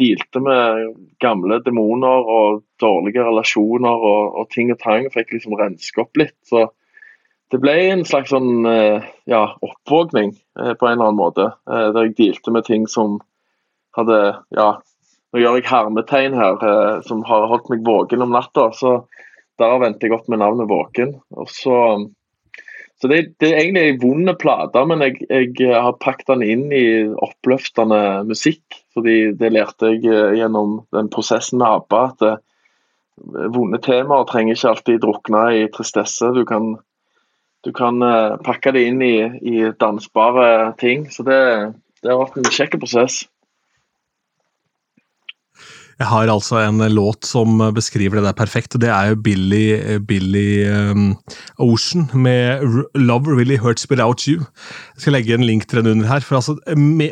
dealte 0.00 0.42
med 0.42 0.96
gamle 1.22 1.60
demoner 1.66 2.26
og 2.34 2.62
dårlige 2.82 3.24
relasjoner 3.26 4.04
og, 4.10 4.36
og 4.40 4.50
ting 4.54 4.72
og 4.74 4.80
tang. 4.82 5.06
Fikk 5.14 5.36
liksom 5.36 5.56
renske 5.58 6.02
opp 6.02 6.18
litt. 6.20 6.36
Så 6.48 6.66
det 7.50 7.60
ble 7.62 7.76
en 7.90 8.04
slags 8.06 8.32
sånn 8.34 8.66
eh, 8.66 9.06
ja, 9.30 9.42
oppvåkning 9.62 10.34
eh, 10.34 10.74
på 10.74 10.86
en 10.86 10.96
eller 10.96 11.10
annen 11.10 11.20
måte. 11.20 11.50
Eh, 11.70 11.88
der 11.94 12.08
jeg 12.08 12.16
dealte 12.18 12.54
med 12.54 12.66
ting 12.66 12.86
som 12.90 13.18
hadde 13.98 14.20
ja, 14.56 14.70
Nå 15.30 15.38
gjør 15.38 15.60
jeg 15.60 15.68
hermetegn 15.70 16.32
her, 16.34 16.56
som 17.06 17.20
har 17.22 17.44
holdt 17.46 17.68
meg 17.70 17.84
våken 17.86 18.24
om 18.24 18.32
natta. 18.34 18.64
Så 18.74 18.96
derav 19.62 19.84
endte 19.86 20.08
jeg 20.08 20.16
opp 20.16 20.24
med 20.26 20.40
navnet 20.42 20.66
Våken. 20.66 21.12
Og 21.38 21.46
så 21.54 21.76
så 23.00 23.08
det, 23.08 23.20
det, 23.40 23.48
er 23.48 23.62
egentlig 23.62 23.82
ei 23.88 23.96
vond 24.02 24.30
plate, 24.40 24.82
men 24.84 25.00
jeg, 25.00 25.22
jeg, 25.30 25.70
har 25.72 25.96
pakket 26.04 26.34
den 26.34 26.44
inn 26.44 26.66
i 26.68 26.84
oppløftende 27.08 28.26
musikk. 28.28 28.76
fordi 28.92 29.32
det 29.40 29.52
lærte 29.54 29.94
jeg 29.94 30.04
eh, 30.04 30.36
gjennom 30.36 30.82
den 30.92 31.08
prosessen 31.08 31.62
med 31.62 31.68
ABBA. 31.78 32.02
At 32.10 32.24
eh, 32.28 33.46
vonde 33.56 33.80
temaer 33.80 34.28
trenger 34.28 34.58
ikke 34.58 34.72
alltid 34.74 35.00
drukne 35.00 35.44
i 35.56 35.64
tristesse. 35.72 36.28
Du 36.36 36.44
kan, 36.44 36.74
du 37.64 37.72
kan 37.72 38.04
uh, 38.04 38.36
pakke 38.44 38.72
det 38.76 38.84
inn 38.90 39.00
i, 39.04 39.16
i 39.40 39.70
dansbare 39.80 40.74
ting. 40.80 41.08
Så 41.08 41.24
det, 41.24 41.40
det 42.04 42.12
har 42.12 42.20
vært 42.20 42.36
en 42.36 42.52
kjekk 42.52 42.76
prosess. 42.82 43.22
Jeg 46.00 46.08
har 46.08 46.30
altså 46.32 46.56
en 46.64 46.80
låt 46.94 47.26
som 47.28 47.58
beskriver 47.76 48.16
det 48.16 48.24
der 48.24 48.32
perfekt. 48.32 48.74
og 48.74 48.80
Det 48.80 48.88
er 48.88 49.10
jo 49.10 49.16
Billy, 49.20 49.98
Billy 50.08 50.64
um, 50.64 51.18
Ocean 51.58 52.08
med 52.14 52.64
'Love 52.96 53.36
Really 53.36 53.58
Hurts 53.60 53.84
Without 53.90 54.24
You'. 54.24 54.40
Jeg 54.96 55.04
skal 55.04 55.12
legge 55.12 55.34
en 55.34 55.44
link 55.44 55.68
til 55.68 55.78
den 55.78 55.90
under 55.92 56.08
her. 56.08 56.20
for 56.20 56.36
altså, 56.36 56.56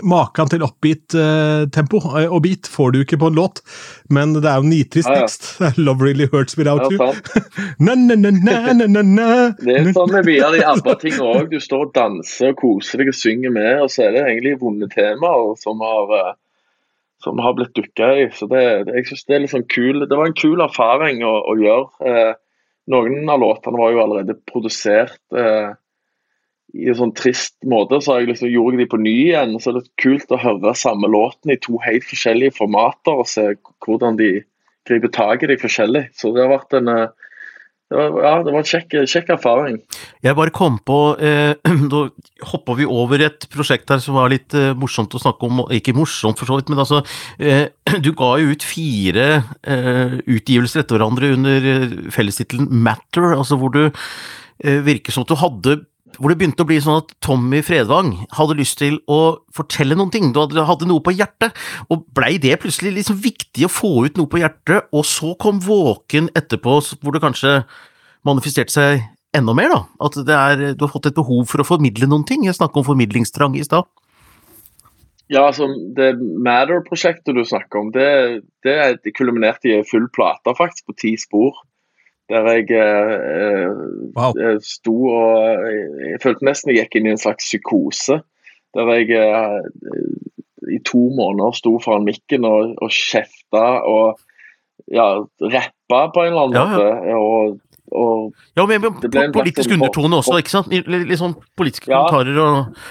Maken 0.02 0.48
til 0.48 0.62
oppgitt 0.62 1.14
uh, 1.14 1.68
tempo 1.68 2.00
uh, 2.00 2.32
og 2.32 2.42
beat 2.42 2.64
får 2.64 2.90
du 2.90 2.98
ikke 3.00 3.20
på 3.20 3.26
en 3.26 3.34
låt, 3.34 3.60
men 4.08 4.34
det 4.34 4.48
er 4.48 4.56
jo 4.56 4.62
nitrist 4.62 5.08
tekst. 5.08 5.60
Ah, 5.60 5.64
ja. 5.66 5.70
'Love 5.76 6.04
Really 6.06 6.26
Hurts 6.32 6.56
Without 6.56 6.80
You'. 6.88 7.12
na, 7.84 7.94
na, 7.94 8.14
na, 8.14 8.30
na, 8.30 8.86
na, 8.86 9.02
na, 9.02 9.52
Det 9.60 9.76
er 9.76 9.92
sånn 9.92 10.16
med 10.16 10.24
mye 10.24 10.44
av 10.48 10.52
de 10.56 10.64
andre 10.64 10.96
tingene 10.96 11.28
òg. 11.36 11.52
Du 11.52 11.60
står 11.60 11.90
og 11.90 11.94
danser 11.94 12.56
og 12.56 12.60
koser 12.64 13.04
deg 13.04 13.12
og 13.12 13.20
synger 13.20 13.52
med, 13.52 13.82
og 13.84 13.92
så 13.92 14.08
er 14.08 14.16
det 14.16 14.28
egentlig 14.32 14.60
vonde 14.64 14.88
temaer 14.88 15.56
som 15.60 15.84
har 15.84 16.14
uh, 16.16 16.36
som 17.22 17.40
har 17.42 17.56
blitt 17.58 17.74
dukka 17.74 18.12
i. 18.14 18.28
Så 18.34 18.46
det, 18.50 18.62
jeg 18.86 19.08
synes 19.08 19.26
det 19.26 19.36
er 19.36 19.46
sånn 19.50 19.66
kul. 19.70 20.04
Det 20.06 20.18
var 20.18 20.30
en 20.30 20.38
kul 20.38 20.62
erfaring 20.62 21.24
å, 21.26 21.34
å 21.50 21.56
gjøre. 21.58 22.08
Eh, 22.08 22.32
noen 22.92 23.28
av 23.28 23.42
låtene 23.42 23.80
var 23.80 23.92
jo 23.92 24.02
allerede 24.04 24.38
produsert 24.48 25.20
eh, 25.36 25.72
i 26.78 26.88
en 26.92 26.98
sånn 26.98 27.14
trist 27.18 27.56
måte. 27.68 28.00
Så 28.04 28.20
jeg 28.20 28.30
liksom, 28.30 28.50
gjorde 28.52 28.78
jeg 28.78 28.84
de 28.84 28.90
på 28.94 29.02
ny 29.02 29.16
igjen. 29.26 29.56
Så 29.60 29.74
det 29.74 29.84
er 29.84 30.04
kult 30.04 30.34
å 30.34 30.40
høre 30.40 30.76
samme 30.78 31.10
låten 31.10 31.54
i 31.54 31.60
to 31.64 31.80
helt 31.84 32.06
forskjellige 32.08 32.56
formater 32.60 33.24
og 33.24 33.30
se 33.30 33.50
hvordan 33.84 34.20
de 34.20 34.32
griper 34.88 35.12
tak 35.12 35.42
i 35.44 35.50
de 35.50 35.58
forskjellig. 35.60 36.06
Så 36.16 36.32
det 36.32 36.44
har 36.44 36.54
vært 36.54 36.78
en 36.78 36.92
eh, 36.94 37.27
det 37.88 37.96
var, 37.96 38.16
ja, 38.20 38.32
det 38.44 38.52
var 38.52 38.60
en 38.60 38.68
kjekk, 38.68 38.94
kjekk, 39.08 39.30
erfaring. 39.38 39.78
Jeg 40.24 40.36
bare 40.36 40.52
kom 40.52 40.76
på 40.84 40.98
eh, 41.24 41.54
Da 41.92 42.02
hoppa 42.50 42.74
vi 42.76 42.84
over 42.84 43.22
et 43.24 43.46
prosjekt 43.52 43.88
her 43.88 44.02
som 44.04 44.18
var 44.18 44.28
litt 44.32 44.52
eh, 44.56 44.74
morsomt 44.76 45.16
å 45.16 45.20
snakke 45.22 45.48
om. 45.48 45.62
Ikke 45.72 45.96
morsomt, 45.96 46.36
for 46.36 46.50
så 46.50 46.58
vidt, 46.58 46.68
men 46.68 46.82
altså 46.84 47.00
eh, 47.40 47.70
Du 48.04 48.12
ga 48.18 48.34
jo 48.42 48.52
ut 48.52 48.66
fire 48.66 49.28
eh, 49.64 50.18
utgivelser 50.20 50.84
etter 50.84 50.98
hverandre 50.98 51.32
under 51.38 51.70
eh, 51.72 51.86
fellestittelen 52.12 52.68
Matter, 52.68 53.32
altså 53.32 53.56
hvor 53.60 53.72
du 53.72 53.86
eh, 53.86 54.82
virker 54.84 55.14
som 55.14 55.24
at 55.24 55.32
du 55.32 55.40
hadde 55.40 55.80
hvor 56.16 56.32
det 56.32 56.38
begynte 56.40 56.64
å 56.64 56.68
bli 56.68 56.78
sånn 56.82 57.02
at 57.02 57.12
Tommy 57.24 57.60
Fredvang 57.64 58.14
hadde 58.34 58.56
lyst 58.58 58.78
til 58.80 58.96
å 59.10 59.44
fortelle 59.54 59.96
noen 59.98 60.12
ting. 60.14 60.32
Du 60.32 60.40
hadde, 60.40 60.88
noe 60.88 61.04
på 61.04 61.14
hjertet, 61.14 61.54
og 61.92 62.06
blei 62.16 62.36
det 62.42 62.56
plutselig 62.62 62.96
liksom 62.96 63.20
viktig 63.22 63.68
å 63.68 63.72
få 63.72 63.92
ut 64.08 64.18
noe 64.18 64.30
på 64.30 64.40
hjertet, 64.42 64.88
og 64.94 65.06
så 65.06 65.34
kom 65.40 65.60
Våken 65.62 66.30
etterpå, 66.38 66.78
hvor 67.02 67.14
det 67.14 67.22
kanskje 67.22 67.60
manifesterte 68.26 68.74
seg 68.74 69.06
enda 69.36 69.54
mer, 69.54 69.72
da? 69.74 69.80
At 70.08 70.18
er, 70.24 70.66
du 70.74 70.84
har 70.86 70.92
fått 70.92 71.10
et 71.10 71.18
behov 71.18 71.46
for 71.50 71.62
å 71.62 71.68
formidle 71.68 72.08
noen 72.08 72.26
ting? 72.28 72.46
Jeg 72.46 72.56
snakket 72.58 72.82
om 72.82 72.88
formidlingstrang 72.88 73.58
i 73.58 73.66
stad. 73.66 73.86
Ja, 75.28 75.44
altså 75.44 75.66
Det 75.96 76.14
Matter-prosjektet 76.16 77.36
du 77.36 77.42
snakker 77.44 77.82
om, 77.82 77.90
det, 77.92 78.08
det 78.64 79.12
kulminerte 79.16 79.74
i 79.74 79.82
full 79.84 80.08
plate, 80.14 80.54
faktisk, 80.56 80.86
på 80.88 80.96
ti 81.04 81.12
spor. 81.20 81.58
Der 82.28 82.48
jeg 82.52 82.70
eh, 82.76 83.68
wow. 84.16 84.34
Eh, 84.36 84.58
sto 84.60 84.94
og 85.08 85.62
Jeg 86.04 86.18
følte 86.22 86.44
nesten 86.44 86.74
jeg 86.74 86.84
gikk 86.84 86.98
inn 86.98 87.08
i 87.08 87.14
en 87.14 87.20
slags 87.20 87.46
psykose. 87.48 88.20
Der 88.76 88.90
jeg 88.98 89.14
eh, 89.16 89.60
i 90.68 90.80
to 90.84 91.00
måneder 91.16 91.56
sto 91.56 91.78
foran 91.80 92.04
mikken 92.04 92.44
og, 92.44 92.74
og 92.84 92.92
kjefta 92.92 93.64
og 93.88 94.18
ja, 94.92 95.06
rappa 95.54 96.02
på 96.12 96.24
en 96.24 96.32
eller 96.32 96.44
annen 96.44 96.58
ja, 96.58 96.66
måte. 96.68 97.08
Ja. 97.08 97.16
Og, 97.16 97.58
og 97.88 98.34
ja, 98.56 98.66
men, 98.68 98.84
men 98.84 99.32
politisk 99.32 99.72
undertone 99.76 100.20
også, 100.20 100.36
ikke 100.42 100.52
sant? 100.52 100.72
Litt, 100.72 100.88
litt 100.88 101.20
sånn 101.20 101.36
politiske 101.56 101.88
kommentarer 101.88 102.42
og 102.44 102.82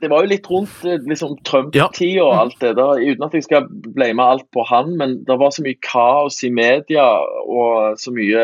det 0.00 0.10
var 0.12 0.22
jo 0.22 0.30
litt 0.30 0.46
rundt 0.50 0.84
eh, 0.86 1.00
liksom, 1.10 1.36
Trump-tida 1.46 2.24
og 2.24 2.34
alt 2.36 2.58
det 2.62 2.74
der, 2.78 3.00
uten 3.02 3.26
at 3.26 3.36
jeg 3.36 3.46
skal 3.46 3.68
blame 3.68 4.24
alt 4.24 4.46
på 4.54 4.64
han, 4.68 4.94
men 5.00 5.18
det 5.26 5.38
var 5.40 5.54
så 5.54 5.64
mye 5.66 5.78
kaos 5.84 6.40
i 6.46 6.52
media 6.54 7.06
og 7.44 7.98
så 8.00 8.14
mye 8.14 8.42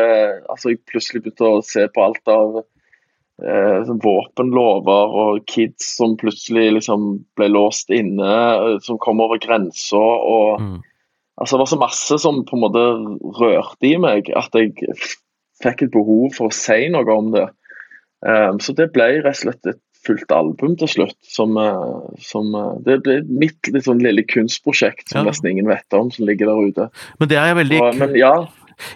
Altså, 0.51 0.73
jeg 0.73 0.83
plutselig 0.89 1.23
begynte 1.23 1.47
å 1.47 1.61
se 1.65 1.85
på 1.91 2.03
alt 2.03 2.31
av 2.31 2.59
eh, 2.59 3.77
sånn 3.87 4.01
våpenlover 4.03 5.15
og 5.23 5.45
kids 5.51 5.95
som 5.97 6.17
plutselig 6.19 6.67
liksom 6.79 7.07
ble 7.39 7.49
låst 7.53 7.93
inne, 7.93 8.33
eh, 8.55 8.75
som 8.83 8.99
kom 9.01 9.23
over 9.23 9.41
grensa 9.41 10.01
og 10.01 10.61
mm. 10.61 10.75
Altså, 11.35 11.57
det 11.57 11.65
var 11.65 11.67
så 11.67 11.77
masse 11.81 12.17
som 12.23 12.37
på 12.47 12.55
en 12.55 12.61
måte 12.63 12.81
rørte 13.35 13.89
i 13.89 13.97
meg, 13.99 14.29
at 14.39 14.53
jeg 14.55 14.71
fikk 15.59 15.81
et 15.83 15.91
behov 15.91 16.29
for 16.31 16.47
å 16.47 16.55
si 16.55 16.85
noe 16.93 17.11
om 17.11 17.33
det. 17.33 17.49
Um, 18.23 18.61
så 18.63 18.71
det 18.77 18.87
ble 18.95 19.09
rett 19.17 19.33
og 19.33 19.41
slett 19.41 19.67
et 19.67 19.81
fullt 20.05 20.35
album 20.35 20.75
til 20.79 20.91
slutt. 20.91 21.17
Som, 21.35 21.57
eh, 21.61 22.19
som 22.23 22.53
eh, 22.55 22.75
Det 22.85 22.99
ble 23.05 23.21
mitt 23.27 23.71
sånn 23.85 24.03
lille 24.03 24.25
kunstprosjekt 24.29 25.09
som 25.11 25.23
ja. 25.23 25.31
nesten 25.31 25.51
ingen 25.53 25.69
vet 25.71 25.97
om, 25.97 26.11
som 26.13 26.27
ligger 26.29 26.51
der 26.51 26.69
ute. 26.69 26.91
Men 27.21 27.31
det 27.31 27.41
er 27.41 27.57
veldig 27.57 27.81
og, 27.81 27.99
men, 28.01 28.15
ja. 28.19 28.35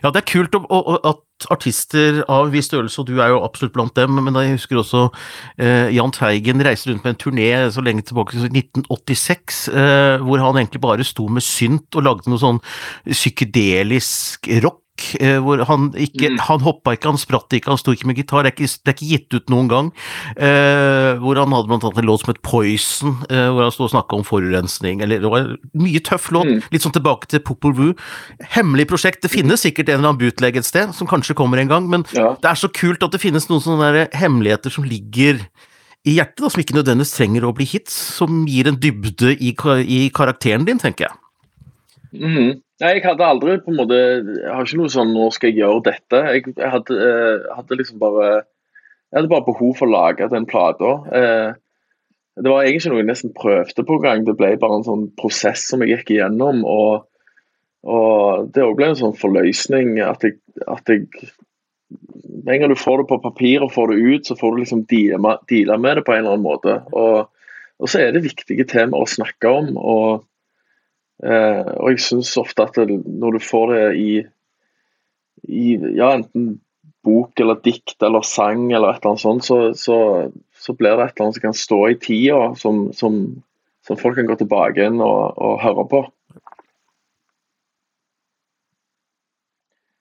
Ja, 0.04 0.12
det 0.12 0.22
er 0.22 0.28
kult 0.28 0.56
at 0.56 1.48
artister 1.54 2.20
av 2.32 2.50
viss 2.52 2.68
størrelse, 2.68 3.00
og 3.00 3.08
du 3.08 3.22
er 3.24 3.32
jo 3.32 3.40
absolutt 3.46 3.74
blant 3.76 3.96
dem, 3.96 4.18
men 4.20 4.36
jeg 4.36 4.58
husker 4.58 4.82
også 4.82 5.06
eh, 5.62 5.88
Jahn 5.96 6.12
Teigen 6.16 6.64
reiste 6.66 6.92
rundt 6.92 7.06
med 7.06 7.16
en 7.16 7.22
turné 7.22 7.48
så 7.72 7.84
lenge 7.86 8.04
tilbake 8.08 8.36
som 8.36 8.50
1986, 8.50 9.62
eh, 9.72 10.26
hvor 10.26 10.44
han 10.44 10.60
egentlig 10.60 10.84
bare 10.84 11.08
sto 11.08 11.30
med 11.32 11.46
synt 11.46 11.96
og 11.96 12.06
lagde 12.10 12.32
noe 12.32 12.42
sånn 12.42 12.60
psykedelisk 13.08 14.52
rock 14.66 14.84
Eh, 15.20 15.38
hvor 15.44 15.62
han 15.68 15.90
ikke 16.00 16.32
mm. 16.34 16.40
Han 16.48 16.64
hoppa 16.66 16.94
ikke, 16.96 17.12
han 17.12 17.20
spratt 17.22 17.54
ikke, 17.56 17.72
han 17.72 17.80
sto 17.82 17.94
ikke 17.96 18.10
med 18.10 18.20
gitar. 18.20 18.46
Det 18.46 18.52
er 18.52 18.56
ikke, 18.56 18.70
det 18.70 18.92
er 18.92 18.98
ikke 18.98 19.10
gitt 19.10 19.38
ut 19.38 19.54
noen 19.54 19.70
gang. 19.72 19.92
Eh, 20.36 21.12
hvor 21.22 21.40
han 21.40 21.56
hadde 21.56 21.72
blant 21.72 21.86
annet 21.88 22.02
en 22.02 22.10
låt 22.10 22.24
som 22.24 22.34
het 22.34 22.42
Poison, 22.46 23.16
eh, 23.30 23.48
hvor 23.54 23.66
han 23.66 23.76
sto 23.76 23.88
og 23.88 23.94
snakka 23.94 24.20
om 24.20 24.26
forurensning. 24.28 25.04
Eller, 25.06 25.24
det 25.24 25.32
var 25.34 25.54
mye 25.80 26.04
tøff 26.06 26.30
låt. 26.36 26.50
Mm. 26.50 26.68
Litt 26.74 26.86
sånn 26.86 26.96
tilbake 26.96 27.32
til 27.32 27.44
Popol 27.46 27.76
Vuh. 27.78 28.12
Hemmelig 28.58 28.90
prosjekt. 28.92 29.24
Det 29.26 29.34
finnes 29.34 29.66
sikkert 29.66 29.90
en 29.90 30.00
eller 30.00 30.14
annen 30.14 30.22
bootleg 30.22 30.60
et 30.60 30.68
sted, 30.68 30.94
som 30.98 31.10
kanskje 31.10 31.38
kommer 31.38 31.62
en 31.62 31.72
gang, 31.72 31.90
men 31.90 32.06
ja. 32.16 32.34
det 32.42 32.52
er 32.52 32.60
så 32.60 32.70
kult 32.74 33.04
at 33.06 33.16
det 33.16 33.22
finnes 33.24 33.50
noen 33.52 33.64
sånne 33.64 34.08
hemmeligheter 34.18 34.74
som 34.74 34.88
ligger 34.88 35.42
i 36.08 36.16
hjertet, 36.16 36.44
da, 36.44 36.52
som 36.52 36.62
ikke 36.64 36.78
nødvendigvis 36.78 37.16
trenger 37.18 37.46
å 37.46 37.56
bli 37.56 37.68
hits, 37.68 37.96
som 38.16 38.46
gir 38.48 38.70
en 38.70 38.80
dybde 38.80 39.34
i, 39.36 39.52
i 39.84 40.00
karakteren 40.16 40.68
din, 40.68 40.80
tenker 40.80 41.10
jeg. 41.10 41.18
Mm. 42.14 42.60
Nei, 42.82 42.94
jeg 42.96 43.04
hadde 43.04 43.26
aldri 43.28 43.60
på 43.62 43.70
en 43.70 43.78
måte 43.78 43.98
Jeg 44.00 44.50
har 44.50 44.66
ikke 44.66 44.80
noe 44.80 44.90
sånn 44.90 45.12
'nå 45.14 45.28
skal 45.36 45.52
jeg 45.52 45.60
gjøre 45.62 45.84
dette'. 45.86 46.22
Jeg, 46.34 46.54
jeg 46.58 46.72
hadde, 46.74 46.96
eh, 46.96 47.50
hadde, 47.56 47.78
liksom 47.78 48.00
bare 48.02 48.30
Jeg 49.12 49.18
hadde 49.20 49.32
bare 49.34 49.46
behov 49.46 49.76
for 49.78 49.86
å 49.86 49.94
lage 49.94 50.30
den 50.32 50.48
plata. 50.50 50.94
Eh, 51.14 51.50
det 52.40 52.50
var 52.50 52.64
egentlig 52.64 52.94
noe 52.94 53.02
jeg 53.02 53.10
nesten 53.10 53.34
prøvde 53.36 53.86
på 53.86 53.98
gang. 54.02 54.24
Det 54.26 54.38
ble 54.38 54.54
bare 54.62 54.80
en 54.80 54.88
sånn 54.88 55.08
prosess 55.20 55.66
som 55.68 55.84
jeg 55.84 55.98
gikk 55.98 56.14
igjennom. 56.16 56.64
Og, 56.64 57.04
og 57.84 58.50
det 58.54 58.64
òg 58.64 58.78
ble 58.78 58.92
en 58.94 59.00
sånn 59.02 59.18
forløsning 59.18 60.00
at 60.06 60.24
jeg, 60.24 60.40
at 60.68 60.88
jeg 60.88 61.08
Med 62.46 62.54
en 62.54 62.62
gang 62.62 62.70
du 62.70 62.78
får 62.78 63.02
det 63.02 63.08
på 63.10 63.18
papir 63.22 63.64
og 63.66 63.74
får 63.74 63.92
det 63.92 63.98
ut, 63.98 64.26
så 64.26 64.36
får 64.38 64.52
du 64.54 64.60
liksom 64.62 64.84
deale 64.86 65.78
med 65.82 65.98
det 65.98 66.04
på 66.06 66.14
en 66.14 66.20
eller 66.22 66.36
annen 66.38 66.46
måte. 66.46 66.76
Og, 66.94 67.26
og 67.82 67.90
så 67.90 68.00
er 68.00 68.14
det 68.14 68.22
viktige 68.24 68.64
temaer 68.70 69.04
å 69.04 69.10
snakke 69.10 69.50
om. 69.50 69.74
og 69.76 70.29
og 71.20 71.90
jeg 71.92 72.00
syns 72.00 72.30
ofte 72.40 72.64
at 72.64 72.78
når 72.88 73.36
du 73.36 73.40
får 73.44 73.74
det 73.74 73.86
i, 74.00 74.12
i 75.52 75.74
ja, 75.98 76.14
enten 76.14 76.54
bok 77.06 77.40
eller 77.40 77.60
dikt 77.64 78.04
eller 78.04 78.24
sang 78.28 78.70
eller 78.72 78.94
et 78.94 79.02
eller 79.02 79.14
annet 79.14 79.24
sånt, 79.24 79.46
så, 79.48 79.58
så, 79.76 79.98
så 80.56 80.76
blir 80.76 80.96
det 80.98 81.10
et 81.10 81.14
eller 81.16 81.28
annet 81.28 81.40
som 81.40 81.46
kan 81.48 81.58
stå 81.58 81.82
i 81.90 82.00
tida, 82.00 82.40
som, 82.60 82.82
som, 82.96 83.20
som 83.88 84.00
folk 84.00 84.20
kan 84.20 84.30
gå 84.30 84.40
tilbake 84.40 84.90
inn 84.90 85.00
og, 85.04 85.36
og 85.36 85.60
høre 85.64 85.86
på. 85.92 86.04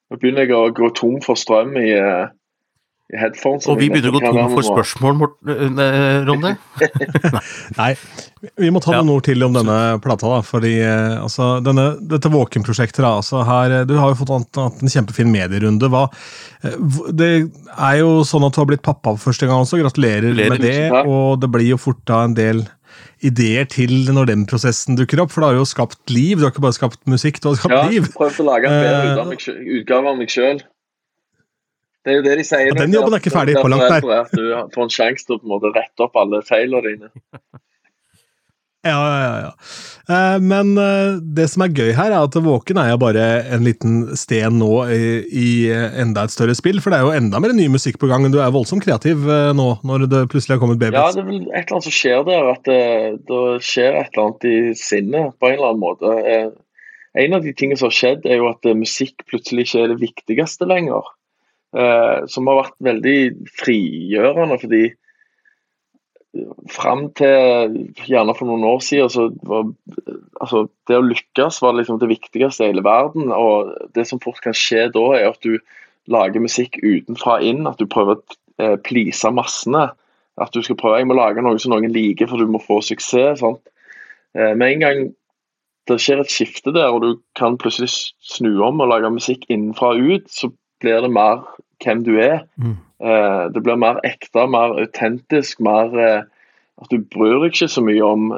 Nå 0.09 0.17
begynner 0.17 0.47
jeg 0.47 0.57
å 0.57 0.73
gå 0.73 0.89
tom 0.97 1.19
for 1.25 1.39
strøm 1.39 1.75
i, 1.77 1.91
eh, 1.93 2.31
headphones. 3.17 3.67
Og 3.71 3.79
vi 3.81 3.89
begynner 3.89 4.13
å 4.13 4.19
gå 4.19 4.23
tom 4.25 4.53
for 4.53 4.67
spørsmål, 4.67 5.15
Morten, 5.17 5.81
eh, 5.81 6.21
Ronny. 6.29 6.53
Nei, 7.81 7.91
vi 8.61 8.71
må 8.75 8.83
ta 8.85 8.99
noen 8.99 9.15
ord 9.15 9.25
til 9.29 9.45
om 9.47 9.57
denne 9.57 9.79
plata. 10.05 10.29
da, 10.29 10.41
fordi 10.45 10.75
eh, 10.83 11.17
altså, 11.17 11.57
denne, 11.65 11.91
Dette 12.11 12.31
Våken-prosjektet 12.33 13.01
da, 13.01 13.15
altså 13.23 13.45
her, 13.49 13.79
Du 13.89 13.97
har 13.97 14.13
jo 14.13 14.21
fått 14.21 14.61
en 14.61 14.93
kjempefin 14.93 15.33
medierunde. 15.33 15.89
Hva, 15.93 16.07
det 17.17 17.31
er 17.77 18.01
jo 18.03 18.25
sånn 18.29 18.45
at 18.49 18.57
du 18.57 18.63
har 18.63 18.71
blitt 18.73 18.85
pappa 18.85 19.17
for 19.17 19.31
første 19.31 19.49
gang 19.49 19.65
også. 19.65 19.81
Gratulerer 19.81 20.35
Gratulerer 20.35 20.57
med 20.57 20.67
det. 20.67 21.07
Og 21.09 21.39
det 21.41 21.53
blir 21.55 21.73
jo 21.73 21.81
fort 21.81 22.05
da 22.09 22.27
en 22.27 22.37
del 22.37 22.67
ideer 23.25 23.67
til 23.71 23.93
når 24.15 24.31
den 24.31 24.47
prosessen 24.49 24.99
dukker 24.99 25.23
opp? 25.25 25.33
For 25.35 25.43
det 25.43 25.53
har 25.53 25.61
jo 25.61 25.69
skapt 25.69 26.13
liv, 26.13 26.39
du 26.39 26.47
har 26.47 26.53
ikke 26.53 26.65
bare 26.65 26.77
skapt 26.77 27.01
musikk, 27.11 27.41
du 27.43 27.51
har 27.51 27.61
skapt 27.61 27.77
ja, 27.77 27.85
liv. 27.91 28.09
Ja, 28.09 28.17
prøvd 28.19 28.43
å 28.45 28.49
lage 28.49 28.71
en 28.71 28.83
bedre 28.85 29.57
utgave 29.81 30.13
av 30.13 30.21
meg 30.21 30.33
sjøl. 30.33 30.63
Det 32.07 32.13
er 32.13 32.21
jo 32.21 32.27
det 32.27 32.37
de 32.39 32.45
sier. 32.47 32.69
Ja, 32.71 32.77
den 32.79 32.95
jobben 32.95 33.17
er 33.17 33.23
ikke 33.23 33.35
ferdig 33.35 33.57
på 33.59 33.71
langt 33.71 33.89
nær. 33.91 34.05
At 34.23 34.35
du 34.37 34.45
får 34.75 34.85
en 34.87 34.93
sjanse 34.95 35.27
til 35.27 35.37
å 35.37 35.41
på 35.41 35.49
en 35.49 35.55
måte 35.57 35.73
rette 35.75 36.07
opp 36.07 36.21
alle 36.21 36.45
feilene 36.47 36.85
dine. 36.87 37.11
Ja, 38.87 38.99
ja, 39.21 39.39
ja. 39.43 39.53
Eh, 40.15 40.41
men 40.41 40.77
eh, 40.79 41.19
det 41.37 41.49
som 41.53 41.65
er 41.65 41.73
gøy 41.75 41.91
her, 41.97 42.13
er 42.13 42.23
at 42.23 42.37
Våken 42.39 42.79
er 42.81 42.93
jo 42.93 43.01
bare 43.03 43.25
en 43.51 43.67
liten 43.67 43.97
sten 44.17 44.61
nå 44.61 44.71
i 44.89 45.49
enda 45.69 46.25
et 46.25 46.35
større 46.35 46.55
spill. 46.57 46.79
For 46.85 46.95
det 46.95 47.01
er 47.01 47.09
jo 47.09 47.17
enda 47.19 47.43
mer 47.43 47.57
ny 47.57 47.67
musikk 47.73 47.99
på 48.01 48.11
gang. 48.11 48.29
Du 48.33 48.39
er 48.41 48.55
voldsomt 48.55 48.87
kreativ 48.87 49.27
eh, 49.27 49.51
nå, 49.57 49.69
når 49.89 50.07
det 50.13 50.23
plutselig 50.33 50.57
har 50.57 50.63
kommet 50.63 50.81
baby. 50.81 50.97
Ja, 50.97 51.11
det 51.13 51.25
er 51.25 51.29
vel 51.29 51.43
et 51.43 51.67
eller 51.67 51.81
annet 51.81 51.91
som 51.91 51.99
skjer 51.99 52.25
der. 52.31 52.49
At 52.55 52.65
det, 52.71 52.81
det 53.29 53.43
skjer 53.67 54.01
et 54.05 54.15
eller 54.15 54.25
annet 54.29 54.49
i 54.49 54.57
sinnet 54.79 55.37
på 55.37 55.51
en 55.51 55.59
eller 55.59 55.75
annen 55.75 55.85
måte. 55.85 56.17
En 57.19 57.35
av 57.35 57.43
de 57.43 57.53
tingene 57.57 57.81
som 57.81 57.91
har 57.91 57.99
skjedd, 57.99 58.27
er 58.31 58.39
jo 58.39 58.51
at 58.53 58.67
musikk 58.79 59.27
plutselig 59.27 59.67
ikke 59.67 59.85
er 59.85 59.93
det 59.93 60.03
viktigste 60.05 60.69
lenger. 60.71 61.09
Som 62.33 62.49
har 62.49 62.63
vært 62.63 62.77
veldig 62.81 63.19
frigjørende, 63.59 64.57
fordi 64.63 64.83
fram 66.71 67.07
til 67.17 67.77
gjerne 68.09 68.35
for 68.37 68.49
noen 68.49 68.67
år 68.69 68.83
siden 68.85 69.11
så 69.13 69.27
var 69.49 69.69
altså, 70.43 70.67
det 70.89 70.99
å 70.99 71.07
lykkes 71.07 71.61
var 71.65 71.77
liksom 71.79 72.01
det 72.03 72.11
viktigste 72.11 72.67
i 72.67 72.73
hele 72.73 72.85
verden. 72.85 73.33
og 73.33 73.73
Det 73.97 74.07
som 74.09 74.21
fort 74.23 74.41
kan 74.45 74.57
skje 74.57 74.89
da, 74.95 75.07
er 75.17 75.31
at 75.31 75.41
du 75.45 75.59
lager 76.13 76.45
musikk 76.45 76.79
utenfra 76.83 77.39
inn. 77.45 77.67
At 77.69 77.81
du 77.81 77.89
prøver 77.91 78.19
å 78.19 78.39
eh, 78.63 78.77
please 78.85 79.33
massene. 79.35 79.89
At 80.39 80.55
du 80.55 80.63
skal 80.63 80.79
prøve 80.79 81.01
jeg 81.01 81.11
må 81.11 81.19
lage 81.19 81.43
noe 81.45 81.59
som 81.61 81.75
noen 81.75 81.93
liker, 81.95 82.31
for 82.31 82.41
du 82.41 82.51
må 82.51 82.63
få 82.63 82.81
suksess. 82.85 83.43
Sant? 83.43 83.63
Eh, 84.37 84.55
med 84.55 84.77
en 84.77 84.85
gang 84.85 85.05
det 85.89 85.97
skjer 86.05 86.21
et 86.21 86.33
skifte 86.33 86.75
der, 86.77 86.93
og 86.93 87.01
du 87.01 87.11
kan 87.39 87.57
plutselig 87.61 87.89
snu 88.21 88.59
om 88.65 88.83
og 88.85 88.91
lage 88.91 89.09
musikk 89.15 89.47
innenfra 89.49 89.95
og 89.97 90.11
ut, 90.19 90.27
så 90.29 90.51
blir 90.83 91.03
det 91.05 91.11
mer 91.13 91.45
hvem 91.85 92.03
du 92.07 92.17
er. 92.21 92.43
Mm. 92.57 92.77
Eh, 92.99 93.45
det 93.55 93.63
blir 93.63 93.79
mer 93.79 94.01
ekte, 94.07 94.47
mer 94.51 94.75
autentisk. 94.83 95.61
mer 95.61 95.95
eh, 95.99 96.23
at 96.79 96.91
Du 96.91 96.99
bryr 96.99 97.41
deg 97.43 97.55
ikke 97.55 97.71
så 97.71 97.83
mye 97.83 98.03
om 98.07 98.29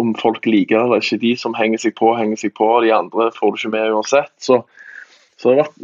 om 0.00 0.14
folk 0.16 0.46
liker 0.46 0.84
eller 0.84 1.02
ikke. 1.02 1.20
De 1.20 1.34
som 1.36 1.56
henger 1.56 1.82
seg 1.82 1.96
på, 1.98 2.14
henger 2.16 2.40
seg 2.40 2.54
på, 2.56 2.68
de 2.84 2.92
andre 2.94 3.30
får 3.36 3.52
du 3.52 3.60
ikke 3.60 3.74
med 3.74 3.92
uansett. 3.96 4.32
Så, 4.38 4.62
så 5.36 5.50
det, 5.52 5.58
vært, 5.60 5.76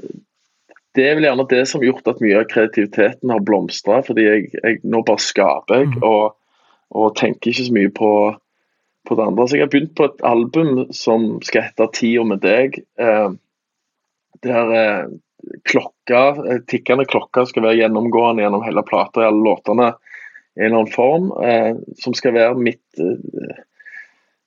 det, 0.97 1.05
er 1.05 1.19
vel 1.19 1.29
gjerne 1.29 1.49
det 1.51 1.63
som 1.69 1.83
har 1.83 1.91
gjort 1.91 2.11
at 2.13 2.25
mye 2.25 2.41
av 2.41 2.49
kreativiteten 2.53 3.33
har 3.35 3.45
blomstra. 3.45 4.01
Fordi 4.07 4.27
jeg, 4.27 4.49
jeg, 4.57 4.81
nå 4.85 5.03
bare 5.07 5.25
skaper 5.25 5.83
jeg, 5.83 5.93
mm. 5.93 6.03
og, 6.09 6.37
og, 6.97 7.13
tenker 7.21 7.53
ikke 7.53 7.69
så 7.69 7.77
mye 7.77 7.93
på, 8.01 8.13
på, 9.09 9.19
det 9.19 9.29
andre. 9.29 9.49
Så 9.49 9.59
jeg 9.59 9.67
har 9.67 9.75
begynt 9.75 9.97
på 9.99 10.09
et 10.09 10.25
album 10.25 10.73
som 10.97 11.29
skal 11.45 11.69
hete 11.69 11.91
'Tida 11.93 12.25
med 12.25 12.45
deg'. 12.45 12.81
Eh, 12.97 13.31
der 14.45 14.73
eh, 14.77 15.07
klokka, 15.69 16.29
eh, 16.47 16.61
tikkende 16.69 17.05
klokka 17.05 17.47
skal 17.47 17.67
være 17.67 17.81
gjennomgående 17.81 18.45
gjennom 18.45 18.65
hele 18.67 18.85
plata 18.87 19.23
i 19.23 19.29
alle 19.29 19.45
låtene 19.45 19.93
i 20.57 20.65
en 20.65 20.67
eller 20.67 20.79
annen 20.81 20.93
form. 20.93 21.31
Eh, 21.45 21.73
som 22.01 22.15
skal 22.17 22.37
være 22.37 22.59
mitt 22.59 23.03
eh, 23.03 23.63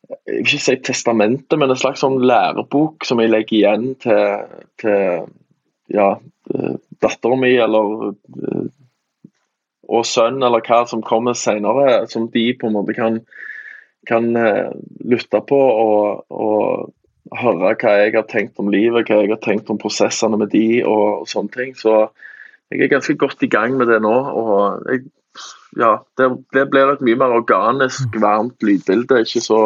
jeg 0.09 0.39
vil 0.39 0.47
ikke 0.47 0.63
si 0.63 0.75
testamentet, 0.81 1.53
men 1.61 1.69
en 1.69 1.77
slags 1.77 2.01
sånn 2.01 2.17
lærebok 2.25 3.05
som 3.05 3.19
jeg 3.21 3.29
legger 3.29 3.57
igjen 3.59 3.91
til, 4.01 4.55
til 4.81 5.27
ja, 5.93 6.09
eh, 6.53 6.75
dattera 7.03 7.37
mi 7.37 7.53
eller 7.61 8.09
eh, 8.09 8.65
og 9.89 10.05
sønn, 10.05 10.41
eller 10.45 10.61
hva 10.65 10.83
som 10.89 11.01
kommer 11.05 11.37
senere, 11.37 12.03
som 12.09 12.27
de 12.33 12.43
på 12.57 12.67
en 12.67 12.75
måte 12.75 12.93
kan, 12.93 13.15
kan 14.05 14.27
lytte 15.09 15.39
på 15.49 15.57
og, 15.57 16.27
og 16.29 16.91
høre 17.37 17.75
hva 17.75 17.93
jeg 18.01 18.15
har 18.15 18.27
tenkt 18.29 18.59
om 18.61 18.71
livet, 18.73 19.07
hva 19.09 19.21
jeg 19.21 19.31
har 19.33 19.41
tenkt 19.43 19.69
om 19.69 19.79
prosessene 19.81 20.39
med 20.39 20.51
de 20.53 20.81
og, 20.85 21.23
og 21.23 21.29
sånne 21.29 21.53
ting. 21.53 21.75
Så 21.77 22.09
jeg 22.69 22.85
er 22.85 22.93
ganske 22.93 23.17
godt 23.19 23.43
i 23.45 23.51
gang 23.51 23.77
med 23.77 23.89
det 23.91 24.01
nå. 24.05 24.13
og 24.13 24.89
jeg, 24.89 25.05
ja, 25.77 25.97
det, 26.17 26.29
det, 26.55 26.65
blir 26.71 26.93
et 26.93 27.05
mye 27.05 27.19
mer 27.19 27.35
organisk, 27.37 28.09
mm. 28.13 28.21
varmt 28.23 28.65
lydbilde. 28.65 29.21
Ikke 29.25 29.43
så 29.45 29.61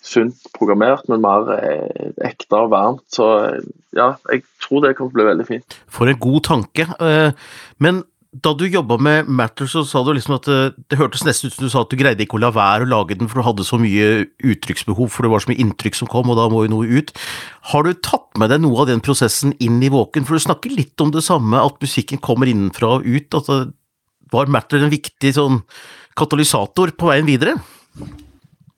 sunt 0.00 0.46
programmert, 0.56 1.08
men 1.12 1.20
mer 1.24 1.50
eh, 1.58 2.12
ekte 2.24 2.64
og 2.64 2.72
varmt. 2.72 3.04
Så 3.12 3.26
ja, 3.96 4.14
jeg 4.32 4.44
tror 4.62 4.84
det 4.84 4.94
kommer 4.96 5.12
til 5.12 5.18
å 5.18 5.18
bli 5.18 5.28
veldig 5.28 5.48
fint. 5.48 5.76
For 5.92 6.08
en 6.08 6.20
god 6.20 6.40
tanke. 6.48 6.88
Eh, 7.00 7.32
men 7.84 8.04
da 8.30 8.52
du 8.54 8.62
jobba 8.70 8.94
med 9.02 9.26
Matter, 9.26 9.66
så 9.66 9.82
sa 9.86 10.04
du 10.06 10.12
liksom 10.14 10.36
at 10.36 10.46
det, 10.46 10.58
eh, 10.70 10.74
det 10.92 10.98
hørtes 11.00 11.24
nesten 11.26 11.50
ut 11.50 11.54
som 11.54 11.64
du 11.66 11.70
sa 11.72 11.80
at 11.82 11.90
du 11.90 11.98
greide 11.98 12.22
ikke 12.22 12.38
å 12.38 12.42
la 12.44 12.52
være 12.54 12.86
å 12.86 12.90
lage 12.90 13.18
den, 13.18 13.26
for 13.26 13.40
du 13.40 13.46
hadde 13.46 13.66
så 13.66 13.78
mye 13.80 14.28
uttrykksbehov, 14.38 15.10
for 15.10 15.26
det 15.26 15.32
var 15.32 15.42
så 15.42 15.50
mye 15.50 15.62
inntrykk 15.64 15.98
som 15.98 16.10
kom, 16.10 16.30
og 16.30 16.38
da 16.38 16.46
må 16.48 16.62
jo 16.62 16.76
noe 16.76 16.86
ut. 16.86 17.10
Har 17.72 17.82
du 17.82 17.92
tatt 17.94 18.30
med 18.38 18.52
deg 18.54 18.62
noe 18.62 18.84
av 18.84 18.86
den 18.86 19.02
prosessen 19.02 19.56
inn 19.58 19.82
i 19.82 19.90
Våken? 19.90 20.24
For 20.28 20.38
du 20.38 20.46
snakker 20.46 20.70
litt 20.70 20.94
om 21.02 21.10
det 21.10 21.24
samme, 21.26 21.58
at 21.58 21.82
musikken 21.82 22.22
kommer 22.22 22.46
innenfra 22.46 23.00
og 23.00 23.06
ut. 23.06 23.34
at 23.34 23.50
det 23.50 23.74
Var 24.30 24.46
Matter 24.46 24.78
en 24.78 24.94
viktig 24.94 25.34
sånn 25.34 25.64
katalysator 26.14 26.94
på 26.94 27.10
veien 27.10 27.26
videre? 27.26 27.58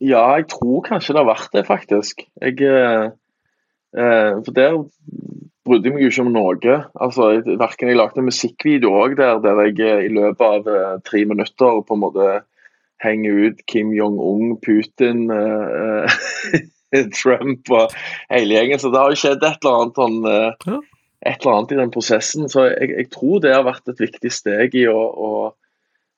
Ja, 0.00 0.32
jeg 0.40 0.48
tror 0.48 0.80
kanskje 0.86 1.12
det 1.12 1.20
har 1.20 1.28
vært 1.28 1.52
det, 1.52 1.66
faktisk. 1.68 2.24
Jeg, 2.40 2.56
eh, 2.62 3.12
eh 3.92 4.40
for 4.40 4.52
der 4.56 4.80
brydde 5.66 5.92
meg 5.94 6.04
jo 6.04 6.10
ikke 6.10 6.24
om 6.24 6.32
noe. 6.34 6.76
Altså, 7.04 7.28
Verken 7.60 7.90
jeg 7.90 7.98
lagde 7.98 8.22
en 8.22 8.28
musikkvideo 8.28 8.92
òg 9.04 9.16
der, 9.20 9.40
der 9.44 9.60
jeg 9.66 9.78
eh, 9.86 10.06
i 10.08 10.12
løpet 10.12 10.42
av 10.46 10.70
eh, 10.70 10.96
tre 11.06 11.24
minutter 11.28 11.82
på 11.86 11.96
en 11.96 12.02
måte 12.02 12.30
henger 13.02 13.40
ut 13.48 13.62
Kim 13.70 13.90
Jong-un, 13.94 14.56
Putin, 14.62 15.26
eh, 15.34 16.18
Trump 17.18 17.70
og 17.72 17.94
hele 18.30 18.58
gjengen. 18.58 18.82
Så 18.82 18.92
det 18.92 19.02
har 19.02 19.14
jo 19.14 19.20
skjedd 19.22 19.46
et 19.46 19.62
eller 19.62 19.78
annet 19.78 20.02
sånn 20.02 20.18
ja. 20.28 20.80
et 21.30 21.40
eller 21.40 21.56
annet 21.56 21.74
i 21.74 21.80
den 21.82 21.94
prosessen. 21.94 22.50
Så 22.52 22.68
jeg, 22.68 22.92
jeg, 22.98 23.10
tror 23.14 23.42
det 23.42 23.54
har 23.54 23.66
vært 23.66 23.90
et 23.92 24.02
viktig 24.02 24.32
steg 24.34 24.76
i 24.78 24.86
å, 24.90 24.98
å 24.98 25.32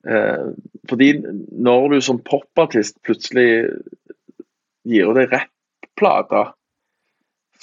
eh, 0.08 0.50
Fordi 0.90 1.12
når 1.20 1.88
du 1.94 2.00
som 2.04 2.20
popartist 2.24 3.00
plutselig 3.06 3.48
gir 4.84 5.14
deg 5.16 5.32
rappplater 5.32 6.52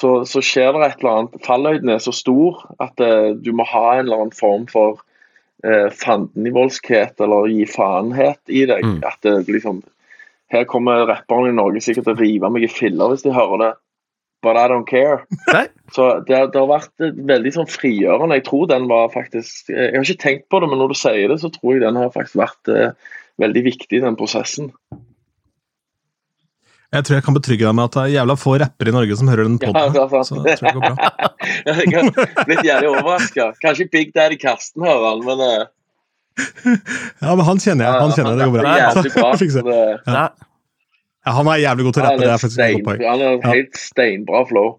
så, 0.02 0.12
så, 0.26 0.42
skjer 0.44 0.74
det 0.76 0.88
et 0.88 1.04
eller 1.04 1.14
annet. 1.14 1.40
Fallhøyden 1.46 1.94
er 1.94 2.02
så 2.04 2.14
stor 2.16 2.64
at 2.84 3.02
eh, 3.04 3.32
du 3.38 3.52
må 3.56 3.68
ha 3.70 3.86
en 3.96 4.06
eller 4.08 4.26
annen 4.26 4.36
form 4.36 4.68
for 4.72 5.02
eh, 5.66 5.88
fandenivoldskhet 5.94 7.22
eller 7.22 7.52
gi 7.52 7.68
faenhet 7.70 8.42
i 8.50 8.66
deg. 8.70 8.86
Mm. 8.88 9.00
At 9.08 9.22
det 9.26 9.46
liksom 9.50 9.84
Her 10.52 10.66
kommer 10.68 11.06
rapperne 11.08 11.48
i 11.48 11.56
Norge 11.56 11.80
sikkert 11.80 12.10
til 12.10 12.18
å 12.18 12.20
rive 12.20 12.50
meg 12.52 12.66
i 12.66 12.72
filler 12.72 13.14
hvis 13.14 13.24
de 13.24 13.32
hører 13.32 13.62
det. 13.62 13.72
But 14.42 14.58
I 14.58 14.66
don't 14.68 14.90
care. 14.90 15.22
Nei. 15.54 15.68
Så 15.94 16.08
det, 16.26 16.34
det, 16.54 16.58
har 16.58 16.68
vært 16.68 16.92
veldig 17.30 17.54
sånn 17.54 17.70
frigjørende. 17.70 18.40
Jeg 18.40 18.48
tror 18.48 18.66
den 18.72 18.88
var 18.90 19.12
faktisk 19.14 19.70
Jeg 19.70 19.94
har 19.94 20.08
ikke 20.08 20.24
tenkt 20.24 20.48
på 20.50 20.60
det, 20.60 20.70
men 20.72 20.82
når 20.82 20.94
du 20.94 20.98
sier 20.98 21.30
det, 21.30 21.38
så 21.44 21.52
tror 21.54 21.76
jeg 21.76 21.84
den 21.86 22.00
har 22.02 22.14
faktisk 22.16 22.42
vært 22.42 22.72
eh, 22.74 23.14
veldig 23.42 23.64
viktig 23.70 24.02
den 24.02 24.18
prosessen. 24.18 24.72
Jeg 26.92 27.06
tror 27.08 27.16
jeg 27.16 27.24
kan 27.24 27.36
betrygge 27.38 27.64
deg 27.64 27.76
med 27.78 27.88
at 27.88 27.94
det 27.96 28.02
er 28.02 28.14
jævla 28.18 28.36
få 28.36 28.54
rappere 28.60 28.92
i 28.92 28.94
Norge 28.96 29.16
som 29.16 29.30
hører 29.32 29.48
den 29.48 29.56
poden. 29.62 29.94
Ja, 29.96 30.24
så 30.28 30.40
jeg 30.44 30.58
tror 30.60 30.66
det 30.68 30.74
går 30.76 30.82
bra. 30.84 31.12
jeg 31.70 31.94
har 31.94 32.48
blitt 32.50 32.66
jævlig 32.68 32.90
overraska. 32.90 33.46
Kanskje 33.64 33.86
Big 33.94 34.10
Daddy 34.16 34.36
Karsten 34.42 34.84
hører 34.84 35.06
han, 35.06 35.22
men 35.24 35.44
uh... 35.46 35.70
Ja, 37.24 37.36
men 37.36 37.46
han 37.48 37.62
kjenner 37.64 37.88
jeg. 37.88 38.02
Han 38.04 38.12
kjenner 38.16 38.36
det 38.36 38.48
går 38.50 38.58
bra. 38.58 38.74
Jævlig 38.82 39.14
bra. 39.16 39.30
ja. 40.18 40.26
ja. 41.24 41.36
han 41.38 41.52
er 41.54 41.62
jævlig 41.64 41.86
god 41.88 41.96
til 41.96 42.04
å 42.04 42.06
rappe. 42.10 42.22
det 42.24 42.34
er 42.34 42.42
faktisk 42.42 42.58
stein, 42.60 42.84
poeng. 42.88 43.04
Han 43.08 43.24
har 43.24 43.46
helt 43.54 43.80
steinbra 43.80 44.42
flow. 44.50 44.74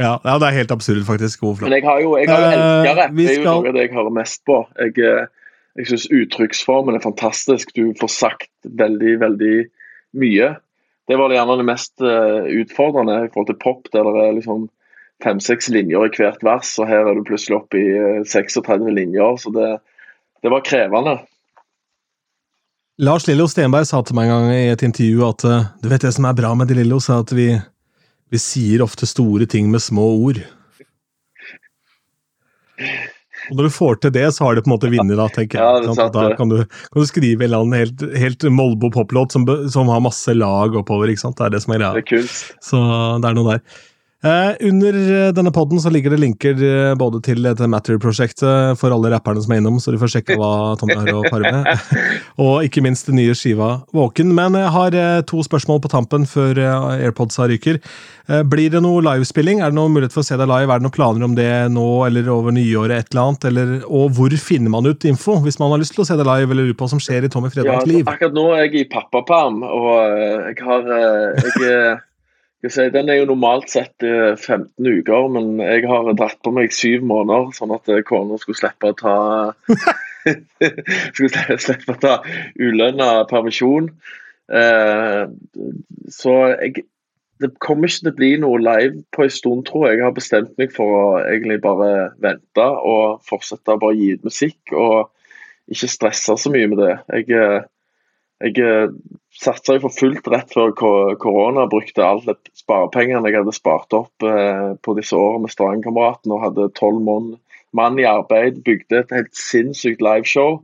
Ja, 0.00 0.16
det 0.24 0.48
er 0.48 0.56
helt 0.56 0.74
absurd, 0.74 1.04
faktisk. 1.06 1.44
God 1.44 1.60
flow. 1.60 1.68
Men 1.68 1.76
jeg 1.78 1.86
har 1.86 2.00
jo 2.02 2.16
jeg 2.18 2.32
har 2.32 2.48
uh, 2.48 2.56
elska 2.56 2.96
rapp. 2.98 3.14
Det 3.14 3.28
er 3.28 3.38
jo 3.38 3.46
noe 3.46 3.70
av 3.70 3.78
det 3.78 3.86
jeg 3.86 3.92
hører 3.94 4.16
mest 4.18 4.42
på. 4.48 4.58
Jeg, 4.80 4.96
eh, 5.06 5.54
jeg 5.78 5.90
syns 5.92 6.08
uttrykksformen 6.10 6.98
er 6.98 7.04
fantastisk. 7.06 7.70
Du 7.78 7.94
får 8.00 8.12
sagt 8.16 8.50
veldig, 8.82 9.14
veldig 9.22 9.54
mye. 10.18 10.52
Det 11.08 11.18
var 11.18 11.34
gjerne 11.34 11.58
det 11.58 11.66
mest 11.66 12.04
uh, 12.04 12.46
utfordrende 12.46 13.24
i 13.24 13.30
forhold 13.32 13.50
til 13.50 13.60
pop, 13.62 13.90
der 13.92 14.06
det 14.06 14.22
er 14.22 14.38
liksom 14.38 14.68
fem-seks 15.22 15.68
linjer 15.72 16.06
i 16.06 16.10
hvert 16.18 16.42
vers, 16.44 16.74
og 16.82 16.88
her 16.90 17.06
er 17.06 17.14
du 17.14 17.24
plutselig 17.26 17.58
oppe 17.60 17.78
i 17.78 17.88
eh, 17.94 18.24
36 18.26 18.90
linjer. 18.90 19.36
Så 19.38 19.52
det, 19.54 19.68
det 20.42 20.50
var 20.50 20.64
krevende. 20.66 21.20
Lars 23.02 23.26
Lillo 23.28 23.46
Stenberg 23.50 23.86
sa 23.88 24.02
til 24.04 24.18
meg 24.18 24.28
en 24.28 24.48
gang 24.48 24.56
i 24.56 24.72
et 24.72 24.82
intervju 24.86 25.22
at 25.28 25.46
eh, 25.48 25.68
du 25.82 25.88
vet 25.92 26.04
det 26.04 26.14
som 26.16 26.26
er 26.28 26.38
bra 26.38 26.52
med 26.58 26.70
De 26.70 26.78
Lillo, 26.80 26.98
er 27.02 27.22
at 27.22 27.32
vi, 27.34 27.48
vi 28.34 28.42
sier 28.42 28.84
ofte 28.84 29.08
store 29.08 29.46
ting 29.50 29.70
med 29.70 29.82
små 29.82 30.10
ord. 30.26 30.42
Og 33.52 33.58
når 33.60 33.68
du 33.68 33.74
får 33.76 34.00
til 34.00 34.14
det, 34.16 34.24
så 34.32 34.46
har 34.48 34.56
du 34.56 34.62
på 34.64 34.70
en 34.70 34.74
måte 34.74 34.88
vunnet, 34.92 35.14
da, 35.20 35.28
tenker 35.36 35.60
jeg. 35.60 35.84
Ja, 35.84 35.94
det 35.94 36.08
da 36.16 36.24
kan 36.38 36.48
du, 36.48 36.58
kan 36.64 37.04
du 37.04 37.08
skrive 37.10 37.44
en 37.44 37.48
eller 37.50 37.64
annen 37.66 37.78
helt, 37.82 38.04
helt 38.18 38.48
Molbo-poplåt 38.48 39.36
som, 39.36 39.44
som 39.70 39.92
har 39.92 40.00
masse 40.04 40.32
lag 40.34 40.74
oppover. 40.80 41.12
ikke 41.12 41.26
sant? 41.26 41.36
Det 41.36 41.50
er 41.50 41.56
det 41.58 41.62
som 41.66 41.74
er 41.76 41.82
Det 41.82 41.88
greia. 41.92 42.02
er 42.02 42.08
kunst. 42.14 42.54
Så 42.64 42.80
det 43.20 43.28
er 43.30 43.36
noe 43.36 43.52
der. 43.52 43.64
Eh, 44.22 44.68
under 44.68 44.94
eh, 44.94 45.32
denne 45.34 45.50
podden 45.50 45.80
så 45.82 45.90
ligger 45.90 46.12
det 46.14 46.20
linker 46.22 46.60
eh, 46.62 46.92
både 46.94 47.18
til 47.26 47.42
dette 47.42 47.66
Matter-prosjektet 47.66 48.78
for 48.78 48.94
alle 48.94 49.10
rapperne 49.10 49.42
som 49.42 49.50
er 49.50 49.58
innom, 49.58 49.80
så 49.82 49.90
de 49.90 49.98
får 49.98 50.12
sjekke 50.14 50.36
hva 50.38 50.76
Tommy 50.78 50.94
har 50.94 51.10
å 51.10 51.24
pare 51.26 51.50
med. 51.50 51.88
og 52.44 52.62
ikke 52.62 52.84
minst 52.86 53.10
den 53.10 53.18
nye 53.18 53.34
skiva 53.34 53.72
Våken. 53.90 54.30
Men 54.36 54.54
jeg 54.60 54.70
har 54.76 54.96
to 55.26 55.42
spørsmål 55.42 55.82
på 55.82 55.90
tampen 55.90 56.28
før 56.30 56.60
AirPodsa 56.62 57.48
ryker. 57.50 57.80
Eh, 58.30 58.44
blir 58.46 58.70
det 58.70 58.84
noe 58.84 59.02
livespilling? 59.02 59.58
Er 59.58 59.74
det 59.74 59.78
noen 59.80 59.96
mulighet 59.96 60.14
for 60.14 60.22
å 60.22 60.28
se 60.30 60.38
deg 60.38 60.46
live? 60.46 60.70
Er 60.70 60.78
det 60.78 60.86
noen 60.86 60.94
planer 60.94 61.26
om 61.26 61.34
det 61.34 61.50
nå 61.74 61.88
eller 62.06 62.30
over 62.30 62.54
nyåret? 62.54 63.02
et 63.02 63.10
eller 63.10 63.24
annet? 63.26 63.48
Eller, 63.50 63.74
og 63.90 64.14
hvor 64.14 64.38
finner 64.38 64.70
man 64.70 64.86
ut 64.86 65.08
info 65.08 65.40
hvis 65.42 65.58
man 65.58 65.74
har 65.74 65.82
lyst 65.82 65.96
til 65.96 66.06
å 66.06 66.06
se 66.06 66.14
deg 66.20 66.28
live, 66.28 66.46
eller 66.54 66.70
lurer 66.70 66.78
på 66.78 66.86
hva 66.86 66.94
som 66.94 67.02
skjer 67.02 67.26
i 67.26 67.32
Tommy 67.32 67.50
Ja, 67.50 67.56
Fredmanns 67.58 67.82
altså, 67.82 67.90
liv? 67.96 68.06
akkurat 68.14 68.38
nå 68.38 68.46
er 68.54 68.64
jeg 68.68 68.84
i 68.84 68.88
pappaperm, 68.92 69.62
og 69.66 69.92
jeg 70.46 70.62
har 70.62 70.90
jeg 70.94 72.00
si, 72.70 72.86
Den 72.94 73.10
er 73.10 73.18
jo 73.18 73.28
normalt 73.32 73.70
sett 73.72 74.04
eh, 74.06 74.36
15 74.36 74.86
uker, 74.86 75.28
men 75.34 75.58
jeg 75.58 75.86
har 75.90 76.12
dratt 76.14 76.38
på 76.44 76.52
meg 76.54 76.74
syv 76.74 77.02
måneder, 77.08 77.50
sånn 77.56 77.74
at 77.74 77.90
eh, 77.90 78.04
kona 78.06 78.38
skulle 78.38 78.60
slippe 78.60 78.92
å 78.92 78.98
ta 78.98 79.16
Skulle 81.16 81.58
slippe- 81.58 81.96
å 81.96 81.98
ta 81.98 82.14
ulønna 82.60 83.24
permisjon. 83.30 83.90
Eh, 84.52 85.24
så 86.12 86.38
jeg 86.52 86.84
det 87.42 87.50
kommer 87.58 87.90
ikke 87.90 88.04
til 88.04 88.12
å 88.12 88.18
bli 88.18 88.30
noe 88.38 88.60
live 88.62 89.00
på 89.14 89.24
en 89.24 89.32
stund, 89.34 89.64
tror 89.66 89.88
jeg. 89.88 89.98
Jeg 89.98 90.06
har 90.06 90.14
bestemt 90.14 90.52
meg 90.60 90.74
for 90.74 90.94
å 90.94 91.06
egentlig 91.24 91.58
bare 91.64 92.12
vente 92.22 92.66
og 92.86 93.22
fortsette 93.26 93.74
å 93.74 93.80
bare 93.82 93.98
gi 93.98 94.12
ut 94.14 94.28
musikk. 94.28 94.60
Og 94.70 95.10
ikke 95.72 95.90
stresse 95.90 96.36
så 96.38 96.52
mye 96.52 96.70
med 96.70 96.82
det. 96.82 96.94
Jeg, 97.16 97.40
eh, 97.42 97.64
jeg 98.46 98.62
eh, 98.62 98.94
satsa 99.42 99.76
jeg 99.76 99.82
for 99.84 99.94
fullt 99.94 100.28
rett 100.32 100.52
før 100.54 100.74
korona. 100.76 101.66
Brukte 101.70 102.04
alle 102.06 102.36
sparepengene 102.58 103.28
jeg 103.28 103.40
hadde 103.40 103.54
spart 103.56 103.96
opp 103.96 104.26
eh, 104.26 104.74
på 104.82 104.96
disse 104.98 105.16
årene 105.18 105.46
med 105.46 105.54
Stavanger-kameraten 105.54 106.34
og 106.34 106.44
hadde 106.46 106.68
tolv 106.78 107.02
mann, 107.06 107.98
i 107.98 108.06
arbeid. 108.08 108.62
Bygde 108.66 109.02
et 109.02 109.14
helt 109.14 109.34
sinnssykt 109.36 110.04
liveshow. 110.04 110.60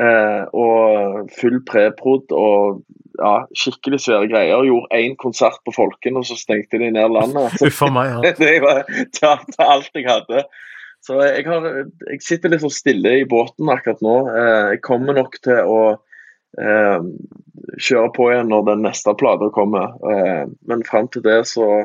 Eh, 0.00 0.44
og 0.56 1.28
full 1.36 1.58
preprod 1.68 2.32
og 2.32 2.80
ja, 3.18 3.42
skikkelig 3.58 4.00
svære 4.00 4.30
greier. 4.32 4.64
Gjorde 4.66 4.96
én 4.96 5.16
konsert 5.20 5.60
på 5.66 5.74
Folken, 5.76 6.16
og 6.16 6.24
så 6.28 6.38
stengte 6.38 6.80
de 6.80 6.90
ned 6.94 7.12
landet. 7.12 7.58
Uff 7.68 7.82
meg. 7.92 8.14
Ja. 8.14 8.34
det 8.42 8.54
var 8.64 8.84
ta, 9.12 9.36
ta 9.56 9.68
alt 9.76 9.92
jeg 9.94 10.08
hadde. 10.08 10.46
Så 11.02 11.18
jeg, 11.18 11.44
har, 11.50 11.66
jeg 12.06 12.22
sitter 12.22 12.52
litt 12.52 12.62
sånn 12.62 12.72
stille 12.72 13.16
i 13.18 13.28
båten 13.28 13.68
akkurat 13.72 14.00
nå. 14.06 14.16
Eh, 14.30 14.66
Jeg 14.76 14.82
kommer 14.86 15.18
nok 15.18 15.40
til 15.42 15.60
å 15.66 15.78
eh, 16.60 17.00
kjøre 17.78 18.12
på 18.16 18.28
igjen 18.30 18.52
når 18.52 18.68
den 18.68 18.84
neste 18.86 19.14
plata 19.18 19.50
kommer. 19.54 19.96
Eh, 20.12 20.44
Men 20.68 20.84
fram 20.88 21.08
til 21.12 21.24
det 21.24 21.42
så, 21.50 21.84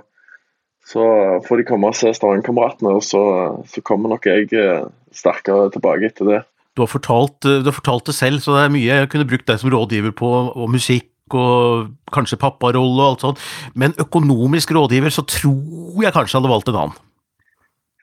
så 0.88 1.08
får 1.48 1.62
de 1.62 1.68
komme 1.68 1.92
og 1.92 1.98
se 1.98 2.14
Stavanger-kameratene, 2.16 2.96
og 2.98 3.04
så, 3.06 3.24
så 3.70 3.84
kommer 3.86 4.14
nok 4.14 4.28
jeg 4.30 4.52
eh, 4.54 4.88
sterkere 5.16 5.72
tilbake 5.74 6.12
etter 6.12 6.32
det. 6.32 6.42
Du 6.78 6.84
har, 6.86 6.92
fortalt, 6.92 7.42
eh, 7.46 7.62
du 7.64 7.72
har 7.72 7.78
fortalt 7.80 8.10
det 8.10 8.18
selv, 8.18 8.42
så 8.44 8.58
det 8.58 8.66
er 8.66 8.74
mye 8.76 9.00
jeg 9.02 9.12
kunne 9.14 9.30
brukt 9.30 9.48
deg 9.50 9.62
som 9.62 9.72
rådgiver 9.74 10.14
på, 10.18 10.34
og 10.54 10.74
musikk 10.74 11.10
og 11.36 11.90
kanskje 12.16 12.40
papparolle 12.40 13.04
og 13.04 13.10
alt 13.10 13.24
sånt, 13.26 13.42
men 13.76 13.96
økonomisk 14.00 14.72
rådgiver 14.72 15.12
så 15.12 15.26
tror 15.28 16.06
jeg 16.06 16.14
kanskje 16.16 16.38
jeg 16.38 16.40
hadde 16.40 16.54
valgt 16.54 16.72
en 16.72 16.78
annen. 16.80 17.02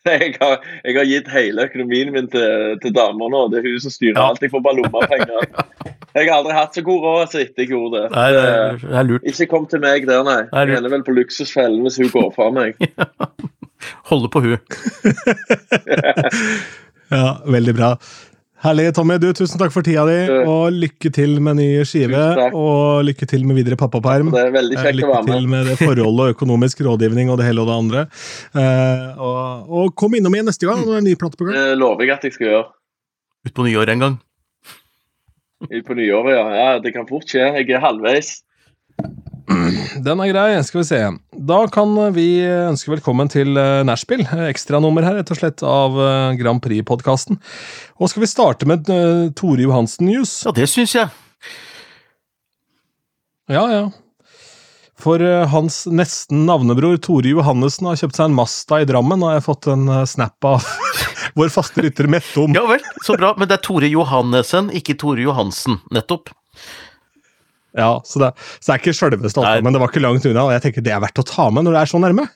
Jeg 0.10 0.34
har, 0.40 0.58
jeg 0.84 0.94
har 0.98 1.06
gitt 1.08 1.28
hele 1.32 1.64
økonomien 1.64 2.10
min 2.12 2.26
til, 2.28 2.74
til 2.82 2.92
damer 2.92 3.30
nå. 3.32 3.38
Det 3.52 3.62
er 3.62 3.68
hun 3.70 3.80
som 3.80 3.92
styrer 3.94 4.18
Ja. 4.18 4.26
alt. 4.30 4.42
Jeg 4.44 4.50
får 4.52 4.60
bare 4.66 4.76
lommepenger. 4.82 5.46
Jeg 6.14 6.28
har 6.28 6.36
aldri 6.36 6.52
hatt 6.54 6.76
så 6.76 6.82
god 6.86 7.00
råd 7.02 7.30
som 7.32 7.40
etter 7.42 7.64
jeg 7.64 7.70
gjorde 7.72 7.98
det. 8.04 8.10
Nei, 8.14 8.26
det 8.36 8.42
er, 8.46 8.76
det 8.84 8.98
er 9.00 9.06
lurt. 9.08 9.24
Ikke 9.32 9.46
kom 9.50 9.64
til 9.66 9.80
meg 9.82 10.04
der, 10.06 10.20
nei. 10.28 10.36
Jeg 10.52 10.76
ender 10.78 10.92
vel 10.92 11.02
på 11.08 11.14
luksusfellen 11.16 11.80
hvis 11.82 11.96
hun 11.98 12.12
går 12.12 12.28
fra 12.36 12.46
meg. 12.54 12.78
Holde 14.12 14.30
på 14.30 14.44
hun. 14.44 14.54
Ja, 17.10 17.32
veldig 17.56 17.74
bra. 17.80 17.90
Herlig, 18.64 18.86
Tommy. 18.96 19.18
Du, 19.20 19.26
tusen 19.36 19.60
takk 19.60 19.72
for 19.74 19.84
tida 19.84 20.06
di, 20.08 20.14
og 20.48 20.72
lykke 20.72 21.10
til 21.12 21.34
med 21.44 21.58
ny 21.58 21.66
skive. 21.84 22.20
Og 22.56 23.02
lykke 23.04 23.26
til 23.28 23.42
med 23.44 23.58
videre 23.58 23.76
pappaperm. 23.76 24.30
Det 24.32 24.40
er 24.46 24.54
veldig 24.54 24.78
Eh, 24.78 24.84
kjekt 24.86 24.94
å 24.94 25.00
Lykke 25.02 25.10
være 25.12 25.26
til 25.28 25.48
med. 25.48 25.52
med 25.52 25.68
det 25.68 25.76
forholdet 25.82 26.22
og 26.24 26.32
økonomisk 26.32 26.80
rådgivning 26.86 27.28
og 27.32 27.36
det 27.42 27.48
hele 27.50 27.60
og 27.60 27.68
det 27.68 27.76
andre. 27.76 28.04
Eh, 28.56 29.20
og, 29.20 29.68
og 29.68 29.92
kom 30.00 30.16
innom 30.16 30.32
igjen 30.38 30.48
neste 30.48 30.64
gang 30.70 30.80
når 30.80 30.88
det 30.88 30.96
er 30.96 31.02
en 31.04 31.08
ny 31.10 31.14
plate 31.20 31.36
på 31.36 31.44
gang. 31.50 31.58
Det 31.60 31.76
lover 31.82 32.08
jeg 32.08 32.16
at 32.16 32.24
jeg 32.24 32.36
skal 32.38 32.48
gjøre. 32.48 32.64
Ut 33.44 33.54
på 33.60 33.66
nyåret 33.68 33.92
en 33.92 34.06
gang. 34.06 34.16
Utpå 35.68 35.84
På 35.92 35.94
nyåret, 36.00 36.32
ja. 36.32 36.44
ja. 36.56 36.70
Det 36.80 36.94
kan 36.96 37.06
fort 37.08 37.28
skje. 37.28 37.44
Jeg 37.60 37.68
er 37.68 37.84
halvveis. 37.84 38.38
Den 40.06 40.20
er 40.22 40.30
grei, 40.30 40.46
skal 40.64 40.80
vi 40.80 40.86
se. 40.88 41.00
Da 41.48 41.58
kan 41.72 41.92
vi 42.16 42.26
ønske 42.44 42.92
velkommen 42.94 43.28
til 43.32 43.52
nachspiel. 43.86 44.24
Eh, 44.24 44.46
Ekstranummer 44.50 45.04
her, 45.04 45.18
rett 45.20 45.32
og 45.34 45.40
slett, 45.40 45.64
av 45.66 45.98
eh, 46.00 46.36
Grand 46.40 46.62
Prix-podkasten. 46.64 47.40
Og 48.00 48.12
skal 48.12 48.24
vi 48.24 48.30
starte 48.30 48.68
med 48.68 48.88
eh, 48.92 49.26
Tore 49.36 49.66
Johansen-news? 49.66 50.38
Ja, 50.48 50.54
det 50.56 50.68
syns 50.72 50.96
jeg. 50.96 51.12
Ja, 53.52 53.66
ja. 53.68 53.84
For 55.04 55.20
hans 55.50 55.82
nesten 55.90 56.46
navnebror 56.48 56.96
Tore 57.02 57.28
Johannessen 57.28 57.90
har 57.90 57.98
kjøpt 58.00 58.16
seg 58.16 58.30
en 58.30 58.36
Masta 58.38 58.78
i 58.80 58.86
Drammen, 58.88 59.20
og 59.26 59.34
jeg 59.34 59.42
har 59.42 59.44
fått 59.44 59.68
en 59.68 59.90
snap 60.08 60.46
av 60.48 60.64
vår 61.36 61.50
faste 61.52 61.82
lytter 61.84 62.08
Mette 62.08 62.40
om. 62.40 62.54
Ja 62.56 62.62
vel, 62.70 62.80
så 63.04 63.18
bra. 63.18 63.34
Men 63.36 63.50
det 63.50 63.58
er 63.58 63.66
Tore 63.66 63.90
Johannessen, 63.90 64.70
ikke 64.72 64.96
Tore 65.02 65.26
Johansen. 65.26 65.82
Nettopp. 65.92 66.32
Ja, 67.74 67.98
så 68.06 68.22
det, 68.22 68.30
så 68.60 68.68
det 68.68 68.76
er 68.76 68.82
ikke 68.82 68.94
sjølveste, 68.94 69.42
altså, 69.42 69.64
men 69.66 69.74
det 69.74 69.82
var 69.82 69.90
ikke 69.90 70.04
langt 70.04 70.26
unna, 70.30 70.46
og 70.46 70.54
jeg 70.54 70.62
tenker 70.68 70.84
det 70.86 70.94
er 70.94 71.02
verdt 71.02 71.18
å 71.24 71.26
ta 71.26 71.50
med 71.50 71.66
når 71.66 71.74
det 71.74 71.82
er 71.82 71.90
så 71.90 72.00
nærme. 72.02 72.28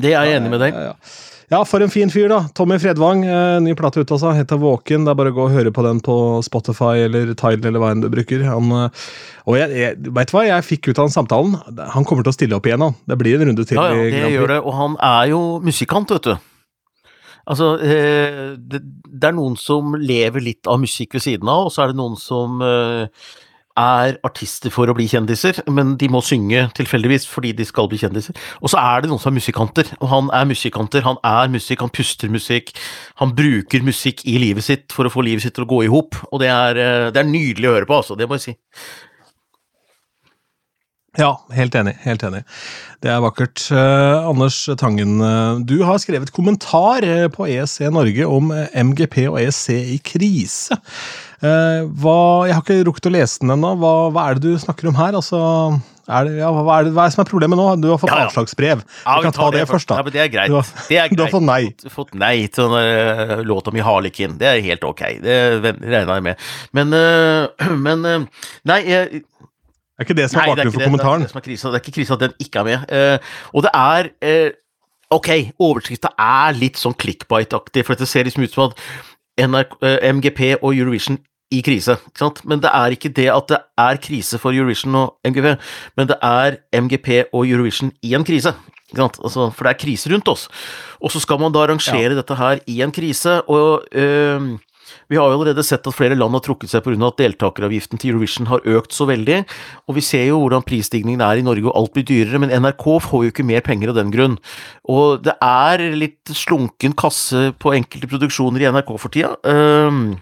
Det 0.00 0.14
er 0.14 0.28
jeg 0.28 0.38
enig 0.38 0.52
med 0.52 0.62
deg. 0.62 0.76
Ja, 0.76 0.92
ja. 0.92 1.16
ja, 1.50 1.60
for 1.66 1.82
en 1.82 1.90
fin 1.92 2.12
fyr, 2.12 2.28
da. 2.30 2.44
Tommy 2.56 2.78
Fredvang, 2.80 3.24
eh, 3.26 3.56
ny 3.64 3.74
plate 3.78 4.04
ute 4.04 4.14
også, 4.14 4.30
heter 4.36 4.60
Våken. 4.62 5.04
Det 5.04 5.12
er 5.12 5.18
bare 5.18 5.32
å 5.32 5.36
gå 5.36 5.48
og 5.48 5.56
høre 5.56 5.72
på 5.74 5.84
den 5.84 5.98
på 6.06 6.14
Spotify 6.46 7.04
eller 7.08 7.32
Tidal 7.34 7.72
eller 7.72 7.82
hva 7.82 7.90
enn 7.96 8.04
du 8.04 8.08
bruker. 8.12 8.46
Han, 8.46 8.70
eh, 8.78 9.08
og 9.50 9.58
jeg, 9.58 9.74
jeg, 9.82 10.12
vet 10.20 10.34
hva 10.36 10.44
jeg 10.46 10.68
fikk 10.68 10.92
ut 10.92 10.94
av 11.00 11.10
den 11.10 11.16
samtalen? 11.16 11.58
Han 11.96 12.06
kommer 12.06 12.26
til 12.26 12.32
å 12.32 12.38
stille 12.38 12.60
opp 12.60 12.70
igjen, 12.70 12.86
han. 12.86 12.96
Det 13.10 13.18
blir 13.20 13.40
en 13.40 13.50
runde 13.50 13.66
til. 13.66 13.80
Ja, 13.80 13.90
ja, 13.90 13.98
det 13.98 14.14
Grand 14.14 14.28
Prix. 14.28 14.38
gjør 14.38 14.54
det. 14.54 14.62
Og 14.62 14.78
han 14.78 14.96
er 15.10 15.34
jo 15.34 15.42
musikant, 15.66 16.14
vet 16.14 16.30
du. 16.30 16.48
Altså, 17.50 17.74
eh, 17.82 18.40
det, 18.54 18.84
det 19.10 19.30
er 19.30 19.34
noen 19.34 19.56
som 19.58 19.96
lever 19.98 20.44
litt 20.44 20.70
av 20.70 20.78
musikk 20.78 21.18
ved 21.18 21.26
siden 21.26 21.50
av, 21.50 21.66
og 21.66 21.74
så 21.74 21.82
er 21.82 21.92
det 21.92 21.98
noen 21.98 22.18
som 22.20 22.60
eh, 22.62 23.30
er 23.78 24.16
artister 24.26 24.72
for 24.74 24.90
å 24.90 24.94
bli 24.96 25.06
kjendiser, 25.10 25.60
men 25.70 25.94
de 26.00 26.08
må 26.12 26.22
synge 26.24 26.66
tilfeldigvis 26.76 27.26
fordi 27.30 27.52
de 27.56 27.66
skal 27.68 27.88
bli 27.90 28.00
kjendiser. 28.00 28.36
Og 28.60 28.72
så 28.72 28.80
er 28.82 29.02
det 29.02 29.10
noen 29.10 29.22
som 29.22 29.32
er 29.32 29.38
musikanter, 29.38 29.92
og 30.00 30.10
han 30.12 30.30
er 30.36 30.48
musikanter. 30.50 31.04
Han 31.06 31.20
er 31.26 31.52
musikk, 31.52 31.84
han 31.84 31.94
puster 31.94 32.32
musikk. 32.32 32.74
Han 33.22 33.34
bruker 33.36 33.86
musikk 33.86 34.24
i 34.28 34.38
livet 34.42 34.66
sitt 34.66 34.96
for 34.96 35.06
å 35.06 35.12
få 35.12 35.24
livet 35.26 35.46
sitt 35.46 35.54
til 35.58 35.68
å 35.68 35.70
gå 35.70 35.84
i 35.86 35.92
hop, 35.92 36.18
og 36.30 36.42
det 36.42 36.50
er, 36.50 36.80
eh, 36.80 37.10
det 37.14 37.22
er 37.22 37.30
nydelig 37.30 37.70
å 37.70 37.76
høre 37.78 37.88
på, 37.88 38.02
altså. 38.02 38.18
Det 38.18 38.28
må 38.28 38.38
jeg 38.38 38.50
si. 38.50 38.58
Ja, 41.18 41.32
helt 41.50 41.74
enig. 41.74 41.96
Helt 42.04 42.22
enig. 42.22 42.44
Det 43.02 43.10
er 43.10 43.22
vakkert. 43.24 43.64
Eh, 43.74 44.28
Anders 44.30 44.68
Tangen, 44.78 45.18
eh, 45.20 45.58
du 45.66 45.82
har 45.82 45.98
skrevet 45.98 46.30
kommentar 46.30 47.02
eh, 47.02 47.26
på 47.28 47.48
ESC 47.50 47.90
Norge 47.90 48.26
om 48.30 48.52
MGP 48.54 49.26
og 49.26 49.40
ESC 49.42 49.74
i 49.74 49.98
krise. 49.98 50.78
Eh, 51.40 51.86
hva, 52.02 52.16
jeg 52.48 52.56
har 52.56 52.64
ikke 52.64 52.82
rukket 52.90 53.08
å 53.08 53.14
lese 53.14 53.40
den 53.40 53.54
ennå. 53.54 53.72
Hva, 53.80 53.94
hva 54.12 54.26
er 54.28 54.36
det 54.36 54.50
du 54.50 54.60
snakker 54.60 54.90
om 54.90 54.98
her? 54.98 55.16
Altså, 55.16 55.38
er 56.10 56.26
det, 56.26 56.34
ja, 56.40 56.50
hva, 56.52 56.74
er 56.76 56.88
det, 56.88 56.92
hva 56.96 57.06
er 57.06 57.08
det 57.08 57.14
som 57.14 57.22
er 57.22 57.30
problemet 57.30 57.56
nå? 57.60 57.66
Du 57.80 57.88
har 57.88 58.00
fått 58.02 58.12
Ja, 58.12 58.18
ja. 58.24 58.28
avslagsbrev. 58.28 58.82
Vi 58.84 59.24
kan 59.24 59.36
ta 59.36 59.46
det 59.54 59.62
først, 59.70 59.88
da. 59.88 60.00
Ja, 60.00 60.04
men 60.04 60.14
det 60.16 60.22
er 60.24 60.32
greit. 60.32 60.52
Du 60.52 60.58
har, 60.58 60.72
Det 60.88 60.98
er 61.00 61.08
du 61.16 61.22
har 61.24 61.32
fått 61.32 61.46
nei. 61.46 61.60
fått, 61.94 62.12
nei 62.18 62.34
til 62.52 62.66
en 62.68 62.76
uh, 62.76 63.44
låt 63.46 63.70
om 63.70 63.78
i 63.78 63.80
Det 63.80 64.48
er 64.50 64.60
helt 64.66 64.84
ok. 64.84 65.02
Det 65.22 65.36
regna 65.80 66.18
jeg 66.18 66.26
med. 66.28 66.36
Men, 66.76 66.92
uh, 66.92 67.76
men 67.86 68.04
uh, 68.04 68.26
Nei, 68.64 68.80
jeg, 68.84 69.22
Er 69.96 70.04
ikke 70.04 70.18
det 70.18 70.30
som 70.30 70.40
er 70.42 70.52
det 70.52 70.66
bakgrunnen 70.66 70.72
for 70.72 70.80
det, 70.80 70.84
det, 70.84 70.84
er 70.84 70.90
kommentaren? 70.90 71.20
det 71.20 71.30
er. 71.30 71.70
Det 71.70 71.72
er 71.72 71.80
ikke 71.80 71.96
krisa 71.96 72.14
at 72.14 72.20
den 72.26 72.36
ikke 72.38 72.58
er 72.58 72.68
med. 72.68 72.84
Uh, 72.92 73.18
og 73.54 73.64
det 73.64 73.72
er 73.74 74.12
uh, 74.26 74.50
Ok, 75.10 75.28
overskrifta 75.58 76.12
er 76.22 76.54
litt 76.54 76.76
sånn 76.78 76.94
clickbite-aktig, 76.94 77.82
for 77.82 77.98
det 77.98 78.06
ser 78.06 78.28
liksom 78.28 78.44
ut 78.46 78.52
som 78.52 78.68
at 78.68 78.76
NRK, 79.40 79.72
uh, 79.82 79.96
MGP 80.06 80.60
og 80.60 80.70
Eurovision 80.76 81.18
i 81.50 81.60
krise, 81.66 81.98
ikke 82.10 82.22
sant? 82.22 82.42
Men 82.48 82.62
det 82.62 82.70
er 82.70 82.94
ikke 82.94 83.12
det 83.14 83.28
at 83.32 83.50
det 83.50 83.60
er 83.82 84.00
krise 84.02 84.38
for 84.38 84.54
Eurovision 84.54 84.94
og 84.94 85.16
MGP, 85.26 85.48
men 85.98 86.10
det 86.10 86.18
er 86.22 86.60
MGP 86.76 87.08
og 87.32 87.44
Eurovision 87.46 87.92
i 88.06 88.14
en 88.14 88.26
krise. 88.26 88.54
Altså, 88.98 89.50
for 89.54 89.66
det 89.66 89.74
er 89.74 89.82
krise 89.84 90.10
rundt 90.10 90.28
oss. 90.30 90.48
Og 90.98 91.12
så 91.14 91.22
skal 91.22 91.38
man 91.42 91.54
da 91.54 91.62
arrangere 91.62 92.10
ja. 92.10 92.18
dette 92.18 92.38
her 92.38 92.62
i 92.70 92.80
en 92.82 92.94
krise, 92.94 93.40
og 93.50 93.86
øh, 93.94 94.58
vi 95.10 95.18
har 95.18 95.26
jo 95.26 95.36
allerede 95.38 95.62
sett 95.66 95.86
at 95.86 95.94
flere 95.94 96.18
land 96.18 96.34
har 96.34 96.42
trukket 96.44 96.70
seg 96.70 96.82
pga. 96.84 96.94
at 97.08 97.18
deltakeravgiften 97.18 97.98
til 97.98 98.12
Eurovision 98.12 98.46
har 98.50 98.64
økt 98.66 98.94
så 98.94 99.06
veldig, 99.10 99.44
og 99.86 99.94
vi 99.98 100.04
ser 100.06 100.26
jo 100.28 100.40
hvordan 100.42 100.66
prisstigningen 100.66 101.22
er 101.24 101.38
i 101.38 101.46
Norge 101.46 101.66
og 101.70 101.76
alt 101.76 101.94
blir 101.94 102.06
dyrere, 102.06 102.42
men 102.42 102.54
NRK 102.62 102.86
får 103.06 103.24
jo 103.26 103.34
ikke 103.34 103.46
mer 103.46 103.62
penger 103.66 103.90
av 103.90 103.98
den 103.98 104.10
grunn. 104.14 104.38
Og 104.90 105.22
det 105.26 105.36
er 105.42 105.86
litt 105.94 106.34
slunken 106.34 106.94
kasse 106.94 107.50
på 107.58 107.74
enkelte 107.74 108.10
produksjoner 108.10 108.66
i 108.66 108.70
NRK 108.70 108.94
for 108.98 109.10
tida. 109.14 109.34
Uh, 109.46 110.18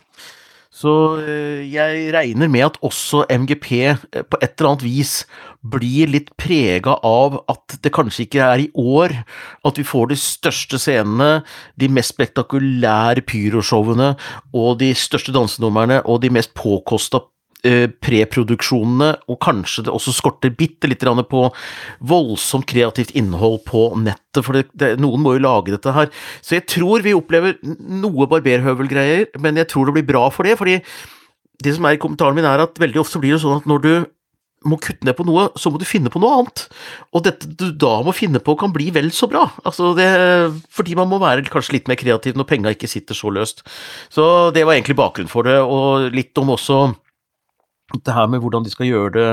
så 0.78 0.92
eh, 1.24 1.64
jeg 1.72 2.10
regner 2.14 2.50
med 2.50 2.66
at 2.68 2.76
også 2.86 3.24
MGP 3.32 3.70
eh, 3.88 3.96
på 4.22 4.38
et 4.38 4.52
eller 4.54 4.70
annet 4.70 4.84
vis 4.86 5.14
blir 5.66 6.10
litt 6.12 6.30
prega 6.38 6.94
av 7.04 7.40
at 7.50 7.78
det 7.82 7.90
kanskje 7.94 8.26
ikke 8.28 8.44
er 8.44 8.62
i 8.62 8.68
år 8.78 9.16
at 9.66 9.80
vi 9.80 9.86
får 9.86 10.12
de 10.12 10.18
største 10.22 10.78
scenene, 10.78 11.42
de 11.80 11.88
mest 11.90 12.14
spektakulære 12.14 13.24
pyroshowene 13.26 14.12
og 14.54 14.78
de 14.84 14.92
største 14.94 15.34
dansenumrene 15.34 16.04
og 16.06 16.22
de 16.22 16.30
mest 16.38 16.54
påkosta 16.58 17.24
preproduksjonene, 17.58 19.10
og 19.26 19.38
kanskje 19.42 19.86
det 19.88 19.94
også 19.94 20.14
skorter 20.14 20.52
bitte 20.54 20.86
litt 20.86 21.02
på 21.02 21.40
voldsomt 22.06 22.68
kreativt 22.70 23.10
innhold 23.18 23.64
på 23.66 23.88
nettet, 23.98 24.44
for 24.44 24.54
det, 24.54 24.68
det, 24.78 24.92
noen 25.02 25.22
må 25.24 25.34
jo 25.34 25.42
lage 25.42 25.74
dette 25.74 25.92
her. 25.92 26.10
Så 26.40 26.54
jeg 26.54 26.68
tror 26.70 27.02
vi 27.02 27.16
opplever 27.18 27.58
noe 27.62 28.28
barberhøvelgreier, 28.30 29.32
men 29.42 29.58
jeg 29.58 29.70
tror 29.72 29.88
det 29.88 29.98
blir 29.98 30.10
bra 30.12 30.28
for 30.30 30.46
det, 30.46 30.54
fordi 30.60 30.78
det 31.64 31.74
som 31.74 31.88
er 31.88 31.96
i 31.96 32.00
kommentaren 32.00 32.38
min, 32.38 32.46
er 32.46 32.62
at 32.62 32.78
veldig 32.78 33.02
ofte 33.02 33.18
blir 33.18 33.34
det 33.34 33.42
sånn 33.42 33.58
at 33.58 33.66
når 33.66 33.82
du 33.82 33.92
må 34.66 34.78
kutte 34.82 35.06
ned 35.06 35.14
på 35.14 35.26
noe, 35.26 35.48
så 35.58 35.70
må 35.70 35.78
du 35.78 35.86
finne 35.86 36.10
på 36.10 36.20
noe 36.22 36.40
annet. 36.40 36.64
Og 37.14 37.22
dette 37.26 37.46
du 37.58 37.68
da 37.78 37.98
må 38.06 38.14
finne 38.14 38.40
på, 38.42 38.56
kan 38.58 38.72
bli 38.74 38.88
vel 38.94 39.10
så 39.14 39.28
bra. 39.30 39.44
Altså 39.66 39.92
det, 39.98 40.08
fordi 40.74 40.96
man 40.98 41.10
må 41.10 41.20
være 41.22 41.46
kanskje 41.50 41.76
litt 41.76 41.90
mer 41.90 41.98
kreativ 41.98 42.38
når 42.38 42.48
penga 42.50 42.72
ikke 42.74 42.90
sitter 42.90 43.18
så 43.18 43.30
løst. 43.34 43.62
Så 44.14 44.50
det 44.54 44.66
var 44.66 44.74
egentlig 44.74 44.98
bakgrunnen 44.98 45.30
for 45.30 45.46
det, 45.46 45.58
og 45.62 46.10
litt 46.14 46.38
om 46.42 46.54
også 46.54 46.80
det 47.94 48.14
her 48.14 48.28
med 48.30 48.42
hvordan 48.42 48.66
de 48.66 48.72
skal 48.72 48.90
gjøre 48.90 49.14
det 49.14 49.30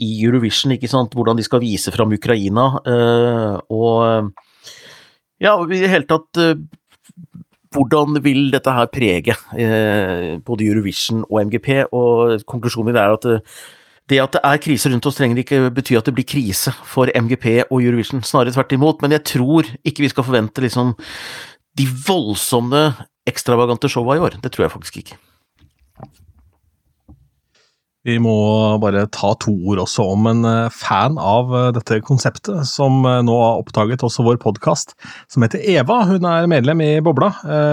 i 0.00 0.10
Eurovision, 0.24 0.72
ikke 0.72 0.88
sant, 0.88 1.14
hvordan 1.14 1.36
de 1.36 1.44
skal 1.44 1.60
vise 1.60 1.92
fram 1.92 2.12
Ukraina, 2.12 2.66
øh, 2.88 3.56
og 3.68 4.30
ja, 5.40 5.56
i 5.64 5.80
det 5.80 5.90
hele 5.92 6.08
tatt 6.08 6.40
øh, 6.40 6.54
hvordan 7.70 8.18
vil 8.24 8.48
dette 8.50 8.72
her 8.74 8.88
prege 8.90 9.36
både 10.42 10.66
Eurovision 10.66 11.22
og 11.28 11.46
MGP? 11.46 11.68
Og 11.94 12.40
konklusjonen 12.46 12.90
min 12.90 12.98
er 12.98 13.14
at 13.14 13.28
det 14.10 14.18
at 14.18 14.34
det 14.34 14.40
er 14.42 14.58
krise 14.58 14.90
rundt 14.90 15.06
oss, 15.06 15.18
trenger 15.20 15.38
ikke 15.38 15.70
bety 15.70 15.94
at 15.94 16.08
det 16.08 16.16
blir 16.16 16.26
krise 16.26 16.72
for 16.82 17.10
MGP 17.14 17.46
og 17.70 17.78
Eurovision, 17.78 18.24
snarere 18.26 18.56
tvert 18.56 18.74
imot. 18.74 19.02
Men 19.02 19.14
jeg 19.14 19.24
tror 19.36 19.68
ikke 19.86 20.02
vi 20.02 20.10
skal 20.10 20.26
forvente 20.26 20.64
liksom 20.64 20.96
de 21.78 21.86
voldsomme, 22.08 22.88
ekstravagante 23.30 23.88
showa 23.88 24.16
i 24.16 24.24
år. 24.26 24.40
Det 24.42 24.50
tror 24.50 24.66
jeg 24.66 24.74
faktisk 24.74 24.96
ikke. 25.04 25.18
Vi 28.08 28.16
må 28.22 28.32
bare 28.80 29.04
ta 29.12 29.34
to 29.42 29.52
ord 29.68 29.82
også 29.82 30.06
om 30.14 30.28
en 30.30 30.46
eh, 30.48 30.72
fan 30.72 31.18
av 31.20 31.50
eh, 31.52 31.68
dette 31.76 31.98
konseptet, 32.06 32.62
som 32.68 33.04
eh, 33.04 33.20
nå 33.26 33.34
har 33.36 33.60
oppdaget 33.60 34.04
også 34.06 34.24
vår 34.24 34.38
podkast, 34.40 34.94
som 35.28 35.44
heter 35.44 35.60
Eva. 35.68 35.98
Hun 36.08 36.24
er 36.24 36.48
medlem 36.48 36.80
i 36.84 36.90
Bobla, 37.04 37.28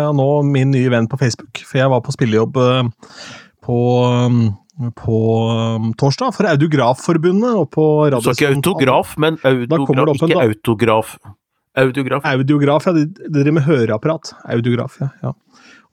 og 0.09 0.17
nå 0.19 0.27
min 0.49 0.73
nye 0.75 0.91
venn 0.91 1.07
på 1.07 1.19
Facebook, 1.21 1.63
for 1.63 1.79
jeg 1.79 1.91
var 1.93 2.03
på 2.03 2.15
spillejobb 2.15 2.59
på 3.67 3.81
på 4.93 5.19
torsdag 5.97 6.35
for 6.35 6.45
Audiografforbundet 6.51 7.55
og 7.57 7.71
på 7.73 7.85
Så 8.21 8.35
ikke 8.35 8.51
autograf, 8.51 9.15
men 9.17 9.39
autograf, 9.41 10.21
ikke 10.21 10.43
autograf. 10.43 11.15
Audiograf. 11.77 12.27
Audiograf, 12.29 12.85
ja. 12.85 12.93
De 12.93 13.31
driver 13.33 13.55
med 13.57 13.65
høreapparat. 13.65 14.35
Audiograf, 14.53 14.99
ja. 15.01 15.09
ja. 15.23 15.33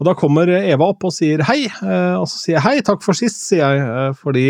Og 0.00 0.08
da 0.08 0.14
kommer 0.18 0.50
Eva 0.50 0.88
opp 0.90 1.06
og 1.06 1.14
sier 1.14 1.44
hei, 1.48 1.64
eh, 1.68 2.16
og 2.18 2.26
så 2.30 2.40
sier 2.40 2.58
jeg 2.58 2.64
hei, 2.66 2.78
takk 2.86 3.04
for 3.04 3.16
sist, 3.18 3.44
sier 3.46 3.62
jeg, 3.62 3.84
eh, 3.84 4.16
fordi 4.18 4.46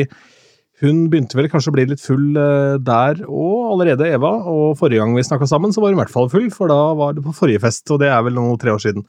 hun 0.83 1.05
begynte 1.13 1.39
vel 1.39 1.49
kanskje 1.53 1.71
å 1.71 1.77
bli 1.77 1.87
litt 1.93 2.03
full 2.03 2.39
eh, 2.41 2.77
der 2.83 3.21
og 3.29 3.75
allerede, 3.75 4.09
Eva. 4.17 4.33
Og 4.51 4.79
forrige 4.81 5.03
gang 5.03 5.15
vi 5.17 5.27
snakka 5.27 5.49
sammen, 5.51 5.73
så 5.73 5.83
var 5.83 5.93
hun 5.93 5.99
i 5.99 6.03
hvert 6.03 6.15
fall 6.15 6.31
full, 6.33 6.49
for 6.55 6.73
da 6.73 6.81
var 6.99 7.17
det 7.17 7.25
på 7.27 7.37
forrige 7.37 7.63
fest, 7.65 7.85
og 7.95 8.01
det 8.03 8.11
er 8.13 8.25
vel 8.27 8.37
noen 8.39 8.59
tre 8.61 8.75
år 8.75 8.83
siden. 8.83 9.07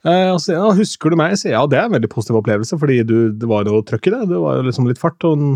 Og 0.00 0.38
så 0.40 0.54
ja, 0.54 0.68
husker 0.72 1.12
du 1.12 1.18
meg? 1.20 1.34
sier 1.36 1.52
ja, 1.52 1.64
det 1.68 1.76
er 1.76 1.90
en 1.90 1.92
veldig 1.92 2.08
positiv 2.08 2.38
opplevelse, 2.38 2.78
fordi 2.80 3.02
du, 3.04 3.16
det 3.36 3.48
var 3.48 3.66
noe 3.68 3.82
trøkk 3.84 4.08
i 4.08 4.12
det. 4.14 4.20
Det 4.30 4.38
var 4.40 4.56
jo 4.56 4.68
liksom 4.70 4.86
litt 4.88 5.00
fart, 5.00 5.20
og 5.28 5.36
hun 5.36 5.50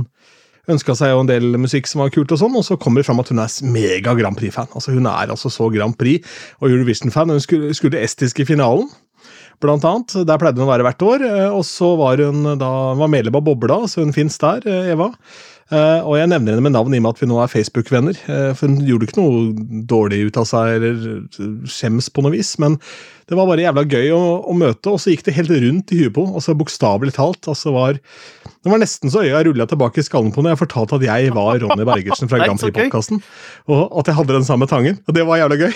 ønska 0.71 0.97
seg 0.97 1.13
jo 1.13 1.23
en 1.23 1.31
del 1.31 1.57
musikk 1.61 1.89
som 1.89 2.03
var 2.03 2.13
kult, 2.13 2.33
og 2.33 2.41
sånn, 2.41 2.57
og 2.57 2.65
så 2.67 2.77
kommer 2.81 3.01
det 3.01 3.09
fram 3.09 3.23
at 3.23 3.31
hun 3.33 3.41
er 3.41 3.57
mega 3.73 4.15
Grand 4.19 4.37
Prix-fan. 4.37 4.71
Altså 4.73 4.97
Hun 4.97 5.09
er 5.09 5.33
altså 5.33 5.53
så 5.53 5.69
Grand 5.73 5.97
Prix 6.01 6.29
og 6.61 6.69
Eurovision-fan. 6.71 7.33
Hun 7.33 7.45
skulle, 7.45 7.73
skulle 7.77 8.05
estisk 8.05 8.41
i 8.41 8.49
finalen 8.49 8.89
blant 9.63 9.87
annet. 9.89 10.15
Der 10.27 10.41
pleide 10.41 10.61
hun 10.61 10.69
å 10.69 10.73
være 10.73 10.87
hvert 10.87 11.07
år. 11.07 11.27
Eh, 11.29 11.49
og 11.51 11.65
så 11.69 11.95
var 12.01 12.23
hun 12.23 12.55
da 12.61 12.71
var 12.99 13.11
medlem 13.13 13.41
av 13.41 13.45
Bobla, 13.47 13.85
så 13.91 14.05
hun 14.05 14.15
fins 14.17 14.39
der, 14.43 14.65
eh, 14.69 14.95
Eva. 14.95 15.13
Uh, 15.73 16.05
og 16.05 16.19
jeg 16.19 16.29
nevner 16.29 16.53
henne 16.53 16.63
med 16.67 16.75
navn 16.75 16.93
i 16.93 16.99
og 17.01 17.05
med 17.07 17.15
at 17.15 17.21
vi 17.23 17.27
nå 17.31 17.39
er 17.41 17.49
Facebook-venner. 17.49 18.19
For 18.55 18.69
hun 18.69 18.83
gjorde 18.85 19.09
ikke 19.09 19.17
noe 19.17 19.83
dårlig 19.89 20.19
ut 20.29 20.39
av 20.39 20.45
seg 20.47 20.75
eller 20.77 20.99
skjems 21.65 22.11
på 22.13 22.23
noe 22.23 22.35
vis. 22.35 22.51
Men 22.61 22.77
det 23.31 23.39
var 23.39 23.49
bare 23.49 23.65
jævla 23.65 23.87
gøy 23.89 24.11
å, 24.13 24.21
å 24.45 24.57
møte, 24.61 24.93
og 24.93 25.01
så 25.01 25.15
gikk 25.15 25.25
det 25.25 25.37
helt 25.39 25.55
rundt 25.65 25.95
i 25.97 26.03
huet 26.03 26.15
på 26.15 26.27
altså 26.29 26.55
Bokstavelig 26.61 27.15
talt. 27.17 27.49
altså 27.49 27.73
var, 27.73 27.97
Det 27.97 28.73
var 28.75 28.83
nesten 28.83 29.13
så 29.13 29.25
øya 29.25 29.41
rulla 29.49 29.67
tilbake 29.71 30.03
i 30.03 30.07
skallen 30.07 30.35
på 30.35 30.45
når 30.45 30.55
jeg 30.55 30.63
fortalte 30.67 31.01
at 31.01 31.07
jeg 31.09 31.33
var 31.35 31.63
Ronny 31.65 31.89
Bergersen 31.89 32.29
fra 32.29 32.43
Grand 32.45 32.61
Prix-podkasten. 32.61 33.25
Og 33.73 33.87
at 34.03 34.13
jeg 34.13 34.19
hadde 34.21 34.37
den 34.37 34.47
samme 34.47 34.69
tangen. 34.69 35.01
Og 35.09 35.17
det 35.17 35.25
var 35.25 35.41
jævla 35.41 35.65
gøy. 35.65 35.73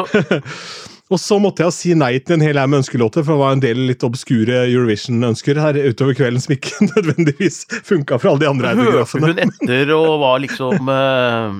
Og 1.10 1.18
så 1.18 1.40
måtte 1.42 1.64
jeg 1.64 1.74
si 1.74 1.94
nei 1.98 2.12
til 2.22 2.36
en 2.36 2.44
hel 2.44 2.58
haug 2.60 2.70
med 2.70 2.84
ønskelåter, 2.84 3.24
for 3.26 3.34
det 3.34 3.42
var 3.42 3.56
en 3.56 3.62
del 3.64 3.82
litt 3.88 4.04
obskure 4.06 4.62
Eurovision-ønsker 4.68 5.58
her 5.58 5.78
utover 5.90 6.14
kvelden 6.18 6.42
som 6.44 6.54
ikke 6.54 6.86
nødvendigvis 6.92 7.64
funka 7.88 8.20
for 8.20 8.32
alle 8.32 8.44
de 8.44 8.50
andre 8.50 8.74
Hørte 8.78 9.22
hun 9.24 9.42
etter 9.42 9.94
og 9.96 10.20
var 10.22 10.38
liksom 10.44 10.86
uh, 10.86 11.58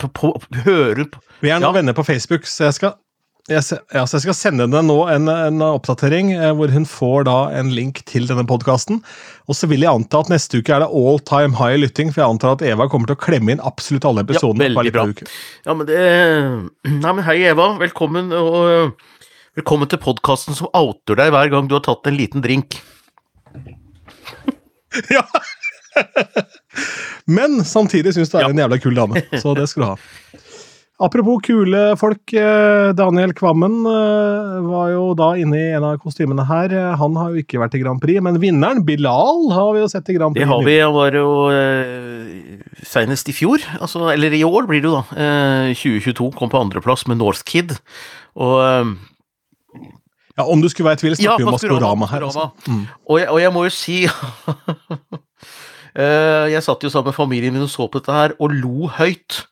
på, 0.00 0.12
på, 0.16 0.32
Hører 0.64 1.04
Vi 1.44 1.52
er 1.52 1.60
nå 1.60 1.72
venner 1.76 1.96
på 1.96 2.06
Facebook, 2.06 2.48
så 2.48 2.70
jeg 2.70 2.78
skal 2.80 2.96
jeg, 3.50 3.62
ja, 3.90 4.04
jeg 4.06 4.22
skal 4.22 4.36
sende 4.38 4.68
henne 4.68 4.80
nå 4.86 4.96
en, 5.10 5.26
en 5.26 5.62
oppdatering 5.66 6.28
eh, 6.36 6.52
hvor 6.54 6.70
hun 6.70 6.84
får 6.86 7.24
da 7.26 7.36
en 7.58 7.72
link 7.74 8.04
til 8.06 8.28
denne 8.28 8.44
podkasten. 8.46 9.00
Og 9.50 9.58
så 9.58 9.66
vil 9.70 9.82
jeg 9.82 9.90
anta 9.90 10.20
at 10.22 10.30
neste 10.30 10.60
uke 10.60 10.70
er 10.70 10.84
det 10.84 10.90
all 10.94 11.18
time 11.26 11.58
high 11.58 11.80
lytting, 11.80 12.12
for 12.14 12.22
jeg 12.22 12.36
antar 12.36 12.54
at 12.54 12.62
Eva 12.62 12.86
kommer 12.92 13.10
til 13.10 13.18
å 13.18 13.22
klemme 13.24 13.56
inn 13.56 13.64
absolutt 13.66 14.06
alle 14.06 14.22
episodene. 14.22 14.70
Ja, 14.70 14.76
veldig 14.78 14.94
bra. 14.94 15.08
Ja, 15.66 15.74
men 15.74 15.90
det 15.90 15.98
Nei, 17.02 17.16
men 17.18 17.22
hei, 17.26 17.40
Eva. 17.50 17.72
Velkommen. 17.82 18.30
Og 18.30 18.94
velkommen 19.58 19.90
til 19.90 20.02
podkasten 20.06 20.54
som 20.58 20.70
outer 20.78 21.18
deg 21.18 21.34
hver 21.34 21.50
gang 21.50 21.66
du 21.66 21.74
har 21.80 21.86
tatt 21.88 22.06
en 22.06 22.18
liten 22.18 22.46
drink. 22.46 22.78
ja! 25.16 25.26
men 27.38 27.64
samtidig 27.66 28.14
syns 28.14 28.30
du 28.30 28.38
er 28.38 28.46
ja. 28.46 28.54
en 28.54 28.62
jævla 28.62 28.78
kul 28.86 28.94
dame, 28.96 29.26
så 29.42 29.58
det 29.58 29.66
skal 29.72 29.82
du 29.82 29.90
ha. 29.90 29.96
Apropos 31.02 31.40
kule 31.42 31.80
folk. 31.98 32.32
Eh, 32.36 32.92
Daniel 32.94 33.32
Kvammen 33.34 33.80
eh, 33.90 34.58
var 34.68 34.92
jo 34.92 35.08
da 35.18 35.32
inne 35.40 35.58
i 35.58 35.72
en 35.76 35.86
av 35.88 35.98
kostymene 36.02 36.44
her. 36.46 36.74
Han 37.00 37.18
har 37.18 37.32
jo 37.32 37.42
ikke 37.42 37.58
vært 37.62 37.74
i 37.78 37.82
Grand 37.82 38.02
Prix, 38.02 38.22
men 38.22 38.38
vinneren, 38.42 38.84
Bilal, 38.86 39.48
har 39.50 39.72
vi 39.74 39.82
jo 39.82 39.90
sett 39.90 40.12
i 40.12 40.16
Grand 40.18 40.36
Prix. 40.36 40.46
Det 40.46 40.52
har 40.52 40.62
vi. 40.66 40.76
Han 40.78 40.94
var 40.94 41.18
jo 41.18 41.32
eh, 41.50 42.82
senest 42.86 43.32
i 43.32 43.36
fjor, 43.36 43.64
altså, 43.80 44.06
eller 44.14 44.34
i 44.36 44.44
år 44.46 44.68
blir 44.70 44.84
det 44.84 44.90
jo 44.90 45.00
da. 45.00 45.22
Eh, 45.26 45.72
2022 45.74 46.30
kom 46.38 46.52
på 46.52 46.60
andreplass 46.62 47.08
med 47.10 47.18
North 47.22 47.42
Kid. 47.48 47.74
Og 48.38 48.56
eh, 48.62 48.94
ja, 50.38 50.46
Om 50.46 50.62
du 50.62 50.68
skulle 50.70 50.88
være 50.88 51.00
i 51.00 51.02
tvil, 51.02 51.18
snakker 51.18 51.42
vi 51.42 51.44
ja, 51.44 51.50
om 51.50 51.58
Maskorama 51.58 52.08
her. 52.08 52.24
Altså. 52.30 52.48
Mm. 52.66 52.86
Og, 53.08 53.18
jeg, 53.20 53.28
og 53.28 53.42
jeg 53.42 53.52
må 53.52 53.66
jo 53.66 53.74
si 53.74 53.98
jeg 55.92 56.64
satt 56.64 56.84
jo 56.86 56.90
sammen 56.92 57.10
med 57.10 57.18
familien 57.18 57.52
min 57.52 57.66
og 57.66 57.72
så 57.72 57.84
på 57.84 58.00
dette 58.00 58.14
her, 58.16 58.32
og 58.40 58.54
lo 58.56 58.88
høyt. 58.96 59.42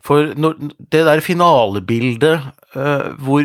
For 0.00 0.32
det 0.32 1.02
der 1.04 1.20
finalebildet 1.20 2.40
uh, 2.72 3.10
hvor, 3.20 3.44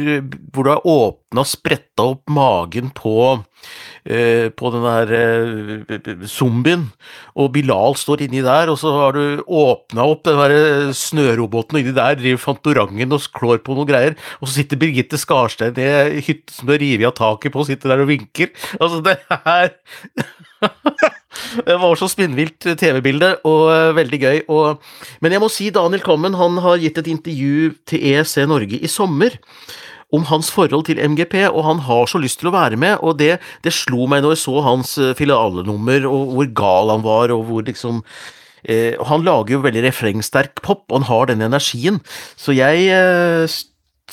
hvor 0.54 0.66
du 0.66 0.70
har 0.72 0.86
åpna, 0.88 1.44
spretta 1.44 2.06
opp 2.14 2.32
magen 2.32 2.94
på 2.96 3.16
uh, 3.36 4.48
på 4.56 4.72
den 4.74 4.86
der 4.86 6.24
zombien, 6.32 6.88
og 7.36 7.52
Bilal 7.58 7.98
står 8.00 8.24
inni 8.26 8.44
der, 8.46 8.72
og 8.72 8.80
så 8.80 8.94
har 8.96 9.18
du 9.18 9.44
åpna 9.44 10.08
opp 10.14 10.24
den 10.30 10.40
der 10.40 10.96
snøroboten, 10.96 11.76
og 11.76 11.84
inni 11.84 11.98
der 11.98 12.16
driver 12.22 12.44
Fantorangen 12.46 13.18
og 13.18 13.28
klår 13.36 13.60
på 13.66 13.76
noen 13.76 13.92
greier, 13.92 14.16
og 14.40 14.48
så 14.48 14.62
sitter 14.62 14.80
Birgitte 14.80 15.20
Skarstein 15.20 15.76
i 15.76 16.24
hytte 16.24 16.56
som 16.56 16.70
du 16.70 16.78
har 16.78 16.84
revet 16.86 17.12
av 17.12 17.18
taket 17.20 17.52
på, 17.52 17.66
og 17.66 17.70
sitter 17.70 17.92
der 17.92 18.06
og 18.06 18.12
vinker. 18.14 18.56
Altså, 18.80 19.04
det 19.04 19.20
er 19.44 19.76
Det 21.68 21.78
var 21.82 21.98
så 22.00 22.10
spinnvilt 22.12 22.68
TV-bilde, 22.80 23.32
og 23.48 23.64
uh, 23.72 23.96
veldig 23.98 24.20
gøy. 24.22 24.44
Og, 24.52 24.84
men 25.24 25.36
jeg 25.36 25.44
må 25.44 25.50
si 25.52 25.72
Daniel 25.74 26.04
Kommen, 26.06 26.38
han 26.40 26.62
har 26.64 26.82
gitt 26.82 27.00
et 27.02 27.12
intervju 27.12 27.74
til 27.90 28.08
EEC 28.14 28.38
Norge 28.50 28.80
i 28.80 28.92
sommer 28.92 29.38
om 30.14 30.26
hans 30.30 30.52
forhold 30.54 30.86
til 30.88 31.02
MGP, 31.02 31.36
og 31.50 31.64
han 31.66 31.84
har 31.88 32.08
så 32.10 32.22
lyst 32.22 32.40
til 32.42 32.52
å 32.52 32.56
være 32.56 32.80
med, 32.80 33.00
og 33.04 33.18
det, 33.20 33.36
det 33.66 33.74
slo 33.74 34.06
meg 34.12 34.24
når 34.24 34.36
jeg 34.36 34.44
så 34.46 34.64
hans 34.66 34.96
uh, 35.02 35.12
filialenummer, 35.18 36.08
og 36.10 36.36
hvor 36.38 36.52
gal 36.62 36.94
han 36.94 37.06
var, 37.06 37.34
og 37.36 37.46
hvor 37.50 37.66
liksom 37.66 38.02
eh, 38.64 38.96
Han 39.10 39.26
lager 39.26 39.58
jo 39.58 39.64
veldig 39.66 39.86
refrengsterk 39.88 40.62
pop, 40.66 40.86
og 40.90 41.02
han 41.02 41.10
har 41.10 41.32
den 41.32 41.46
energien. 41.46 42.02
Så 42.38 42.56
jeg 42.56 42.88
eh, 42.94 43.46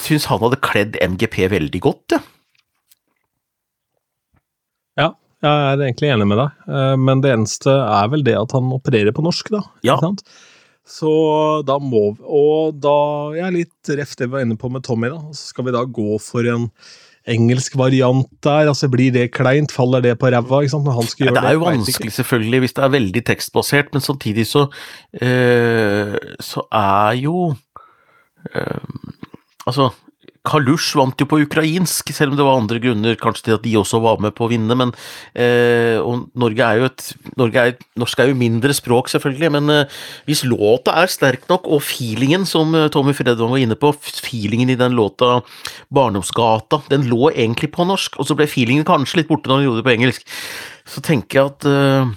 syns 0.01 0.29
han 0.31 0.43
hadde 0.45 0.61
kledd 0.65 0.99
MGP 1.01 1.47
veldig 1.53 1.83
godt, 1.85 2.17
jeg. 2.17 2.21
Ja, 2.21 2.42
jeg 5.43 5.75
er 5.75 5.85
egentlig 5.85 6.11
enig 6.15 6.27
med 6.31 6.39
deg, 6.39 6.65
eh, 6.71 6.97
men 7.03 7.23
det 7.25 7.33
eneste 7.35 7.73
er 7.75 8.11
vel 8.13 8.25
det 8.27 8.37
at 8.39 8.55
han 8.55 8.73
opererer 8.75 9.15
på 9.15 9.25
norsk, 9.27 9.51
da. 9.55 9.63
Ja. 9.87 9.99
Så 10.89 11.13
da 11.67 11.77
må 11.79 12.09
vi, 12.17 12.25
Og 12.27 12.75
da 12.83 12.97
Jeg 13.37 13.45
er 13.47 13.55
litt 13.55 13.91
ref 14.01 14.17
det 14.19 14.27
vi 14.27 14.35
var 14.35 14.43
inne 14.43 14.59
på 14.59 14.71
med 14.73 14.83
Tommy, 14.87 15.13
da. 15.13 15.21
Så 15.31 15.53
skal 15.53 15.69
vi 15.69 15.75
da 15.75 15.85
gå 15.87 16.19
for 16.23 16.47
en 16.51 16.69
engelsk 17.31 17.77
variant 17.79 18.27
der? 18.43 18.67
Altså 18.71 18.91
Blir 18.91 19.15
det 19.15 19.29
kleint? 19.37 19.73
Faller 19.75 20.03
det 20.03 20.17
på 20.19 20.31
ræva? 20.35 20.63
ikke 20.63 20.75
sant, 20.75 20.87
når 20.89 20.99
han 20.99 21.11
skal 21.11 21.29
gjøre 21.29 21.39
det 21.39 21.51
er 21.51 21.59
jo 21.59 21.65
vanskelig, 21.69 22.13
selvfølgelig, 22.19 22.63
hvis 22.65 22.77
det 22.79 22.85
er 22.85 22.95
veldig 22.97 23.25
tekstbasert, 23.31 23.93
men 23.95 24.03
samtidig 24.03 24.47
så 24.51 24.67
øh, 25.23 26.17
Så 26.41 26.67
er 26.73 27.19
jo 27.23 27.55
øh, 28.55 28.87
Altså, 29.67 29.93
Kalush 30.43 30.97
vant 30.99 31.21
jo 31.23 31.27
på 31.31 31.39
ukrainsk, 31.45 32.09
selv 32.11 32.33
om 32.33 32.39
det 32.39 32.45
var 32.47 32.57
andre 32.59 32.81
grunner 32.83 33.19
kanskje 33.21 33.45
til 33.47 33.55
at 33.55 33.63
de 33.63 33.77
også 33.79 34.01
var 34.03 34.19
med 34.25 34.35
på 34.35 34.49
å 34.49 34.51
vinne, 34.51 34.75
men 34.79 34.91
eh, 35.39 36.03
Og 36.03 36.27
Norge 36.39 36.67
er 36.67 36.81
jo 36.81 36.89
et 36.89 37.05
er, 37.63 37.77
Norsk 38.01 38.23
er 38.25 38.33
jo 38.33 38.39
mindre 38.41 38.75
språk, 38.75 39.13
selvfølgelig, 39.13 39.53
men 39.55 39.71
eh, 39.71 40.01
hvis 40.27 40.43
låta 40.49 40.97
er 40.99 41.13
sterk 41.13 41.47
nok, 41.53 41.71
og 41.71 41.85
feelingen, 41.87 42.49
som 42.49 42.75
eh, 42.75 42.89
Tommy 42.91 43.15
Fredvang 43.15 43.55
var 43.55 43.63
inne 43.63 43.79
på, 43.79 43.93
feelingen 44.03 44.75
i 44.75 44.79
den 44.79 44.99
låta 44.99 45.45
'Barndomsgata', 45.95 46.83
den 46.91 47.07
lå 47.07 47.31
egentlig 47.31 47.71
på 47.77 47.87
norsk, 47.87 48.19
og 48.19 48.27
så 48.27 48.35
ble 48.35 48.51
feelingen 48.51 48.89
kanskje 48.89 49.23
litt 49.23 49.31
borte 49.31 49.47
når 49.47 49.63
han 49.63 49.67
gjorde 49.69 49.83
det 49.83 49.89
på 49.91 49.95
engelsk. 49.95 50.37
Så 50.91 51.07
tenker 51.07 51.39
jeg 51.39 51.55
at 51.55 51.71
eh, 51.71 52.13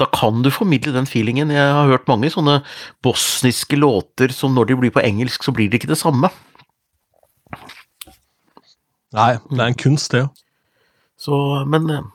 da 0.00 0.08
kan 0.08 0.40
du 0.40 0.48
formidle 0.54 0.96
den 0.96 1.08
feelingen. 1.10 1.52
Jeg 1.52 1.72
har 1.74 1.90
hørt 1.90 2.08
mange 2.08 2.30
sånne 2.32 2.62
bosniske 3.04 3.76
låter 3.76 4.32
som 4.32 4.56
når 4.56 4.70
de 4.70 4.82
blir 4.84 4.94
på 4.94 5.04
engelsk, 5.04 5.44
så 5.44 5.52
blir 5.52 5.68
det 5.68 5.82
ikke 5.82 5.92
det 5.92 6.00
samme. 6.00 6.30
Nei, 9.16 9.32
det 9.48 9.60
er 9.62 9.70
en 9.70 9.78
kunst, 9.78 10.12
det 10.12 10.26
jo. 10.26 10.28
Så, 11.18 11.34
men 11.70 11.88
eh, 11.90 12.06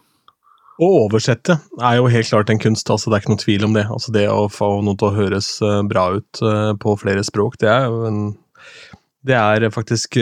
Å 0.84 0.89
oversette 1.04 1.58
er 1.82 1.98
jo 2.00 2.12
helt 2.12 2.30
klart 2.30 2.54
en 2.54 2.62
kunst, 2.62 2.89
altså 2.89 3.10
det 3.10 3.18
er 3.18 3.26
ikke 3.26 3.34
noe 3.34 3.44
tvil 3.44 3.68
om 3.68 3.76
det. 3.76 3.88
Altså 3.91 4.14
Det 4.16 4.28
å 4.32 4.48
få 4.52 4.78
noe 4.86 4.98
til 5.00 5.10
å 5.10 5.18
høres 5.18 5.56
eh, 5.66 5.82
bra 5.89 6.08
ut 6.20 6.44
eh, 6.46 6.72
på 6.80 6.96
flere 7.02 7.26
språk, 7.26 7.60
det 7.64 7.72
er 7.74 7.89
jo 7.89 8.08
en 8.10 8.24
Det 9.24 9.36
er 9.39 9.64
faktisk 9.72 10.18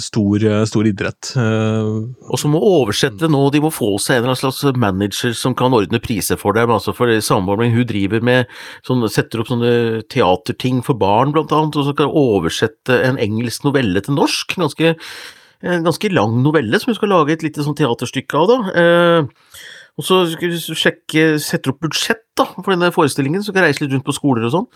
stor, 0.00 0.44
stor 0.64 0.86
idrett. 0.88 1.34
Og 1.36 2.38
så 2.40 2.48
må 2.48 2.56
oversette 2.64 3.28
nå, 3.28 3.42
de 3.52 3.60
må 3.60 3.68
få 3.68 3.90
seg 4.00 4.22
en 4.22 4.30
eller 4.30 4.38
slags 4.40 4.62
manager 4.72 5.34
som 5.36 5.52
kan 5.52 5.76
ordne 5.76 6.00
priser 6.00 6.40
for 6.40 6.56
dem. 6.56 6.72
altså 6.72 6.94
For 6.96 7.12
Samboeren 7.20 7.74
hun 7.74 7.84
driver 7.84 8.24
med 8.24 8.48
sånn, 8.88 9.04
setter 9.12 9.42
opp 9.44 9.50
sånne 9.52 10.00
teaterting 10.08 10.80
for 10.80 10.96
barn, 10.96 11.34
blant 11.36 11.52
annet, 11.52 11.76
og 11.76 11.90
så 11.90 11.92
kan 11.98 12.08
oversette 12.08 12.96
en 13.04 13.20
engelsk 13.20 13.68
novelle 13.68 14.00
til 14.00 14.16
norsk. 14.16 14.56
Ganske, 14.56 14.94
en 15.66 15.86
ganske 15.86 16.10
lang 16.12 16.36
novelle 16.44 16.78
som 16.78 16.92
hun 16.92 16.98
skal 16.98 17.10
lage 17.12 17.34
et 17.34 17.42
lite 17.46 17.64
sånn 17.64 17.76
teaterstykke 17.78 18.38
av. 18.38 18.50
da. 18.50 18.58
Eh, 18.82 19.64
og 19.98 20.06
så 20.06 20.20
skal 20.30 20.52
vi 20.52 20.78
sjekke, 20.78 21.24
setter 21.42 21.72
opp 21.72 21.82
budsjett 21.82 22.22
da, 22.38 22.46
for 22.54 22.70
denne 22.70 22.92
forestillingen, 22.94 23.42
så 23.42 23.50
jeg 23.50 23.64
reise 23.64 23.82
litt 23.82 23.96
rundt 23.96 24.06
på 24.06 24.14
skoler 24.14 24.46
og 24.46 24.54
sånn. 24.54 24.68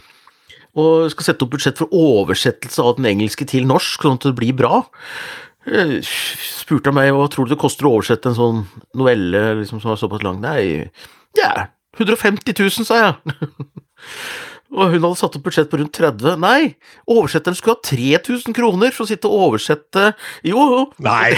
Og 0.83 1.13
skal 1.13 1.29
sette 1.29 1.47
opp 1.47 1.53
budsjett 1.53 1.79
for 1.79 1.93
oversettelse 1.95 2.83
av 2.83 2.97
den 2.99 3.07
engelske 3.13 3.47
til 3.47 3.69
norsk, 3.69 4.03
sånn 4.03 4.19
at 4.19 4.27
det 4.27 4.35
blir 4.41 4.57
bra. 4.59 4.83
Eh, 5.71 6.01
spurte 6.03 6.91
han 6.91 6.99
meg 6.99 7.13
hva 7.15 7.29
tror 7.31 7.47
du 7.47 7.55
det 7.55 7.61
koster 7.63 7.87
å 7.87 7.95
oversette 7.99 8.33
en 8.33 8.39
sånn 8.39 8.65
novelle 8.99 9.45
liksom, 9.61 9.83
som 9.85 9.95
er 9.95 10.01
såpass 10.01 10.25
lang. 10.27 10.41
Nei, 10.43 10.89
ja, 11.39 11.69
150 12.01 12.57
000, 12.59 12.89
sa 12.89 12.99
jeg. 13.05 13.37
og 14.73 14.93
hun 14.95 15.03
hadde 15.05 15.19
satt 15.21 15.35
opp 15.37 15.45
budsjett 15.47 15.69
på 15.71 15.79
rundt 15.81 15.93
30. 15.99 16.37
Nei, 16.41 16.75
oversetteren 17.11 17.57
skulle 17.59 17.77
ha 17.77 17.85
3000 17.85 18.57
kroner 18.57 18.95
for 18.95 19.05
å 19.05 19.11
sitte 19.11 19.29
og 19.29 19.47
oversette 19.51 20.07
Jo, 20.49 20.63
jo. 20.73 20.85
nei! 21.05 21.35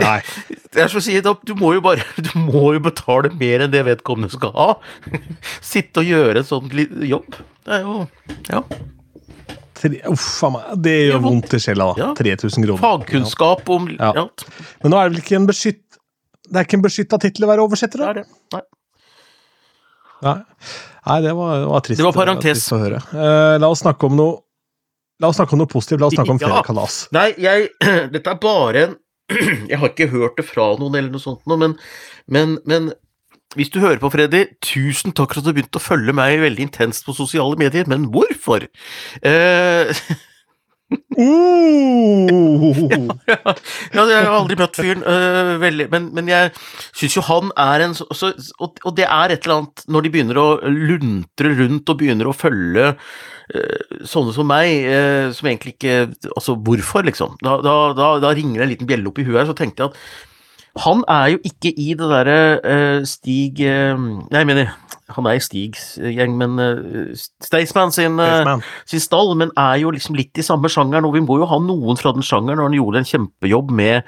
Nei. 0.00 0.18
Det 0.72 0.84
er 0.84 0.88
som 0.92 1.00
å 1.00 1.04
si, 1.04 1.16
du 1.20 1.52
må 1.58 1.72
jo 1.74 1.82
bare 1.84 2.04
Du 2.22 2.30
må 2.38 2.70
jo 2.76 2.80
betale 2.84 3.32
mer 3.36 3.64
enn 3.66 3.72
det 3.74 3.82
vedkommende 3.88 4.30
skal 4.32 4.54
ha. 4.56 4.68
Sitte 5.72 6.00
og 6.04 6.08
gjøre 6.08 6.40
en 6.44 6.48
sånn 6.48 6.72
jobb. 7.10 7.36
Det 7.66 7.78
er 7.80 7.84
jo 7.84 8.00
Ja. 8.48 8.64
Uff 10.10 10.26
a 10.44 10.50
meg, 10.52 10.72
det 10.84 10.96
gjør 11.08 11.22
vondt 11.24 11.54
i 11.56 11.60
sjela, 11.62 11.86
da. 11.96 12.10
Ja. 12.10 12.10
3000 12.18 12.66
kroner. 12.66 12.80
Fagkunnskap 12.82 13.70
om 13.72 13.88
Ja. 13.94 14.10
Ja, 14.16 14.26
Men 14.82 14.92
nå 14.92 14.98
er 15.00 15.08
det 15.08 15.14
vel 15.16 15.22
ikke 15.24 15.38
en 15.40 15.48
beskytt... 15.48 15.84
Det 16.50 16.58
er 16.58 16.66
ikke 16.66 16.80
en 16.80 16.84
beskytta 16.84 17.18
tittel 17.22 17.46
å 17.46 17.50
være 17.52 17.64
oversetter, 17.64 18.02
det 18.02 18.08
er 18.10 18.18
det. 18.20 18.26
Nei. 18.56 18.62
Nei, 20.26 20.36
Nei 21.06 21.18
det, 21.24 21.34
var, 21.36 21.52
det 21.62 21.68
var 21.70 21.84
trist. 21.86 22.00
Det 22.00 22.06
var 22.06 22.16
parentes. 22.16 22.64
å 22.72 22.80
høre. 22.82 23.00
Eh, 23.14 23.56
la 23.62 23.70
oss 23.72 23.84
snakke 23.84 24.08
om 24.10 24.16
noe 24.20 24.38
La 25.20 25.28
oss 25.28 25.36
snakke 25.36 25.52
om 25.52 25.60
noe 25.60 25.68
positivt. 25.68 26.00
La 26.00 26.08
oss 26.08 26.14
snakke 26.16 26.32
om 26.32 26.38
Ja. 26.40 26.62
Kalas. 26.64 26.94
Nei, 27.12 27.26
jeg 27.36 27.68
Dette 28.14 28.32
er 28.32 28.38
bare 28.40 28.84
en 28.86 28.96
Jeg 29.70 29.78
har 29.82 29.92
ikke 29.92 30.08
hørt 30.14 30.40
det 30.40 30.46
fra 30.48 30.70
noen 30.80 30.96
eller 30.96 31.12
noe 31.12 31.20
sånt 31.22 31.44
men, 31.50 31.76
men, 32.26 32.56
men 32.64 32.88
hvis 33.58 33.70
du 33.74 33.80
hører 33.82 33.98
på, 33.98 34.08
Freddy, 34.14 34.44
tusen 34.62 35.10
takk 35.10 35.32
for 35.34 35.42
at 35.42 35.46
du 35.48 35.52
begynte 35.56 35.80
å 35.80 35.82
følge 35.82 36.12
meg 36.14 36.36
veldig 36.38 36.68
intenst 36.68 37.02
på 37.02 37.14
sosiale 37.16 37.58
medier, 37.58 37.88
men 37.90 38.04
hvorfor? 38.14 38.68
Eh, 39.26 39.90
Uh! 40.90 42.26
ja, 43.94 44.02
jeg 44.10 44.16
har 44.16 44.32
aldri 44.32 44.56
møtt 44.58 44.78
fyren, 44.78 45.04
uh, 45.06 45.52
veldig, 45.62 45.86
men, 45.92 46.08
men 46.16 46.30
jeg 46.30 46.50
syns 46.96 47.14
jo 47.14 47.22
han 47.28 47.52
er 47.60 47.84
en 47.84 47.94
så, 47.98 48.06
så, 48.16 48.32
og, 48.58 48.80
og 48.82 48.96
det 48.98 49.06
er 49.06 49.34
et 49.34 49.46
eller 49.46 49.60
annet 49.60 49.84
når 49.90 50.06
de 50.06 50.12
begynner 50.16 50.40
å 50.40 50.48
luntre 50.66 51.52
rundt 51.60 51.92
og 51.92 52.00
begynner 52.00 52.30
å 52.30 52.34
følge 52.34 52.88
uh, 52.94 54.00
sånne 54.06 54.34
som 54.34 54.50
meg, 54.50 54.88
øh, 54.90 55.30
som 55.36 55.50
egentlig 55.50 55.76
ikke 55.76 55.94
Altså, 56.34 56.56
hvorfor, 56.56 57.06
liksom? 57.06 57.36
Da, 57.44 57.58
da, 57.64 57.76
da, 57.96 58.10
da 58.22 58.34
ringer 58.34 58.60
det 58.60 58.66
en 58.66 58.74
liten 58.74 58.90
bjelle 58.90 59.10
opp 59.10 59.18
i 59.20 59.26
huet 59.28 59.42
her, 59.42 59.48
så 59.50 59.56
tenkte 59.58 59.86
jeg 59.86 59.92
at 59.92 60.29
han 60.78 61.02
er 61.10 61.32
jo 61.34 61.40
ikke 61.44 61.72
i 61.74 61.94
det 61.98 62.10
derre 62.12 62.38
uh, 62.62 63.06
Stig 63.08 63.58
uh, 63.66 63.98
Nei, 63.98 64.42
jeg 64.42 64.46
mener, 64.46 64.74
han 65.10 65.26
er 65.26 65.38
i 65.38 65.42
Stigs 65.42 65.96
gjeng, 65.98 66.36
men 66.38 66.58
uh, 66.62 67.22
Staysman 67.42 67.90
sin 67.94 68.20
uh, 68.22 68.56
sin 68.86 69.02
stall, 69.02 69.34
men 69.38 69.50
er 69.58 69.80
jo 69.82 69.90
liksom 69.94 70.18
litt 70.18 70.38
i 70.38 70.46
samme 70.46 70.70
sjangeren, 70.70 71.08
og 71.08 71.16
vi 71.16 71.24
må 71.24 71.40
jo 71.40 71.48
ha 71.50 71.58
noen 71.62 71.98
fra 71.98 72.14
den 72.14 72.26
sjangeren, 72.26 72.62
og 72.62 72.70
han 72.70 72.78
gjorde 72.78 73.02
en 73.02 73.10
kjempejobb 73.10 73.74
med 73.74 74.06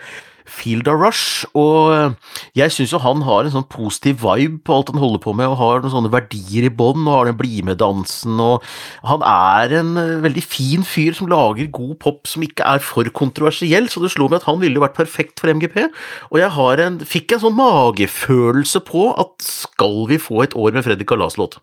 Field 0.53 0.89
of 0.91 1.01
Rush, 1.01 1.47
og 1.59 1.93
eh, 1.95 2.37
jeg 2.59 2.75
syns 2.75 2.93
jo 2.95 3.01
han 3.03 3.25
har 3.27 3.47
en 3.47 3.55
sånn 3.55 3.69
positiv 3.73 4.21
vibe 4.23 4.61
på 4.67 4.77
alt 4.77 4.93
han 4.93 5.01
holder 5.03 5.23
på 5.25 5.35
med, 5.39 5.49
og 5.51 5.59
har 5.61 5.83
noen 5.83 5.95
sånne 5.95 6.13
verdier 6.13 6.69
i 6.69 6.73
bånn, 6.73 7.07
og 7.07 7.17
har 7.17 7.31
den 7.31 7.39
bli-med-dansen, 7.41 8.39
og 8.43 8.67
han 9.09 9.25
er 9.29 9.77
en 9.81 9.97
eh, 10.01 10.15
veldig 10.27 10.45
fin 10.45 10.87
fyr 10.87 11.17
som 11.19 11.31
lager 11.33 11.73
god 11.73 11.97
pop 12.03 12.31
som 12.31 12.45
ikke 12.47 12.67
er 12.69 12.85
for 12.85 13.09
kontroversiell, 13.17 13.89
så 13.91 14.05
det 14.05 14.13
slo 14.15 14.29
meg 14.29 14.43
at 14.43 14.49
han 14.51 14.61
ville 14.63 14.83
vært 14.83 14.99
perfekt 15.01 15.43
for 15.43 15.53
MGP, 15.53 15.87
og 16.31 16.41
jeg 16.43 16.87
en, 16.87 17.03
fikk 17.07 17.35
en 17.35 17.45
sånn 17.47 17.59
magefølelse 17.59 18.85
på 18.87 19.11
at 19.19 19.35
skal 19.47 20.05
vi 20.11 20.21
få 20.21 20.45
et 20.45 20.57
år 20.59 20.77
med 20.77 20.87
Freddy 20.87 21.09
Kalas-låt? 21.09 21.61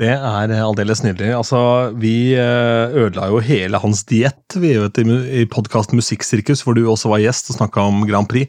Det 0.00 0.08
er 0.08 0.52
aldeles 0.56 1.02
nydelig. 1.04 1.28
Altså, 1.36 1.58
vi 2.00 2.32
eh, 2.32 2.94
ødela 3.02 3.26
jo 3.28 3.42
hele 3.44 3.80
hans 3.82 4.00
diett 4.08 4.56
i, 4.56 5.44
podkasten 5.52 6.00
Musikksirkus, 6.00 6.62
hvor 6.64 6.76
du 6.78 6.86
også 6.88 7.10
var 7.12 7.20
gjest 7.20 7.52
og 7.52 7.58
snakka 7.58 7.84
om 7.90 8.06
Grand 8.08 8.30
Prix 8.30 8.48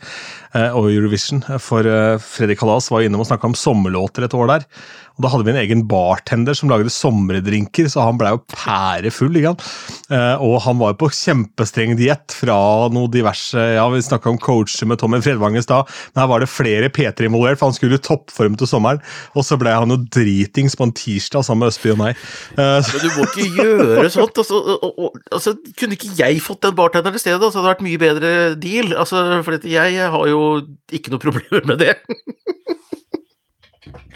og 0.75 0.89
Eurovision. 0.91 1.43
For 1.63 1.87
eh, 1.87 2.17
Fredrik 2.19 2.59
Kalas 2.59 2.89
var 2.91 3.05
innom 3.05 3.23
og 3.23 3.29
snakka 3.29 3.47
om 3.47 3.57
sommerlåter 3.57 4.27
et 4.27 4.35
år 4.35 4.49
der. 4.51 4.67
Og 5.17 5.25
Da 5.25 5.31
hadde 5.31 5.45
vi 5.45 5.51
en 5.53 5.59
egen 5.61 5.81
bartender 5.89 6.55
som 6.57 6.71
lagde 6.71 6.91
sommerdrinker, 6.91 7.89
så 7.91 8.05
han 8.05 8.17
blei 8.19 8.31
jo 8.33 8.41
pærefull. 8.53 9.35
Ikke? 9.37 9.53
Eh, 10.11 10.43
og 10.43 10.61
han 10.65 10.79
var 10.79 10.93
jo 10.93 11.01
på 11.03 11.11
kjempestreng 11.13 11.97
diett 11.99 12.35
fra 12.35 12.57
noe 12.93 13.11
diverse 13.11 13.59
Ja, 13.75 13.83
vi 13.91 14.01
snakka 14.03 14.31
om 14.31 14.39
coacher 14.41 14.89
med 14.89 15.01
Tommy 15.01 15.21
Fredvang 15.23 15.57
i 15.59 15.63
stad, 15.63 15.89
men 16.13 16.23
her 16.23 16.29
var 16.31 16.43
det 16.43 16.49
flere 16.51 16.89
P3 16.91 17.27
involvert, 17.27 17.59
for 17.59 17.69
han 17.69 17.77
skulle 17.77 17.99
i 17.99 18.03
toppform 18.03 18.57
til 18.59 18.69
sommeren. 18.69 19.01
Og 19.35 19.45
så 19.47 19.59
ble 19.61 19.73
han 19.75 19.93
jo 19.93 19.99
dritings 20.11 20.77
på 20.79 20.87
en 20.87 20.95
tirsdag 20.95 21.45
sammen 21.45 21.65
med 21.65 21.75
Østby 21.75 21.93
og 21.93 22.01
meg. 22.01 22.23
Ja, 22.57 22.81
Men 22.81 23.03
du 23.03 23.09
må 23.17 23.27
ikke 23.27 23.47
gjøre 23.61 24.09
sånt. 24.11 24.41
Altså, 24.41 24.59
altså, 25.31 25.55
kunne 25.79 25.97
ikke 25.97 26.15
jeg 26.17 26.41
fått 26.43 26.63
den 26.65 26.75
bartenderen 26.77 27.19
i 27.19 27.21
stedet, 27.21 27.39
så 27.43 27.59
hadde 27.59 27.67
det 27.67 27.73
vært 27.75 27.85
mye 27.85 28.01
bedre 28.01 28.31
deal. 28.59 28.95
Altså, 28.97 29.23
for 29.45 29.69
jeg 29.69 30.11
har 30.15 30.31
jo 30.31 30.40
ikke 30.93 31.13
noe 31.13 31.21
problemer 31.23 31.65
med 31.69 31.81
det. 31.81 31.95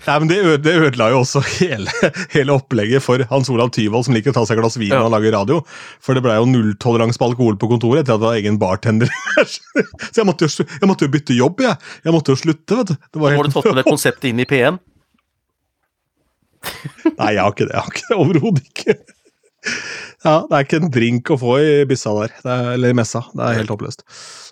nei, 0.05 0.15
men 0.21 0.29
det, 0.29 0.37
det 0.65 0.75
ødela 0.77 1.09
jo 1.13 1.21
også 1.23 1.41
hele, 1.57 1.91
hele 2.35 2.55
opplegget 2.55 3.03
for 3.03 3.23
Hans 3.31 3.49
Olav 3.53 3.71
Tyvold, 3.75 4.05
som 4.07 4.15
liker 4.15 4.33
å 4.33 4.37
ta 4.37 4.45
seg 4.47 4.59
et 4.59 4.63
glass 4.63 4.77
vin 4.79 4.93
Ja. 4.93 5.01
han 5.05 5.13
lager 5.13 5.35
radio. 5.37 5.61
For 6.03 6.17
det 6.17 6.23
blei 6.25 6.37
jo 6.37 6.49
nulltoleranse 6.51 7.21
på 7.21 7.29
alkohol 7.31 7.57
på 7.61 7.69
kontoret 7.71 8.03
etter 8.03 8.17
at 8.17 8.23
det 8.23 8.29
var 8.29 8.41
egen 8.41 8.59
bartender. 8.61 9.11
så 9.45 10.21
jeg 10.21 10.27
måtte, 10.29 10.49
jo, 10.49 10.67
jeg 10.67 10.91
måtte 10.91 11.07
jo 11.07 11.13
bytte 11.15 11.37
jobb, 11.37 11.63
jeg. 11.65 11.79
Jeg 12.05 12.15
måtte 12.15 12.35
jo 12.35 12.43
slutte, 12.43 12.81
vet 12.81 12.93
du. 12.93 12.95
Det 12.99 13.23
var 13.23 13.33
helt... 13.35 13.41
har 13.41 13.49
du 13.49 13.57
tatt 13.57 13.71
med 13.71 13.81
det 13.81 13.87
konseptet 13.89 14.29
inn 14.31 14.43
i 14.45 14.49
P1. 14.49 14.81
Nei, 17.19 17.35
jeg 17.35 17.43
har 17.43 17.51
ikke 17.53 17.67
det. 17.67 17.75
Jeg 17.75 17.81
har 17.81 17.91
ikke 17.93 18.07
det 18.09 18.17
Overhodet 18.23 18.65
ikke. 18.71 18.95
Ja, 20.25 20.39
det 20.49 20.55
er 20.57 20.65
ikke 20.65 20.79
en 20.81 20.89
drink 20.93 21.29
å 21.29 21.37
få 21.37 21.59
i 21.61 21.73
byssa 21.85 22.15
der, 22.17 22.31
er, 22.49 22.71
eller 22.73 22.89
i 22.89 22.97
messa. 22.97 23.21
Det 23.35 23.45
er 23.45 23.59
helt 23.59 23.69
håpløst. 23.69 24.01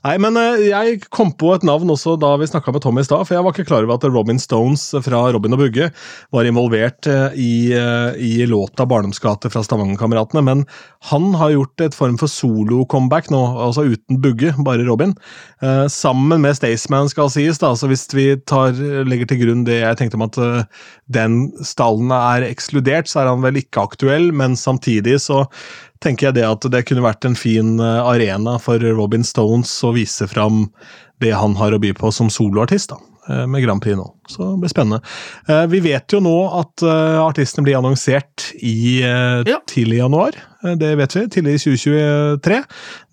Nei, 0.04 0.18
men 0.22 0.36
eh, 0.38 0.68
jeg 0.68 0.98
kom 1.16 1.32
på 1.40 1.54
et 1.56 1.64
navn 1.66 1.90
også 1.90 2.14
da 2.20 2.34
vi 2.38 2.46
snakka 2.50 2.74
med 2.76 2.84
Tom 2.84 3.00
i 3.00 3.06
stad, 3.08 3.24
for 3.26 3.38
jeg 3.38 3.46
var 3.46 3.56
ikke 3.56 3.66
klar 3.70 3.88
over 3.88 3.96
at 3.96 4.06
Robin 4.12 4.38
Stones 4.42 4.84
fra 5.06 5.22
Robin 5.34 5.56
og 5.56 5.64
Bugge 5.64 5.88
var 6.36 6.50
involvert 6.50 7.10
eh, 7.10 7.38
i, 7.40 7.54
eh, 7.74 8.20
i 8.20 8.46
låta 8.46 8.86
'Barndomsgate' 8.86 9.50
fra 9.50 9.64
Stavangerkameratene, 9.66 10.44
men 10.46 10.66
han 11.10 11.30
har 11.40 11.56
gjort 11.56 11.86
et 11.88 11.98
form 11.98 12.20
for 12.22 12.30
solo-comeback 12.30 13.32
nå, 13.34 13.42
altså 13.64 13.88
uten 13.96 14.20
Bugge, 14.22 14.54
bare 14.64 14.86
Robin. 14.86 15.16
Sammen 15.90 16.42
med 16.44 16.56
Staysman, 16.56 17.10
skal 17.12 17.30
sies, 17.32 17.60
da, 17.60 17.72
så 17.76 17.88
hvis 17.88 18.06
vi 18.12 18.26
tar, 18.48 18.76
legger 19.08 19.28
til 19.30 19.40
grunn 19.42 19.64
det 19.68 19.80
jeg 19.80 20.00
tenkte 20.00 20.20
om 20.20 20.26
at 20.26 20.40
den 21.12 21.38
stallen 21.64 22.12
er 22.16 22.46
ekskludert, 22.48 23.08
så 23.08 23.24
er 23.24 23.32
han 23.32 23.44
vel 23.44 23.62
ikke 23.62 23.84
aktuell, 23.88 24.32
men 24.36 24.58
samtidig 24.60 25.20
så 25.24 25.44
tenker 26.04 26.28
jeg 26.30 26.36
det 26.40 26.46
at 26.48 26.66
det 26.74 26.84
kunne 26.90 27.06
vært 27.06 27.26
en 27.30 27.36
fin 27.40 27.78
eh, 27.80 28.02
arena 28.04 28.58
for 28.62 28.80
Robin 28.80 29.24
Stones 29.24 29.72
å 29.88 29.94
vise 29.96 30.28
fram 30.28 30.66
det 31.24 31.32
han 31.38 31.56
har 31.56 31.72
å 31.76 31.80
by 31.80 31.94
på 31.96 32.12
som 32.12 32.28
soloartist, 32.34 32.92
da, 32.92 32.98
eh, 33.30 33.46
med 33.48 33.64
Grand 33.64 33.82
Prix 33.84 33.96
nå. 33.96 34.08
Så 34.28 34.50
det 34.54 34.60
blir 34.64 34.74
spennende. 34.74 35.00
Eh, 35.48 35.66
Vi 35.72 35.80
vet 35.86 36.12
jo 36.12 36.20
nå 36.24 36.36
at 36.60 36.84
artistene 36.84 37.64
blir 37.68 37.78
annonsert 37.80 38.50
i 38.60 39.00
Ja. 39.02 39.60
tidlig 39.68 40.02
januar. 40.02 40.32
Det 40.64 40.96
vet 40.98 41.16
vi. 41.16 41.28
Tidlig 41.28 41.54
i 41.56 41.64
2023. 41.64 42.64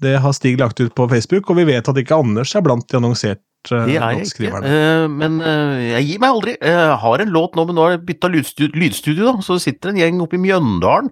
Det 0.00 0.16
har 0.20 0.32
Stig 0.32 0.58
lagt 0.58 0.80
ut 0.80 0.94
på 0.94 1.08
Facebook, 1.10 1.50
og 1.50 1.56
vi 1.56 1.64
vet 1.64 1.88
at 1.88 1.96
ikke 1.96 2.18
Anders 2.18 2.54
er 2.54 2.62
blant 2.62 2.86
de 2.88 2.96
annonserte 2.98 3.42
Er 3.68 4.16
låtskriverne. 4.16 4.64
Eh, 4.64 5.06
men 5.12 5.36
uh, 5.44 5.76
jeg 5.84 6.06
gir 6.08 6.20
meg 6.22 6.32
aldri. 6.32 6.54
Jeg 6.64 6.94
har 7.02 7.20
en 7.20 7.32
låt 7.34 7.58
nå, 7.58 7.66
men 7.68 7.76
nå 7.76 7.82
har 7.84 7.90
jeg 7.92 8.06
bytta 8.08 8.30
lydstudio, 8.32 8.72
lydstudio, 8.80 9.24
da. 9.28 9.44
Så 9.44 9.58
sitter 9.60 9.92
en 9.92 9.98
gjeng 10.00 10.22
oppe 10.24 10.38
i 10.38 10.40
Mjøndalen 10.40 11.10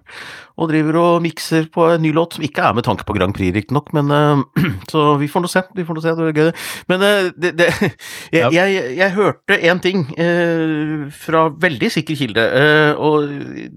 og 0.59 0.67
driver 0.67 0.97
og 0.99 1.21
mikser 1.23 1.69
på 1.71 1.85
en 1.93 2.01
ny 2.03 2.09
låt, 2.11 2.33
som 2.35 2.43
ikke 2.43 2.65
er 2.65 2.73
med 2.75 2.83
tanke 2.83 3.05
på 3.07 3.13
Grand 3.15 3.31
Prix, 3.37 3.53
riktignok, 3.55 3.93
men 3.95 4.09
uh, 4.11 4.41
Så 4.91 5.03
vi 5.21 5.29
får 5.31 5.45
nå 5.45 5.51
se. 5.51 5.61
Vi 5.77 5.85
får 5.87 5.99
nå 5.99 6.03
se, 6.03 6.15
det 6.17 6.25
blir 6.25 6.49
gøy. 6.49 6.65
Men 6.89 7.05
eh, 7.05 7.29
det, 7.37 7.51
det 7.59 7.69
jeg, 7.79 8.41
Ja. 8.41 8.49
jeg, 8.57 8.95
jeg 8.97 9.13
hørte 9.15 9.59
en 9.69 9.83
ting 9.85 10.07
eh, 10.19 11.05
fra 11.15 11.45
veldig 11.53 11.91
sikker 11.93 12.17
kilde, 12.17 12.43
eh, 12.59 12.91
og 12.97 13.29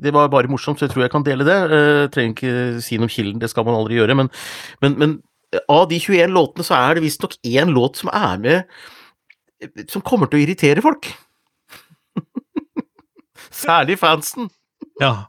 det 0.02 0.14
var 0.16 0.32
bare 0.32 0.50
morsomt, 0.50 0.80
så 0.80 0.88
jeg 0.88 0.94
tror 0.96 1.04
jeg 1.04 1.12
kan 1.12 1.28
dele 1.28 1.46
det. 1.46 1.58
Eh, 1.76 2.06
trenger 2.14 2.32
ikke 2.34 2.82
si 2.82 2.96
noe 2.96 3.06
om 3.10 3.12
kilden, 3.12 3.42
det 3.42 3.52
skal 3.52 3.68
man 3.68 3.76
aldri 3.78 4.00
gjøre, 4.00 4.16
men, 4.18 4.32
men, 4.82 4.96
men 4.98 5.14
av 5.68 5.88
de 5.90 5.98
21 6.00 6.30
låtene 6.32 6.64
så 6.66 6.74
er 6.78 6.94
det 6.98 7.03
visstnok 7.05 7.34
én 7.44 7.72
låt 7.74 7.96
som 8.00 8.09
er 8.12 8.38
med 8.42 9.88
som 9.92 10.03
kommer 10.03 10.26
til 10.26 10.40
å 10.40 10.42
irritere 10.46 10.82
folk. 10.82 11.07
Særlig 13.53 13.98
fansen. 14.00 14.48
Ja. 15.00 15.26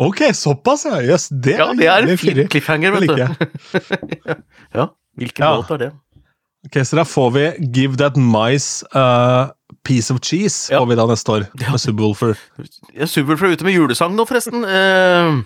Ok, 0.00 0.22
såpass, 0.38 0.84
ja. 0.86 1.00
Jøss, 1.04 1.28
det, 1.32 1.56
Ja, 1.58 1.72
det 1.76 1.88
er 1.90 2.06
en 2.06 2.18
fin 2.20 2.40
cliffhanger, 2.48 2.94
vet 2.94 3.10
du. 3.10 3.16
ja, 4.78 4.86
hvilken 5.18 5.44
Ja. 5.44 5.56
låt 5.58 5.70
er 5.74 5.78
det? 5.82 5.90
Ok, 6.66 6.76
Så 6.86 6.96
da 6.96 7.04
får 7.08 7.30
vi 7.34 7.44
Give 7.74 7.96
That 7.96 8.16
Mice 8.16 8.84
a 8.94 9.50
Piece 9.84 10.10
of 10.14 10.20
Cheese 10.22 10.70
Ja. 10.72 10.78
får 10.80 10.88
vi 10.88 10.96
da 10.96 11.06
neste 11.06 11.32
år, 11.32 11.46
Ja. 11.60 11.70
med 11.70 11.80
Subwoolfer. 11.80 12.36
Jeg 12.94 13.08
er 13.08 13.52
ute 13.52 13.64
med 13.64 13.74
julesang 13.74 14.14
nå, 14.14 14.24
forresten. 14.28 14.64
Uh, 14.64 15.42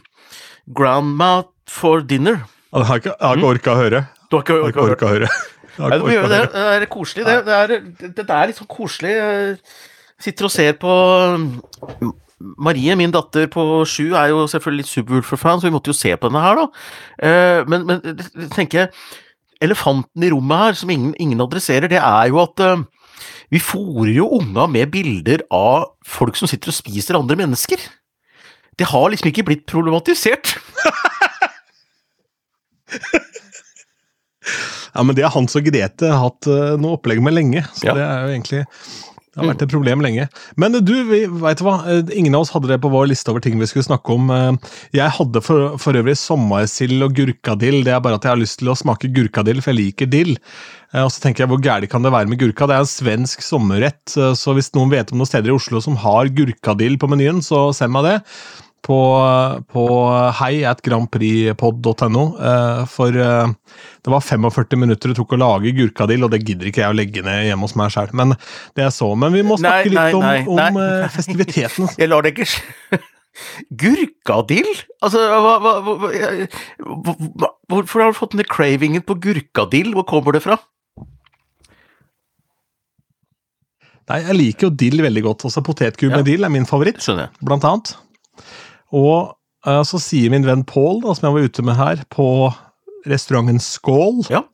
Grandma 0.75 1.43
for 1.69 2.01
dinner. 2.01 2.45
Ja, 2.75 2.81
Det 2.81 2.87
har 2.89 2.99
jeg 2.99 3.05
ikke, 3.05 3.15
jeg 3.15 3.29
har 3.29 3.39
ikke 3.39 3.51
orka 3.53 3.73
å 3.73 3.79
høre. 3.79 3.99
Du 4.27 4.35
har 4.37 4.43
ikke, 4.43 4.55
orka, 4.59 4.65
har 4.65 4.73
ikke 4.75 4.87
orka 4.91 5.07
å 5.07 5.13
høre. 5.15 5.29
Jeg 5.75 5.89
ikke 5.91 5.99
du 5.99 6.05
må 6.05 6.13
gjøre 6.13 6.29
det. 6.31 6.43
er 6.55 6.85
koselig. 6.87 7.25
Det, 7.27 7.33
det, 7.47 7.55
er, 7.55 7.73
det, 8.15 8.25
er 8.31 8.47
litt 8.47 8.59
sånn 8.61 8.69
koselig. 8.71 9.11
Jeg 9.15 9.57
sitter 10.23 10.47
og 10.47 10.53
ser 10.55 10.77
på 10.79 10.93
Marie, 12.63 12.95
min 12.99 13.15
datter 13.15 13.49
på 13.51 13.65
sju, 13.89 14.13
er 14.15 14.29
jo 14.31 14.45
selvfølgelig 14.51 14.85
litt 14.85 14.91
Subwoolfer-fan, 14.93 15.59
så 15.63 15.67
vi 15.67 15.73
måtte 15.75 15.91
jo 15.91 15.97
se 15.99 16.13
på 16.15 16.31
denne 16.31 16.43
her, 16.45 16.61
da. 16.61 16.67
Eh, 17.27 17.61
Men, 17.71 17.87
men 17.89 18.51
tenker 18.55 18.85
jeg 18.85 18.93
Elefanten 19.65 20.27
i 20.27 20.31
rommet 20.31 20.61
her, 20.61 20.79
som 20.79 20.91
ingen, 20.93 21.15
ingen 21.19 21.41
adresserer, 21.41 21.89
det 21.91 21.99
er 22.03 22.31
jo 22.31 22.39
at 22.43 22.61
eh, 22.61 22.85
vi 23.55 23.63
fòrer 23.63 24.13
jo 24.19 24.29
unga 24.39 24.67
med 24.71 24.91
bilder 24.93 25.43
av 25.55 25.95
folk 26.07 26.37
som 26.37 26.51
sitter 26.51 26.71
og 26.71 26.77
spiser 26.77 27.19
andre 27.19 27.39
mennesker. 27.39 27.83
Det 28.79 28.91
har 28.91 29.11
liksom 29.11 29.31
ikke 29.31 29.47
blitt 29.47 29.67
problematisert. 29.71 30.57
Ja, 34.95 35.03
men 35.03 35.17
det 35.17 35.25
har 35.25 35.33
Hans 35.35 35.57
og 35.57 35.65
Grete 35.65 36.11
hatt 36.21 36.47
uh, 36.51 36.75
noe 36.79 36.99
opplegg 36.99 37.23
med 37.25 37.33
lenge, 37.35 37.65
så 37.75 37.89
Ja. 37.89 37.95
Mm. 37.95 37.99
det 37.99 38.07
er 38.07 38.23
jo 38.29 38.33
egentlig 38.37 38.65
det 39.35 39.41
har 39.43 39.49
vært 39.51 39.63
et 39.65 39.73
problem 39.73 39.99
lenge. 40.05 40.25
Men 40.63 40.77
du, 40.87 40.93
vi, 41.09 41.25
vet 41.27 41.59
hva? 41.67 41.73
Eh, 41.91 42.11
Ingen 42.21 42.37
av 42.39 42.45
oss 42.45 42.53
hadde 42.55 42.69
det 42.71 42.77
på 42.85 42.91
vår 42.93 43.09
liste 43.11 43.33
over 43.33 43.43
ting 43.43 43.57
vi 43.59 43.67
skulle 43.67 43.83
snakke 43.83 44.15
om. 44.15 44.29
Eh, 44.31 44.71
Jeg 44.95 45.11
hadde 45.17 45.41
for, 45.43 45.73
for 45.83 45.99
øvrig 45.99 46.15
sommersild 46.21 47.03
og 47.03 47.17
gurkadill. 47.19 47.81
Det 47.83 47.97
er 47.97 47.99
bare 48.05 48.15
at 48.21 48.23
jeg 48.23 48.31
har 48.31 48.39
lyst 48.39 48.61
til 48.61 48.71
å 48.71 48.77
smake 48.79 49.11
gurkadill, 49.11 49.59
for 49.59 49.73
jeg 49.75 49.81
liker 49.81 50.07
dill. 50.13 50.37
Eh, 50.95 51.03
Og 51.03 51.11
så 51.11 51.19
tenker 51.25 51.43
jeg, 51.43 51.51
Hvor 51.51 51.59
gærent 51.67 51.91
kan 51.91 52.07
det 52.07 52.13
være 52.15 52.31
med 52.31 52.39
gurka? 52.39 52.69
Det 52.71 52.77
er 52.77 52.85
en 52.87 52.93
svensk 52.95 53.43
sommerrett. 53.43 54.15
eh, 54.15 54.37
Så 54.39 54.55
hvis 54.55 54.71
noen 54.79 54.95
vet 54.95 55.11
om 55.11 55.19
noen 55.19 55.27
steder 55.33 55.51
i 55.51 55.57
Oslo 55.59 55.83
som 55.83 55.97
har 55.97 56.31
gurkadill 56.31 56.95
på 56.97 57.11
menyen, 57.11 57.43
så 57.43 57.73
send 57.75 57.91
meg 57.91 58.05
det. 58.07 58.17
På, 58.85 58.97
på 59.73 59.83
hei 60.43 60.59
at 60.69 60.83
grandprixpod.no. 60.85 62.25
eh, 62.37 62.83
For 62.93 63.17
eh, 63.17 63.55
det 64.05 64.13
var 64.13 64.21
45 64.21 64.77
minutter 64.83 65.09
det 65.09 65.17
tok 65.17 65.33
å 65.33 65.41
lage 65.41 65.73
gurkadill, 65.73 66.27
og 66.27 66.35
det 66.35 66.43
gidder 66.45 66.69
ikke 66.69 66.83
jeg 66.83 66.93
å 66.93 66.99
legge 66.99 67.23
ned 67.25 67.47
hjemme 67.49 67.65
hos 67.65 67.73
meg 67.81 67.95
sjøl. 67.95 68.13
Men 68.13 68.35
det 68.77 68.85
jeg 68.85 68.93
så. 68.99 69.09
Men 69.17 69.33
vi 69.33 69.41
må 69.49 69.57
snakke 69.57 69.89
nei, 69.89 70.05
litt 70.11 70.19
om, 70.21 70.27
nei, 70.29 70.45
om 70.45 70.61
nei. 70.77 70.85
eh, 71.01 71.09
festiviteten. 71.17 71.89
Jeg 72.03 72.13
lar 72.13 72.27
det 72.27 72.35
ikke. 72.35 73.01
Gurkadill? 73.85 74.69
Altså, 75.03 75.25
hva, 75.33 75.57
hva, 75.65 75.73
hva, 75.81 77.49
hvorfor 77.73 78.05
har 78.05 78.13
du 78.13 78.19
fått 78.21 78.37
denne 78.37 78.47
cravingen 78.47 79.03
på 79.03 79.17
gurkadill? 79.25 79.91
Hvor 79.97 80.05
kommer 80.13 80.37
det 80.37 80.45
fra? 80.45 80.61
Nei, 84.13 84.21
Jeg 84.29 84.37
liker 84.37 84.69
jo 84.69 84.75
dill 84.85 85.01
veldig 85.01 85.23
godt. 85.25 85.47
Også 85.49 85.65
Potetgull 85.65 86.13
Ja. 86.13 86.19
med 86.21 86.29
dill 86.29 86.45
er 86.45 86.53
min 86.53 86.69
favoritt, 86.69 87.01
blant 87.41 87.65
annet. 87.65 87.95
Og 88.95 89.35
uh, 89.67 89.83
så 89.87 90.01
sier 90.03 90.33
min 90.33 90.47
venn 90.47 90.65
Pål, 90.69 91.03
som 91.17 91.29
jeg 91.29 91.37
var 91.37 91.49
ute 91.49 91.67
med 91.67 91.79
her, 91.79 92.03
på 92.15 92.27
restauranten 93.11 93.61
Skål 93.63 94.25
Ja. 94.33 94.45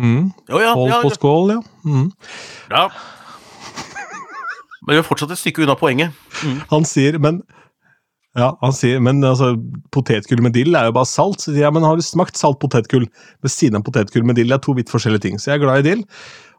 Mm, 0.00 0.30
Jo, 0.48 0.60
ja, 0.62 0.72
Pål 0.74 0.88
ja, 0.88 1.00
på 1.04 1.10
Skål, 1.14 1.50
ja. 1.52 1.62
Mm. 1.84 2.06
ja. 2.72 2.86
Men 4.82 4.96
vi 4.96 4.98
er 4.98 5.06
fortsatt 5.06 5.34
et 5.34 5.38
stykke 5.38 5.62
unna 5.62 5.76
poenget. 5.78 6.16
Han 6.72 6.86
sier, 6.88 7.18
men 7.22 7.42
ja, 8.32 8.48
han 8.62 8.72
sier, 8.72 9.02
men 9.04 9.20
altså, 9.28 9.52
potetgull 9.92 10.40
med 10.42 10.54
dill 10.56 10.74
er 10.78 10.88
jo 10.88 10.94
bare 10.96 11.08
salt. 11.08 11.42
Så 11.42 11.52
sier 11.52 11.66
jeg, 11.66 11.74
men 11.76 11.84
har 11.84 11.98
du 12.00 12.04
smakt 12.04 12.40
salt 12.40 12.58
potetgull 12.62 13.04
ved 13.44 13.52
siden 13.52 13.78
av 13.78 13.84
potetgull 13.86 14.24
med 14.26 14.40
dill? 14.40 14.48
Det 14.50 14.56
er 14.56 14.64
to 14.64 14.74
vidt 14.78 14.90
forskjellige 14.90 15.26
ting. 15.26 15.38
Så 15.38 15.52
jeg 15.52 15.60
er 15.60 15.64
glad 15.66 15.82
i 15.82 15.88
dill. 15.90 16.02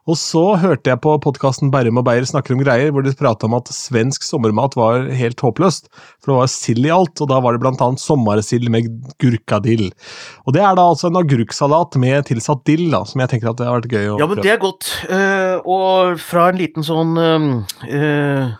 Og 0.04 0.18
så 0.20 0.42
hørte 0.60 0.90
jeg 0.90 1.00
på 1.00 1.14
podkasten 1.24 1.70
Berrum 1.72 1.96
og 1.96 2.04
Beyer 2.04 2.26
snakker 2.28 2.52
om 2.52 2.60
greier, 2.60 2.90
hvor 2.92 3.04
de 3.04 3.12
prata 3.16 3.48
om 3.48 3.54
at 3.56 3.70
svensk 3.72 4.26
sommermat 4.26 4.76
var 4.76 5.06
helt 5.16 5.40
håpløst. 5.40 5.88
For 6.20 6.28
det 6.28 6.36
var 6.42 6.50
sild 6.52 6.84
i 6.84 6.92
alt, 6.92 7.22
og 7.24 7.30
da 7.30 7.38
var 7.40 7.56
det 7.56 7.62
blant 7.62 7.80
annet 7.84 8.02
sommersild 8.02 8.68
med 8.72 8.90
gurkadill. 9.22 9.86
Og 10.44 10.56
det 10.56 10.60
er 10.60 10.76
da 10.76 10.84
altså 10.90 11.08
en 11.08 11.20
agurksalat 11.22 11.96
med 12.02 12.28
tilsatt 12.28 12.66
dill, 12.68 12.90
da, 12.92 13.00
som 13.08 13.24
jeg 13.24 13.32
tenker 13.32 13.54
at 13.54 13.62
det 13.62 13.70
har 13.70 13.80
vært 13.80 13.88
gøy 13.96 14.04
å 14.10 14.18
prøve. 14.18 14.20
Ja, 14.20 14.28
men 14.34 14.44
det 14.44 14.52
er 14.52 14.60
godt. 14.60 14.92
Uh, 15.08 15.56
og 15.64 16.20
fra 16.20 16.50
en 16.52 16.60
liten 16.60 16.84
sånn 16.84 17.16
eh, 17.88 18.52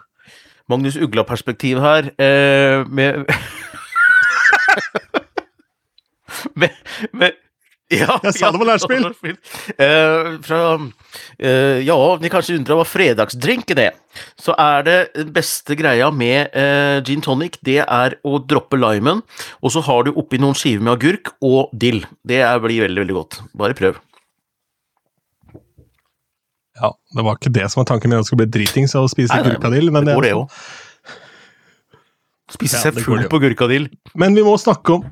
Magnus 0.73 0.97
Ugla-perspektiv 0.97 1.85
her, 1.85 2.09
uh, 2.17 2.89
med 2.97 3.29
med, 6.55 6.71
med 7.13 7.44
ja, 7.93 8.15
Jeg 8.25 8.35
sa 8.39 8.49
det 8.55 8.61
var 8.63 8.69
lærspill! 8.71 9.05
Uh, 9.77 10.39
fra 10.45 10.61
uh, 10.81 11.79
Ja, 11.85 11.97
ni 12.23 12.31
kanskje 12.33 12.57
undrer 12.59 12.79
hva 12.81 12.87
fredagsdrinken 12.89 13.81
er. 13.83 13.99
Så 14.41 14.55
er 14.59 14.87
det 14.87 15.27
beste 15.35 15.77
greia 15.79 16.09
med 16.15 16.55
uh, 16.57 17.03
gin 17.05 17.21
tonic, 17.25 17.59
det 17.67 17.83
er 17.85 18.17
å 18.25 18.39
droppe 18.41 18.79
limen, 18.81 19.21
og 19.61 19.75
så 19.75 19.83
har 19.85 20.07
du 20.09 20.15
oppi 20.17 20.41
noen 20.41 20.57
skiver 20.59 20.83
med 20.87 20.97
agurk 20.97 21.35
og 21.45 21.69
dill. 21.77 22.01
Det 22.25 22.41
er, 22.47 22.63
blir 22.65 22.87
veldig, 22.87 23.03
veldig 23.05 23.19
godt. 23.21 23.41
Bare 23.59 23.77
prøv. 23.79 24.01
Ja, 26.81 26.91
Det 27.15 27.23
var 27.23 27.37
ikke 27.39 27.53
det 27.55 27.69
som 27.71 27.83
var 27.85 27.91
tanken 27.93 28.11
min, 28.11 28.19
at 28.19 28.25
det 28.25 28.31
skulle 28.33 28.47
bli 28.47 28.55
dritings 28.57 28.97
å 28.99 29.05
spise 29.11 29.37
gurkadill. 29.45 29.93
Men, 29.95 30.09
Det 30.09 30.17
går, 30.17 30.23
det- 30.27 30.35
òg. 30.41 30.57
Spise 32.55 32.77
Ja, 32.77 32.83
seg 32.91 32.99
full 33.05 33.23
på 33.31 33.39
gurkadill. 33.41 33.87
men 34.15 34.35
vi 34.35 34.43
må 34.43 34.57
snakke 34.61 34.99
om 34.99 35.05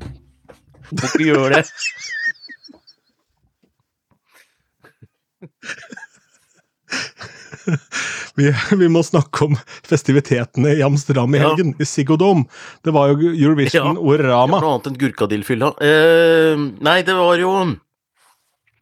Hvorfor 0.92 1.22
gjør 1.24 1.54
det? 1.54 1.62
Vi, 8.36 8.48
vi 8.80 8.86
må 8.88 9.02
snakke 9.04 9.44
om 9.44 9.56
festivitetene 9.86 10.72
i 10.78 10.82
Amsterdam 10.82 11.34
i 11.34 11.38
Ja. 11.38 11.50
helgen, 11.50 11.74
i 11.80 11.84
Siggodom. 11.86 12.46
Det 12.82 12.92
var 12.96 13.12
jo 13.12 13.28
Eurovision 13.32 13.94
Ja. 13.98 14.00
Orama. 14.00 14.60
Noe 14.62 14.72
annet 14.78 14.86
enn 14.88 14.96
gurkadillfylla. 15.02 15.68
Eh, 15.84 16.56
nei, 16.80 17.02
det 17.06 17.14
var 17.18 17.36
jo 17.40 17.52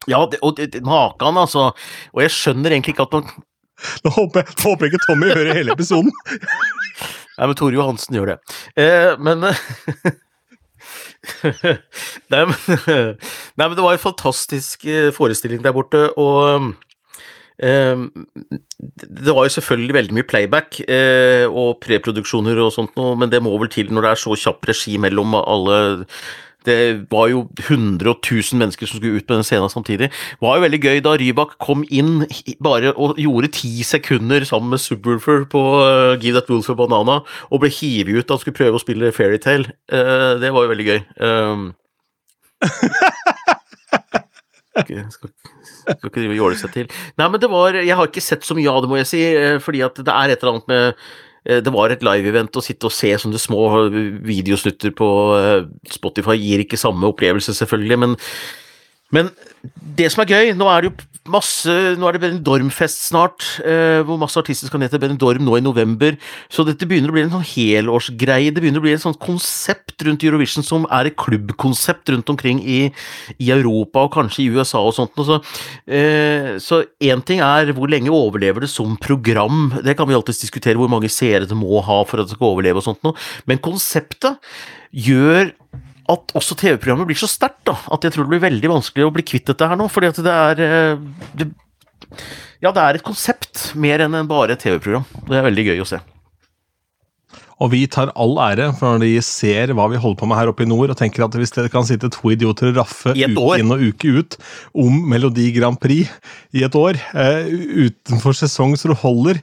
Ja, 0.09 0.23
det, 0.31 0.39
og 0.43 0.57
det, 0.57 0.81
makan, 0.87 1.37
altså. 1.43 1.73
Og 2.15 2.23
jeg 2.23 2.31
skjønner 2.33 2.71
egentlig 2.73 2.95
ikke 2.97 3.09
at 3.09 3.13
man 3.19 3.25
Nå 4.05 4.11
håper 4.13 4.43
jeg 4.45 4.57
håper 4.63 4.87
ikke 4.91 4.99
Tommy 5.07 5.29
hører 5.33 5.55
hele 5.57 5.73
episoden. 5.73 6.13
Nei, 7.41 7.47
men 7.49 7.55
Tore 7.57 7.73
Johansen 7.73 8.15
gjør 8.19 8.35
det. 8.35 8.39
Eh, 8.77 9.15
men 9.19 9.41
nei, 12.31 12.43
men 12.45 12.55
nei, 12.61 13.65
men 13.67 13.75
det 13.77 13.85
var 13.85 13.97
en 13.97 14.03
fantastisk 14.03 14.85
eh, 14.89 15.09
forestilling 15.17 15.63
der 15.65 15.73
borte, 15.77 16.07
og 16.21 16.71
det 17.61 19.35
var 19.37 19.45
jo 19.45 19.55
selvfølgelig 19.57 19.97
veldig 19.97 20.15
mye 20.17 20.29
playback 20.29 20.79
eh, 20.87 21.45
og 21.45 21.81
preproduksjoner 21.85 22.57
og 22.65 22.73
sånt 22.73 22.95
noe, 22.97 23.19
men 23.21 23.33
det 23.33 23.43
må 23.45 23.53
vel 23.61 23.69
til 23.73 23.93
når 23.93 24.07
det 24.07 24.13
er 24.15 24.23
så 24.23 24.37
kjapp 24.47 24.71
regi 24.71 24.97
mellom 25.03 25.37
alle 25.41 25.81
det 26.69 27.07
var 27.11 27.31
jo 27.31 27.47
100 27.57 28.09
og 28.11 28.19
1000 28.21 28.59
mennesker 28.61 28.87
som 28.87 28.99
skulle 28.99 29.17
ut 29.17 29.27
på 29.27 29.35
den 29.35 29.47
scenen 29.47 29.73
samtidig. 29.73 30.11
Det 30.11 30.45
var 30.45 30.59
jo 30.59 30.65
veldig 30.67 30.81
gøy 30.83 31.01
da 31.05 31.15
Rybak 31.17 31.57
kom 31.63 31.85
inn 31.89 32.27
bare 32.61 32.93
og 32.93 33.17
gjorde 33.21 33.53
ti 33.57 33.83
sekunder 33.87 34.45
sammen 34.45 34.75
med 34.75 34.83
Subwoolfer 34.83 35.47
på 35.51 35.63
uh, 35.81 36.21
Give 36.21 36.37
That 36.37 36.51
Wolf 36.53 36.69
a 36.71 36.77
Banana, 36.77 37.21
og 37.51 37.63
ble 37.65 37.73
hivet 37.73 38.21
ut 38.21 38.29
da 38.29 38.37
han 38.37 38.43
skulle 38.45 38.59
prøve 38.61 38.77
å 38.77 38.83
spille 38.83 39.13
Fairytale. 39.17 39.73
Uh, 39.93 40.37
det 40.43 40.53
var 40.53 40.67
jo 40.67 40.73
veldig 40.75 40.89
gøy. 40.91 41.01
Um, 41.25 41.73
skal, 44.85 45.33
skal, 45.63 45.97
ikke 46.11 46.19
drive 46.19 46.37
og 46.37 46.41
jåle 46.43 46.61
seg 46.61 46.77
til. 46.77 46.93
Nei, 47.21 47.27
men 47.27 47.41
det 47.43 47.51
var 47.53 47.77
Jeg 47.79 47.97
har 47.97 48.09
ikke 48.09 48.25
sett 48.25 48.47
så 48.47 48.57
mye 48.59 48.71
av 48.71 48.85
det, 48.85 48.93
må 48.93 49.01
jeg 49.01 49.11
si, 49.11 49.25
eh, 49.35 49.59
fordi 49.63 49.85
at 49.87 50.01
det 50.01 50.15
er 50.15 50.33
et 50.35 50.41
eller 50.41 50.57
annet 50.59 50.73
med 50.73 51.05
Eh, 51.49 51.61
det 51.65 51.73
var 51.73 51.93
et 51.93 52.05
live-event 52.05 52.59
å 52.59 52.65
sitte 52.65 52.89
og 52.89 52.95
se 52.95 53.13
sånne 53.17 53.41
små 53.41 53.67
videosnutter 54.27 54.93
på 54.97 55.11
eh, 55.39 55.69
Spotify 55.93 56.37
gir 56.37 56.65
ikke 56.65 56.81
samme 56.81 57.09
opplevelse, 57.09 57.55
selvfølgelig, 57.57 58.01
men, 58.05 58.17
men 59.15 59.31
det 59.99 60.11
som 60.13 60.23
er 60.23 60.31
gøy, 60.31 60.53
nå 60.57 60.69
er 60.71 60.85
det 60.85 60.91
jo 60.91 61.07
masse 61.31 61.73
Nå 61.99 62.09
er 62.09 62.17
det 62.17 62.23
Benidorm-fest 62.25 63.05
snart, 63.11 63.45
eh, 63.63 64.01
hvor 64.07 64.19
masse 64.21 64.39
artister 64.41 64.71
skal 64.71 64.81
ned 64.83 64.91
til 64.93 65.03
Benidorm 65.03 65.45
nå 65.45 65.59
i 65.59 65.63
november. 65.63 66.17
Så 66.51 66.65
dette 66.67 66.89
begynner 66.89 67.13
å 67.13 67.17
bli 67.17 67.25
en 67.27 67.35
sånn 67.35 67.47
helårsgreie. 67.47 68.53
Det 68.55 68.63
begynner 68.63 68.83
å 68.83 68.87
bli 68.87 68.95
et 68.97 69.05
sånt 69.05 69.21
konsept 69.23 70.01
rundt 70.07 70.25
Eurovision 70.27 70.65
som 70.67 70.87
er 70.91 71.11
et 71.11 71.19
klubbkonsept 71.21 72.13
rundt 72.15 72.33
omkring 72.33 72.63
i, 72.65 72.81
i 73.37 73.51
Europa 73.53 74.07
og 74.07 74.15
kanskje 74.17 74.47
i 74.47 74.49
USA 74.57 74.83
og 74.83 74.97
sånt. 74.97 75.15
Så 75.21 76.81
én 77.05 77.21
eh, 77.21 77.27
ting 77.29 77.45
er 77.45 77.75
hvor 77.77 77.93
lenge 77.93 78.15
overlever 78.15 78.65
det 78.65 78.73
som 78.73 78.97
program. 79.01 79.69
Det 79.85 79.97
kan 79.99 80.09
vi 80.09 80.17
alltids 80.17 80.43
diskutere, 80.43 80.81
hvor 80.81 80.91
mange 80.91 81.13
seere 81.13 81.49
det 81.49 81.59
må 81.59 81.85
ha 81.85 82.03
for 82.09 82.23
at 82.23 82.31
det 82.31 82.39
skal 82.39 82.55
overleve 82.55 82.81
og 82.81 82.89
sånt 82.89 83.05
noe. 83.07 83.19
Men 83.47 83.63
konseptet 83.63 84.41
gjør 84.91 85.53
at 86.11 86.35
også 86.39 86.57
TV-programmet 86.59 87.09
blir 87.09 87.19
så 87.19 87.29
sterkt 87.31 87.65
da. 87.69 87.77
at 87.95 88.05
jeg 88.07 88.15
tror 88.15 88.27
det 88.27 88.35
blir 88.35 88.47
veldig 88.47 88.71
vanskelig 88.73 89.07
å 89.07 89.13
bli 89.15 89.25
kvitt 89.27 89.51
dette 89.51 89.69
her 89.71 89.79
nå. 89.79 89.89
fordi 89.93 90.11
at 90.11 90.23
det 90.27 90.37
er 90.37 90.63
eh, 90.67 91.05
det, 91.39 91.51
Ja, 92.61 92.73
det 92.77 92.83
er 92.83 92.99
et 92.99 93.07
konsept 93.07 93.71
mer 93.79 94.03
enn 94.05 94.17
bare 94.29 94.57
et 94.57 94.65
TV-program. 94.65 95.07
Det 95.29 95.39
er 95.39 95.47
veldig 95.47 95.67
gøy 95.71 95.85
å 95.85 95.89
se. 95.89 96.01
Og 97.61 97.73
vi 97.75 97.83
tar 97.93 98.13
all 98.17 98.39
ære 98.41 98.71
for 98.79 98.95
når 98.97 99.05
de 99.05 99.25
ser 99.25 99.75
hva 99.77 99.89
vi 99.93 100.01
holder 100.01 100.21
på 100.21 100.29
med 100.31 100.41
her 100.41 100.53
oppe 100.53 100.65
i 100.65 100.71
nord, 100.71 100.93
og 100.93 100.99
tenker 100.99 101.27
at 101.27 101.37
hvis 101.37 101.53
dere 101.57 101.73
kan 101.73 101.87
sitte 101.89 102.09
to 102.13 102.33
idioter 102.33 102.71
og 102.73 102.81
raffe 102.81 103.13
uke 103.13 103.59
inn 103.61 103.75
og 103.75 103.85
uke 103.85 104.15
ut 104.17 104.39
om 104.73 105.03
Melodi 105.11 105.51
Grand 105.57 105.79
Prix 105.81 106.09
i 106.57 106.65
et 106.67 106.79
år, 106.79 106.99
eh, 107.13 107.53
utenfor 107.91 108.37
sesong 108.37 108.77
så 108.81 108.91
det 108.91 109.01
holder, 109.03 109.43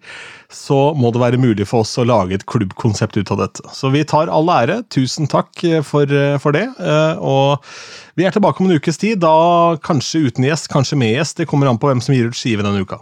så 0.53 0.93
må 0.95 1.11
det 1.11 1.21
være 1.21 1.39
mulig 1.41 1.67
for 1.67 1.83
oss 1.83 1.97
å 1.99 2.05
lage 2.07 2.37
et 2.37 2.45
klubbkonsept 2.47 3.19
ut 3.19 3.31
av 3.35 3.41
dette. 3.43 3.65
Så 3.75 3.91
vi 3.93 4.05
tar 4.07 4.31
all 4.31 4.47
ære. 4.51 4.79
Tusen 4.93 5.27
takk 5.29 5.63
eh, 5.67 5.83
for, 5.85 6.07
uh, 6.07 6.37
for 6.41 6.55
det. 6.55 6.65
Eh, 6.79 7.19
og 7.19 7.63
vi 8.17 8.25
er 8.27 8.33
tilbake 8.35 8.63
om 8.63 8.69
en 8.69 8.79
ukes 8.79 8.99
tid, 9.01 9.19
da 9.23 9.75
kanskje 9.83 10.27
uten 10.29 10.47
gjest, 10.47 10.71
kanskje 10.71 10.99
med 10.99 11.13
gjest. 11.17 11.41
Det 11.41 11.49
kommer 11.51 11.69
an 11.69 11.79
på 11.81 11.91
hvem 11.91 12.03
som 12.03 12.15
gir 12.15 12.31
ut 12.31 12.39
skive 12.39 12.65
denne 12.65 12.85
uka. 12.87 13.01